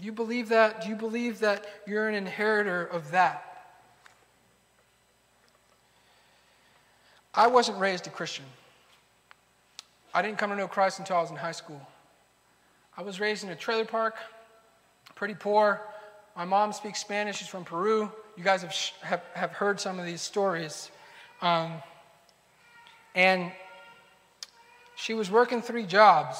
Do 0.00 0.06
you 0.06 0.12
believe 0.12 0.48
that? 0.48 0.80
Do 0.80 0.88
you 0.88 0.96
believe 0.96 1.40
that 1.40 1.66
you're 1.86 2.08
an 2.08 2.14
inheritor 2.14 2.86
of 2.86 3.10
that? 3.10 3.44
I 7.34 7.46
wasn't 7.48 7.78
raised 7.78 8.06
a 8.06 8.10
Christian. 8.10 8.46
I 10.14 10.22
didn't 10.22 10.38
come 10.38 10.48
to 10.48 10.56
know 10.56 10.66
Christ 10.66 11.00
until 11.00 11.16
I 11.16 11.20
was 11.20 11.30
in 11.30 11.36
high 11.36 11.52
school. 11.52 11.86
I 12.96 13.02
was 13.02 13.20
raised 13.20 13.44
in 13.44 13.50
a 13.50 13.54
trailer 13.54 13.84
park, 13.84 14.16
pretty 15.14 15.34
poor. 15.34 15.82
My 16.34 16.46
mom 16.46 16.72
speaks 16.72 16.98
Spanish. 16.98 17.36
She's 17.36 17.48
from 17.48 17.64
Peru. 17.64 18.10
You 18.38 18.42
guys 18.42 18.62
have, 18.62 18.74
have, 19.02 19.22
have 19.34 19.50
heard 19.50 19.78
some 19.78 19.98
of 19.98 20.06
these 20.06 20.22
stories. 20.22 20.90
Um, 21.42 21.74
and 23.14 23.52
she 24.96 25.12
was 25.12 25.30
working 25.30 25.60
three 25.60 25.84
jobs 25.84 26.38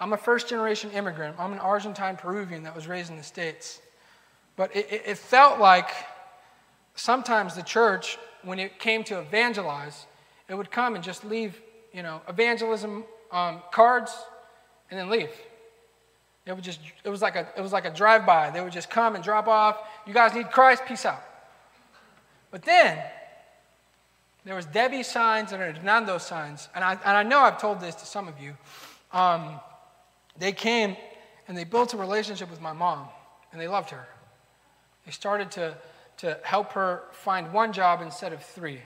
I'm 0.00 0.12
a 0.12 0.16
first 0.16 0.48
generation 0.48 0.90
immigrant. 0.90 1.36
I'm 1.38 1.52
an 1.52 1.58
Argentine 1.58 2.16
Peruvian 2.16 2.64
that 2.64 2.74
was 2.74 2.86
raised 2.88 3.10
in 3.10 3.16
the 3.16 3.22
States. 3.22 3.80
But 4.56 4.74
it, 4.76 4.90
it, 4.90 5.02
it 5.06 5.18
felt 5.18 5.60
like 5.60 5.90
sometimes 6.94 7.54
the 7.54 7.62
church, 7.62 8.18
when 8.42 8.58
it 8.58 8.78
came 8.78 9.04
to 9.04 9.20
evangelize, 9.20 10.06
it 10.48 10.54
would 10.54 10.70
come 10.70 10.94
and 10.94 11.04
just 11.04 11.24
leave, 11.24 11.60
you 11.92 12.02
know, 12.02 12.20
evangelism 12.28 13.04
um, 13.30 13.62
cards 13.70 14.12
and 14.90 14.98
then 14.98 15.08
leave. 15.08 15.30
It 16.44 16.52
would 16.52 16.64
just, 16.64 16.80
it 17.04 17.08
was 17.08 17.22
like 17.22 17.36
a, 17.36 17.46
it 17.56 17.60
was 17.60 17.72
like 17.72 17.84
a 17.84 17.90
drive-by. 17.90 18.50
They 18.50 18.60
would 18.60 18.72
just 18.72 18.90
come 18.90 19.14
and 19.14 19.22
drop 19.22 19.46
off. 19.46 19.78
You 20.06 20.12
guys 20.12 20.34
need 20.34 20.50
Christ, 20.50 20.82
peace 20.86 21.06
out. 21.06 21.22
But 22.50 22.62
then 22.62 22.98
there 24.44 24.56
was 24.56 24.66
Debbie 24.66 25.04
signs 25.04 25.52
and 25.52 25.62
Hernando 25.62 26.18
signs, 26.18 26.68
and 26.74 26.84
I, 26.84 26.92
and 26.92 27.16
I 27.16 27.22
know 27.22 27.38
I've 27.38 27.60
told 27.60 27.80
this 27.80 27.94
to 27.94 28.06
some 28.06 28.26
of 28.26 28.40
you. 28.40 28.56
Um, 29.12 29.60
they 30.38 30.52
came 30.52 30.96
and 31.48 31.56
they 31.56 31.64
built 31.64 31.94
a 31.94 31.96
relationship 31.96 32.50
with 32.50 32.60
my 32.60 32.72
mom, 32.72 33.08
and 33.50 33.60
they 33.60 33.68
loved 33.68 33.90
her. 33.90 34.06
They 35.04 35.12
started 35.12 35.50
to, 35.52 35.76
to 36.18 36.38
help 36.42 36.72
her 36.72 37.02
find 37.12 37.52
one 37.52 37.72
job 37.72 38.00
instead 38.00 38.32
of 38.32 38.42
three. 38.42 38.80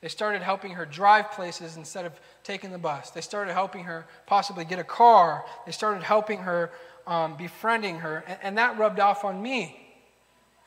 They 0.00 0.08
started 0.08 0.42
helping 0.42 0.72
her 0.72 0.86
drive 0.86 1.32
places 1.32 1.76
instead 1.76 2.04
of 2.04 2.12
taking 2.44 2.70
the 2.70 2.78
bus. 2.78 3.10
They 3.10 3.20
started 3.20 3.52
helping 3.52 3.84
her 3.84 4.06
possibly 4.26 4.64
get 4.64 4.78
a 4.78 4.84
car. 4.84 5.44
They 5.66 5.72
started 5.72 6.02
helping 6.02 6.40
her, 6.40 6.70
um, 7.06 7.36
befriending 7.36 7.98
her, 8.00 8.24
and, 8.26 8.38
and 8.42 8.58
that 8.58 8.78
rubbed 8.78 9.00
off 9.00 9.24
on 9.24 9.42
me. 9.42 9.84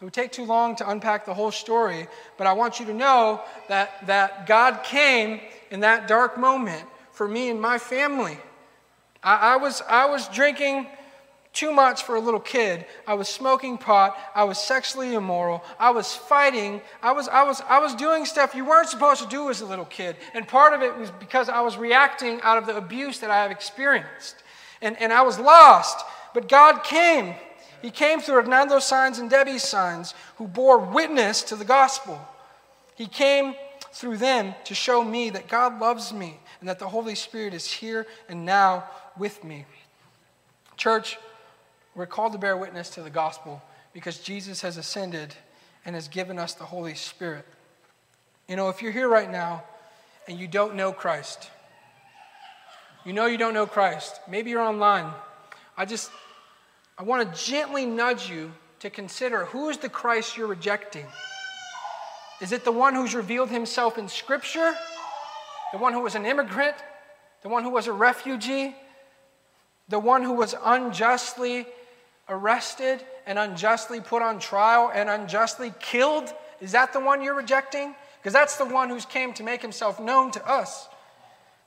It 0.02 0.04
would 0.04 0.14
take 0.14 0.32
too 0.32 0.46
long 0.46 0.76
to 0.78 0.90
unpack 0.90 1.26
the 1.26 1.34
whole 1.34 1.52
story, 1.52 2.08
but 2.38 2.48
I 2.48 2.54
want 2.54 2.80
you 2.80 2.88
to 2.88 2.94
know 2.94 3.42
that, 3.68 4.06
that 4.08 4.48
God 4.48 4.84
came 4.84 5.40
in 5.70 5.82
that 5.82 6.08
dark 6.08 6.40
moment 6.40 6.88
for 7.12 7.28
me 7.28 7.50
and 7.50 7.62
my 7.62 7.78
family. 7.78 8.38
I, 9.24 9.54
I, 9.54 9.58
was, 9.58 9.82
I 9.88 10.06
was 10.06 10.28
drinking 10.30 10.88
too 11.54 11.72
much 11.72 12.04
for 12.04 12.16
a 12.16 12.20
little 12.20 12.40
kid. 12.40 12.86
I 13.06 13.14
was 13.14 13.28
smoking 13.28 13.78
pot. 13.78 14.18
I 14.34 14.46
was 14.46 14.58
sexually 14.58 15.14
immoral. 15.14 15.64
I 15.80 15.92
was 15.92 16.16
fighting. 16.16 16.82
I 17.04 17.12
was, 17.12 17.28
I, 17.28 17.44
was, 17.44 17.62
I 17.68 17.80
was 17.80 17.94
doing 17.96 18.26
stuff 18.26 18.56
you 18.56 18.66
weren't 18.66 18.88
supposed 18.88 19.22
to 19.22 19.28
do 19.28 19.50
as 19.50 19.62
a 19.62 19.66
little 19.66 19.86
kid. 19.86 20.16
And 20.34 20.48
part 20.48 20.74
of 20.74 20.82
it 20.82 20.98
was 20.98 21.12
because 21.12 21.50
I 21.50 21.62
was 21.62 21.78
reacting 21.78 22.40
out 22.42 22.58
of 22.58 22.66
the 22.66 22.78
abuse 22.78 23.20
that 23.20 23.32
I 23.32 23.42
have 23.42 23.52
experienced. 23.52 24.36
And, 24.82 25.00
and 25.02 25.12
I 25.12 25.24
was 25.24 25.38
lost. 25.40 26.06
But 26.34 26.48
God 26.48 26.84
came. 26.84 27.36
He 27.82 27.92
came 27.92 28.22
through 28.22 28.36
Hernando's 28.36 28.86
signs 28.86 29.20
and 29.20 29.30
Debbie's 29.30 29.64
signs, 29.64 30.14
who 30.38 30.48
bore 30.48 30.78
witness 30.78 31.42
to 31.44 31.56
the 31.56 31.66
gospel. 31.66 32.20
He 32.96 33.08
came 33.08 33.56
through 33.92 34.18
them 34.18 34.56
to 34.66 34.74
show 34.74 35.04
me 35.04 35.30
that 35.32 35.48
God 35.48 35.82
loves 35.82 36.14
me 36.14 36.40
and 36.60 36.70
that 36.70 36.80
the 36.80 36.88
Holy 36.88 37.16
Spirit 37.16 37.54
is 37.54 37.70
here 37.70 38.08
and 38.30 38.46
now 38.46 38.86
with 39.22 39.44
me. 39.44 39.66
Church, 40.78 41.20
we're 41.94 42.08
called 42.08 42.34
to 42.34 42.40
bear 42.40 42.58
witness 42.58 42.90
to 42.90 43.04
the 43.04 43.10
gospel 43.12 43.62
because 43.94 44.18
Jesus 44.18 44.62
has 44.62 44.78
ascended 44.78 45.36
and 45.86 45.94
has 45.94 46.08
given 46.08 46.40
us 46.40 46.56
the 46.56 46.64
Holy 46.64 46.96
Spirit. 46.96 47.46
You 48.50 48.56
know, 48.56 48.70
if 48.70 48.82
you're 48.82 48.92
here 48.92 49.08
right 49.08 49.32
now 49.32 49.64
and 50.28 50.40
you 50.40 50.48
don't 50.48 50.74
know 50.74 50.92
Christ, 50.92 51.52
you 53.06 53.14
know 53.14 53.28
you 53.28 53.38
don't 53.38 53.54
know 53.54 53.68
Christ, 53.68 54.20
maybe 54.28 54.50
you're 54.50 54.60
online. 54.60 55.14
I 55.78 55.86
just, 55.86 56.10
I 56.98 57.04
want 57.04 57.32
to 57.32 57.46
gently 57.46 57.86
nudge 57.86 58.28
you 58.28 58.52
to 58.80 58.90
consider 58.90 59.46
who 59.46 59.70
is 59.70 59.78
the 59.78 59.90
Christ 59.90 60.36
you're 60.36 60.48
rejecting. 60.48 61.06
Is 62.42 62.52
it 62.52 62.64
the 62.64 62.72
one 62.72 62.96
who's 62.96 63.14
revealed 63.14 63.52
himself 63.52 64.00
in 64.00 64.08
Scripture? 64.08 64.74
The 65.74 65.78
one 65.78 65.94
who 65.94 66.02
was 66.02 66.16
an 66.16 66.26
immigrant? 66.26 66.76
The 67.44 67.50
one 67.50 67.64
who 67.64 67.70
was 67.70 67.86
a 67.86 67.94
refugee? 67.94 68.76
The 69.92 70.00
one 70.00 70.24
who 70.24 70.32
was 70.32 70.56
unjustly 70.64 71.68
arrested 72.30 73.04
and 73.28 73.38
unjustly 73.38 74.00
put 74.00 74.22
on 74.22 74.40
trial 74.40 74.90
and 74.94 75.10
unjustly 75.10 75.74
killed? 75.82 76.34
Is 76.62 76.72
that 76.72 76.94
the 76.94 77.00
one 77.02 77.22
you're 77.22 77.36
rejecting? 77.36 77.94
Because 78.18 78.32
that's 78.32 78.56
the 78.56 78.66
one 78.66 78.88
who's 78.88 79.06
came 79.06 79.34
to 79.34 79.44
make 79.44 79.62
himself 79.62 80.00
known 80.00 80.32
to 80.32 80.50
us, 80.50 80.88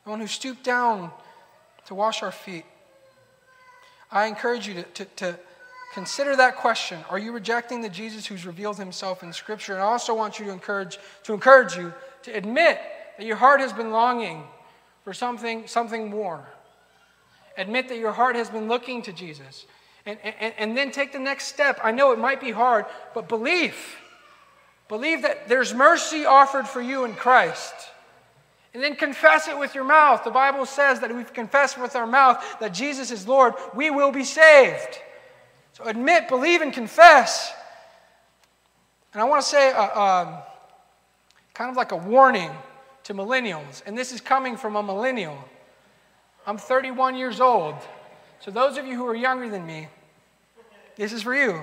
the 0.05 0.11
one 0.11 0.21
who 0.21 0.27
stooped 0.27 0.65
down 0.65 1.11
to 1.85 1.95
wash 1.95 2.23
our 2.23 2.33
feet. 2.33 2.65
I 4.11 4.25
encourage 4.25 4.67
you 4.67 4.75
to, 4.75 4.83
to, 4.85 5.05
to 5.17 5.39
consider 5.93 6.35
that 6.35 6.57
question. 6.57 7.01
Are 7.11 7.19
you 7.19 7.31
rejecting 7.31 7.83
the 7.83 7.91
Jesus 7.91 8.25
who's 8.25 8.47
revealed 8.47 8.79
himself 8.79 9.23
in 9.23 9.35
Scripture? 9.35 9.75
And 9.75 9.83
I 9.83 9.87
also 9.87 10.15
want 10.15 10.39
you 10.39 10.47
to 10.47 10.51
encourage, 10.51 10.99
to 11.25 11.35
encourage 11.35 11.77
you 11.77 11.93
to 12.23 12.33
admit 12.33 12.81
that 13.19 13.27
your 13.27 13.37
heart 13.37 13.61
has 13.61 13.75
been 13.75 13.91
longing 13.91 14.45
for 15.03 15.13
something, 15.13 15.67
something 15.67 16.09
more. 16.09 16.47
Admit 17.57 17.89
that 17.89 17.99
your 17.99 18.13
heart 18.13 18.37
has 18.37 18.51
been 18.51 18.69
looking 18.69 19.03
to 19.03 19.13
Jesus. 19.13 19.67
And, 20.07 20.19
and, 20.23 20.55
and 20.59 20.77
then 20.77 20.91
take 20.91 21.13
the 21.13 21.19
next 21.19 21.47
step. 21.47 21.81
I 21.83 21.91
know 21.91 22.13
it 22.13 22.19
might 22.19 22.41
be 22.41 22.51
hard, 22.51 22.87
but 23.15 23.29
believe. 23.29 23.77
Believe 24.89 25.23
that 25.23 25.49
there's 25.49 25.73
mercy 25.73 26.27
offered 26.27 26.69
for 26.69 26.83
you 26.83 27.05
in 27.05 27.15
Christ. 27.15 27.75
And 28.75 28.83
then 28.83 28.97
confess 28.97 29.49
it 29.49 29.57
with 29.57 29.75
your 29.75 29.85
mouth. 29.85 30.25
The 30.25 30.31
Bible 30.31 30.67
says 30.67 31.01
that 31.01 31.11
if 31.11 31.17
we 31.17 31.25
confess 31.25 31.79
with 31.79 31.95
our 31.97 32.07
mouth 32.07 32.45
that 32.61 32.75
Jesus 32.75 33.11
is 33.11 33.27
Lord, 33.27 33.55
we 33.75 33.91
will 33.91 34.11
be 34.11 34.25
saved. 34.25 34.99
So 35.75 35.85
admit, 35.85 36.29
believe, 36.29 36.61
and 36.61 36.73
confess. 36.73 37.53
And 39.13 39.23
I 39.23 39.25
want 39.25 39.43
to 39.43 39.49
say, 39.49 39.73
uh, 39.73 40.01
um, 40.01 40.35
kind 41.55 41.71
of 41.71 41.77
like 41.77 41.93
a 41.93 41.97
warning 41.97 42.51
to 43.05 43.15
millennials, 43.15 43.83
and 43.87 43.97
this 43.97 44.13
is 44.13 44.21
coming 44.21 44.57
from 44.57 44.77
a 44.77 44.83
millennial. 44.83 45.39
I'm 46.47 46.59
31 46.59 47.17
years 47.17 47.41
old. 47.41 47.77
So, 48.41 48.51
those 48.51 48.77
of 48.77 48.87
you 48.87 48.97
who 48.97 49.07
are 49.07 49.15
younger 49.15 49.49
than 49.49 49.67
me, 49.67 49.89
this 50.97 51.13
is 51.13 51.23
for 51.23 51.35
you. 51.35 51.63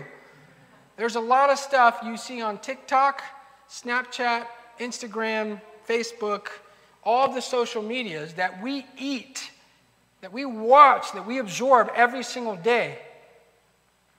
There's 0.98 1.16
a 1.16 1.22
lot 1.22 1.50
of 1.50 1.58
stuff 1.58 2.00
you 2.04 2.18
see 2.18 2.42
on 2.42 2.58
TikTok, 2.58 3.24
Snapchat, 3.70 4.46
Instagram, 4.80 5.62
Facebook, 5.88 6.48
all 7.04 7.32
the 7.34 7.42
social 7.42 7.82
medias 7.82 8.34
that 8.34 8.62
we 8.62 8.86
eat, 8.98 9.52
that 10.22 10.32
we 10.32 10.46
watch, 10.46 11.12
that 11.14 11.26
we 11.26 11.40
absorb 11.40 11.92
every 11.96 12.24
single 12.24 12.56
day. 12.56 13.00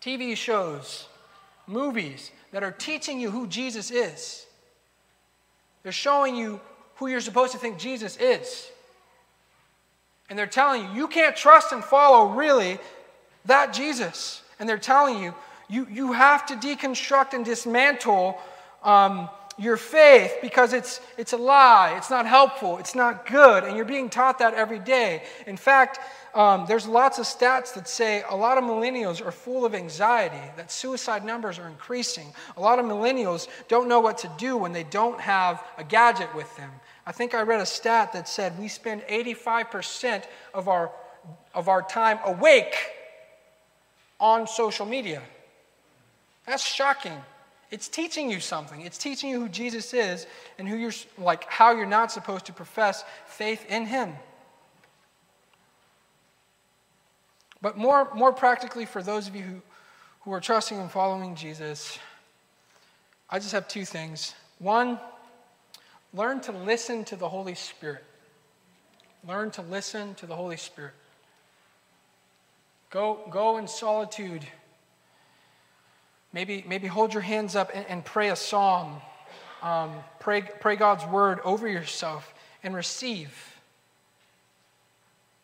TV 0.00 0.36
shows, 0.36 1.06
movies 1.66 2.32
that 2.50 2.64
are 2.64 2.72
teaching 2.72 3.20
you 3.20 3.30
who 3.30 3.46
Jesus 3.46 3.90
is. 3.90 4.46
They're 5.82 5.92
showing 5.92 6.34
you 6.34 6.60
who 6.96 7.06
you're 7.06 7.20
supposed 7.20 7.52
to 7.52 7.58
think 7.58 7.78
Jesus 7.78 8.16
is. 8.16 8.71
And 10.30 10.38
they're 10.38 10.46
telling 10.46 10.82
you, 10.82 10.88
you 10.94 11.08
can't 11.08 11.36
trust 11.36 11.72
and 11.72 11.84
follow 11.84 12.32
really 12.32 12.78
that 13.44 13.72
Jesus. 13.72 14.42
And 14.58 14.68
they're 14.68 14.78
telling 14.78 15.22
you, 15.22 15.34
you, 15.68 15.86
you 15.90 16.12
have 16.12 16.46
to 16.46 16.54
deconstruct 16.54 17.32
and 17.32 17.44
dismantle 17.44 18.38
um, 18.82 19.28
your 19.58 19.76
faith 19.76 20.34
because 20.40 20.72
it's, 20.72 21.00
it's 21.18 21.32
a 21.32 21.36
lie, 21.36 21.94
it's 21.96 22.10
not 22.10 22.26
helpful, 22.26 22.78
it's 22.78 22.94
not 22.94 23.26
good, 23.26 23.64
and 23.64 23.76
you're 23.76 23.84
being 23.84 24.08
taught 24.08 24.38
that 24.38 24.54
every 24.54 24.78
day. 24.78 25.22
In 25.46 25.56
fact, 25.56 25.98
um, 26.34 26.64
there's 26.66 26.86
lots 26.86 27.18
of 27.18 27.26
stats 27.26 27.74
that 27.74 27.86
say 27.86 28.22
a 28.28 28.34
lot 28.34 28.56
of 28.56 28.64
millennials 28.64 29.24
are 29.24 29.30
full 29.30 29.64
of 29.64 29.74
anxiety, 29.74 30.40
that 30.56 30.72
suicide 30.72 31.24
numbers 31.24 31.58
are 31.58 31.68
increasing. 31.68 32.32
A 32.56 32.60
lot 32.60 32.78
of 32.78 32.86
millennials 32.86 33.48
don't 33.68 33.88
know 33.88 34.00
what 34.00 34.18
to 34.18 34.30
do 34.38 34.56
when 34.56 34.72
they 34.72 34.84
don't 34.84 35.20
have 35.20 35.62
a 35.76 35.84
gadget 35.84 36.34
with 36.34 36.54
them. 36.56 36.70
I 37.06 37.12
think 37.12 37.34
I 37.34 37.42
read 37.42 37.60
a 37.60 37.66
stat 37.66 38.12
that 38.12 38.28
said 38.28 38.58
we 38.58 38.68
spend 38.68 39.02
85% 39.02 40.24
of 40.54 40.68
our, 40.68 40.92
of 41.54 41.68
our 41.68 41.82
time 41.82 42.18
awake 42.24 42.76
on 44.20 44.46
social 44.46 44.86
media. 44.86 45.22
That's 46.46 46.64
shocking. 46.64 47.20
It's 47.70 47.88
teaching 47.88 48.30
you 48.30 48.38
something. 48.38 48.82
It's 48.82 48.98
teaching 48.98 49.30
you 49.30 49.40
who 49.40 49.48
Jesus 49.48 49.94
is 49.94 50.26
and 50.58 50.68
who 50.68 50.76
you're 50.76 50.92
like 51.18 51.44
how 51.44 51.74
you're 51.74 51.86
not 51.86 52.12
supposed 52.12 52.46
to 52.46 52.52
profess 52.52 53.04
faith 53.26 53.64
in 53.68 53.86
him. 53.86 54.12
But 57.62 57.78
more, 57.78 58.12
more 58.14 58.32
practically, 58.32 58.84
for 58.84 59.02
those 59.02 59.28
of 59.28 59.36
you 59.36 59.42
who, 59.42 59.62
who 60.22 60.32
are 60.32 60.40
trusting 60.40 60.78
and 60.78 60.90
following 60.90 61.36
Jesus, 61.36 61.98
I 63.30 63.38
just 63.38 63.52
have 63.52 63.68
two 63.68 63.84
things. 63.84 64.34
One, 64.58 64.98
learn 66.14 66.40
to 66.42 66.52
listen 66.52 67.04
to 67.06 67.16
the 67.16 67.28
Holy 67.28 67.54
Spirit. 67.54 68.04
Learn 69.26 69.50
to 69.52 69.62
listen 69.62 70.14
to 70.16 70.26
the 70.26 70.34
Holy 70.36 70.56
Spirit. 70.56 70.94
Go, 72.90 73.20
go 73.30 73.58
in 73.58 73.68
solitude 73.68 74.44
Maybe, 76.32 76.64
maybe 76.66 76.86
hold 76.86 77.12
your 77.12 77.22
hands 77.22 77.54
up 77.54 77.70
and, 77.74 77.84
and 77.86 78.04
pray 78.04 78.30
a 78.30 78.36
psalm. 78.36 79.00
Um, 79.62 79.92
pray, 80.18 80.42
pray 80.42 80.76
God's 80.76 81.04
word 81.06 81.40
over 81.44 81.68
yourself 81.68 82.34
and 82.62 82.74
receive. 82.74 83.36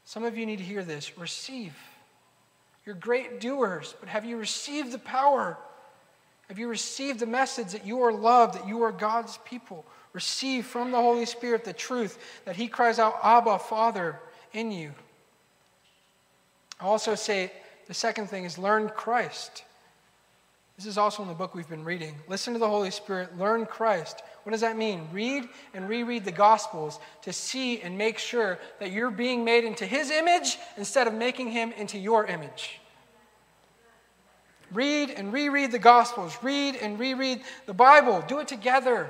Some 0.05 0.25
of 0.25 0.39
you 0.39 0.47
need 0.47 0.59
to 0.59 0.65
hear 0.65 0.83
this. 0.83 1.19
Receive. 1.19 1.75
You're 2.87 2.95
great 2.95 3.41
doers, 3.41 3.95
but 4.01 4.09
have 4.09 4.25
you 4.25 4.39
received 4.39 4.93
the 4.93 4.99
power? 4.99 5.59
Have 6.49 6.59
you 6.59 6.69
received 6.69 7.21
the 7.21 7.27
message 7.27 7.73
that 7.73 7.87
you 7.87 8.03
are 8.03 8.13
loved, 8.13 8.55
that 8.55 8.67
you 8.67 8.83
are 8.83 8.93
God's 8.93 9.39
people? 9.45 9.85
Receive 10.19 10.67
from 10.67 10.91
the 10.91 11.01
Holy 11.01 11.27
Spirit 11.27 11.63
the 11.63 11.73
truth 11.73 12.19
that 12.45 12.57
He 12.57 12.67
cries 12.67 12.99
out, 12.99 13.21
Abba, 13.23 13.61
Father, 13.61 14.19
in 14.53 14.73
you. 14.73 14.91
I 16.81 16.87
also 16.87 17.15
say 17.15 17.53
the 17.87 17.95
second 17.95 18.27
thing 18.27 18.43
is 18.43 18.59
learn 18.59 18.89
Christ. 18.89 19.63
This 20.77 20.87
is 20.87 20.99
also 20.99 21.23
in 21.23 21.29
the 21.29 21.35
book 21.35 21.55
we've 21.55 21.69
been 21.69 21.85
reading. 21.85 22.17
Listen 22.27 22.53
to 22.53 22.59
the 22.59 22.69
Holy 22.69 22.91
Spirit, 22.91 23.39
learn 23.39 23.65
Christ. 23.65 24.25
What 24.43 24.51
does 24.51 24.63
that 24.63 24.77
mean? 24.77 25.07
Read 25.13 25.49
and 25.73 25.89
reread 25.89 26.25
the 26.25 26.33
Gospels 26.33 26.99
to 27.23 27.33
see 27.33 27.81
and 27.81 27.97
make 27.97 28.19
sure 28.19 28.59
that 28.81 28.91
you're 28.91 29.13
being 29.13 29.45
made 29.45 29.63
into 29.63 29.87
His 29.87 30.11
image 30.11 30.59
instead 30.77 31.07
of 31.07 31.15
making 31.15 31.53
Him 31.53 31.71
into 31.79 31.97
your 31.97 32.27
image. 32.27 32.81
Read 34.73 35.11
and 35.11 35.33
reread 35.33 35.71
the 35.71 35.79
Gospels. 35.79 36.37
Read 36.43 36.75
and 36.75 36.99
reread 36.99 37.43
the 37.67 37.73
Bible. 37.73 38.25
Do 38.27 38.41
it 38.41 38.49
together. 38.49 39.09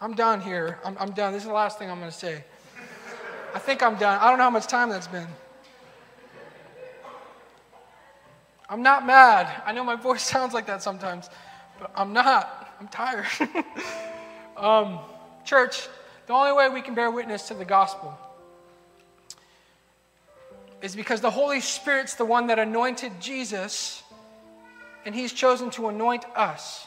I'm 0.00 0.14
done 0.14 0.40
here. 0.40 0.78
I'm, 0.84 0.96
I'm 1.00 1.12
done. 1.12 1.32
This 1.32 1.42
is 1.42 1.48
the 1.48 1.54
last 1.54 1.78
thing 1.78 1.90
I'm 1.90 1.98
going 1.98 2.10
to 2.10 2.16
say. 2.16 2.44
I 3.54 3.58
think 3.58 3.82
I'm 3.82 3.96
done. 3.96 4.18
I 4.20 4.28
don't 4.28 4.36
know 4.36 4.44
how 4.44 4.50
much 4.50 4.66
time 4.66 4.90
that's 4.90 5.06
been. 5.06 5.26
I'm 8.68 8.82
not 8.82 9.06
mad. 9.06 9.62
I 9.64 9.72
know 9.72 9.84
my 9.84 9.96
voice 10.08 10.22
sounds 10.22 10.52
like 10.52 10.66
that 10.66 10.82
sometimes, 10.82 11.30
but 11.80 11.90
I'm 11.94 12.12
not. 12.12 12.74
I'm 12.78 12.88
tired. 12.88 13.26
um, 14.56 14.98
church, 15.44 15.88
the 16.26 16.34
only 16.34 16.52
way 16.52 16.68
we 16.68 16.82
can 16.82 16.94
bear 16.94 17.10
witness 17.10 17.48
to 17.48 17.54
the 17.54 17.64
gospel 17.64 18.18
is 20.82 20.94
because 20.94 21.22
the 21.22 21.30
Holy 21.30 21.60
Spirit's 21.60 22.14
the 22.16 22.24
one 22.24 22.48
that 22.48 22.58
anointed 22.58 23.12
Jesus, 23.18 24.02
and 25.06 25.14
He's 25.14 25.32
chosen 25.32 25.70
to 25.70 25.88
anoint 25.88 26.26
us. 26.36 26.86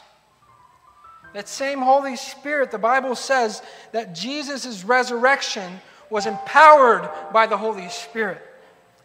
That 1.32 1.48
same 1.48 1.80
Holy 1.80 2.16
Spirit, 2.16 2.70
the 2.70 2.78
Bible 2.78 3.14
says 3.14 3.62
that 3.92 4.14
Jesus' 4.14 4.84
resurrection 4.84 5.80
was 6.10 6.26
empowered 6.26 7.08
by 7.32 7.46
the 7.46 7.56
Holy 7.56 7.88
Spirit. 7.88 8.42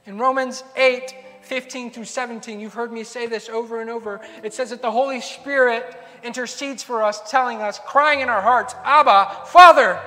In 0.05 0.17
Romans 0.17 0.63
8, 0.75 1.13
15 1.43 1.91
through 1.91 2.05
17, 2.05 2.59
you've 2.59 2.73
heard 2.73 2.91
me 2.91 3.03
say 3.03 3.27
this 3.27 3.49
over 3.49 3.81
and 3.81 3.89
over. 3.89 4.21
It 4.43 4.53
says 4.53 4.71
that 4.71 4.81
the 4.81 4.91
Holy 4.91 5.21
Spirit 5.21 5.95
intercedes 6.23 6.81
for 6.81 7.03
us, 7.03 7.29
telling 7.29 7.61
us, 7.61 7.79
crying 7.85 8.21
in 8.21 8.29
our 8.29 8.41
hearts, 8.41 8.73
Abba, 8.83 9.45
Father, 9.45 9.99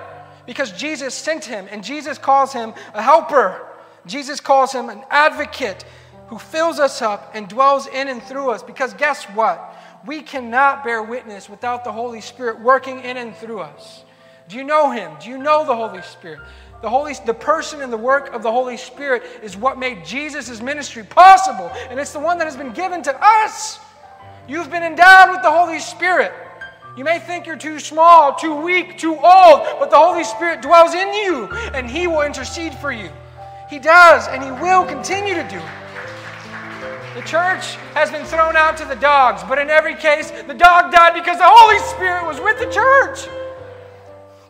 because 0.47 0.73
Jesus 0.73 1.14
sent 1.14 1.45
him, 1.45 1.69
and 1.71 1.85
Jesus 1.85 2.19
calls 2.19 2.53
him 2.53 2.75
a 2.95 3.03
helper. 3.03 3.64
Jesus 4.07 4.41
calls 4.41 4.73
him 4.73 4.89
an 4.89 5.05
advocate 5.11 5.85
who 6.29 6.39
fills 6.39 6.79
us 6.81 7.03
up 7.03 7.31
and 7.35 7.49
dwells 7.49 7.87
in 7.87 8.09
and 8.09 8.23
through 8.23 8.51
us. 8.51 8.62
Because 8.62 8.95
guess 8.95 9.25
what? 9.27 9.68
We 10.07 10.22
cannot 10.22 10.84
bear 10.84 11.03
witness 11.03 11.49
without 11.49 11.84
the 11.84 11.92
Holy 11.92 12.20
Spirit 12.20 12.61
working 12.61 13.01
in 13.01 13.16
and 13.16 13.34
through 13.34 13.61
us. 13.61 14.05
Do 14.49 14.57
you 14.57 14.64
know 14.64 14.90
him? 14.90 15.12
Do 15.20 15.28
you 15.28 15.38
know 15.38 15.66
the 15.66 15.74
Holy 15.74 16.03
Spirit? 16.03 16.40
The, 16.80 16.88
Holy, 16.88 17.14
the 17.26 17.34
person 17.34 17.82
and 17.82 17.92
the 17.92 17.99
work 17.99 18.32
of 18.32 18.42
the 18.42 18.53
Holy 18.53 18.76
Spirit 18.76 19.24
is 19.42 19.57
what 19.57 19.78
made 19.78 20.05
Jesus' 20.05 20.62
ministry 20.62 21.03
possible, 21.03 21.70
and 21.90 21.99
it's 21.99 22.12
the 22.12 22.20
one 22.20 22.38
that 22.38 22.44
has 22.44 22.57
been 22.57 22.72
given 22.72 23.03
to 23.03 23.16
us. 23.20 23.80
You've 24.46 24.70
been 24.70 24.84
endowed 24.84 25.30
with 25.30 25.42
the 25.42 25.51
Holy 25.51 25.80
Spirit. 25.80 26.32
You 26.96 27.05
may 27.05 27.18
think 27.18 27.46
you're 27.46 27.57
too 27.57 27.80
small, 27.80 28.34
too 28.34 28.55
weak, 28.55 28.96
too 28.96 29.16
old, 29.16 29.66
but 29.78 29.90
the 29.90 29.96
Holy 29.96 30.24
Spirit 30.24 30.62
dwells 30.62 30.94
in 30.94 31.12
you, 31.12 31.46
and 31.74 31.90
He 31.90 32.07
will 32.07 32.22
intercede 32.22 32.74
for 32.74 32.92
you. 32.92 33.11
He 33.68 33.78
does, 33.78 34.28
and 34.28 34.42
He 34.42 34.51
will 34.51 34.84
continue 34.84 35.34
to 35.34 35.46
do. 35.49 35.61
The 37.19 37.25
church 37.25 37.75
has 37.95 38.12
been 38.12 38.25
thrown 38.25 38.57
out 38.57 38.77
to 38.77 38.85
the 38.85 38.95
dogs, 38.95 39.43
but 39.43 39.59
in 39.59 39.71
every 39.71 39.97
case, 39.97 40.31
the 40.31 40.55
dog 40.55 40.93
died 40.93 41.14
because 41.14 41.39
the 41.39 41.49
Holy 41.49 41.79
Spirit 41.81 42.25
was 42.25 42.39
with 42.41 42.59
the 42.61 42.71
church. 42.71 43.29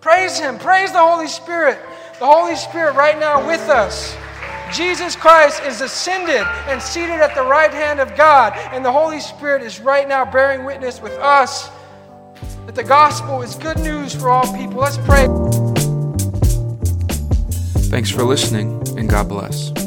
Praise 0.03 0.39
Him, 0.39 0.59
praise 0.59 0.93
the 0.93 0.99
Holy 0.99 1.29
Spirit 1.29 1.79
the 2.19 2.27
Holy 2.27 2.57
Spirit 2.57 2.95
right 2.97 3.19
now 3.19 3.47
with 3.47 3.69
us. 3.69 4.17
Jesus 4.73 5.15
Christ 5.15 5.63
is 5.63 5.81
ascended 5.81 6.45
and 6.67 6.83
seated 6.83 7.21
at 7.21 7.35
the 7.35 7.43
right 7.43 7.73
hand 7.73 8.01
of 8.01 8.15
God, 8.17 8.53
and 8.73 8.85
the 8.85 8.93
Holy 8.93 9.21
Spirit 9.21 9.63
is 9.63 9.81
right 9.81 10.09
now 10.09 10.25
bearing 10.25 10.65
witness 10.65 11.01
with 11.01 11.13
us 11.15 11.71
that 12.67 12.75
the 12.75 12.85
gospel 12.85 13.41
is 13.41 13.55
good 13.55 13.79
news 13.79 14.15
for 14.15 14.31
all 14.31 14.53
people. 14.55 14.81
Let's 14.81 14.99
pray. 14.99 15.27
Thanks 17.89 18.11
for 18.11 18.25
listening, 18.25 18.83
and 18.99 19.09
God 19.09 19.29
bless. 19.29 19.78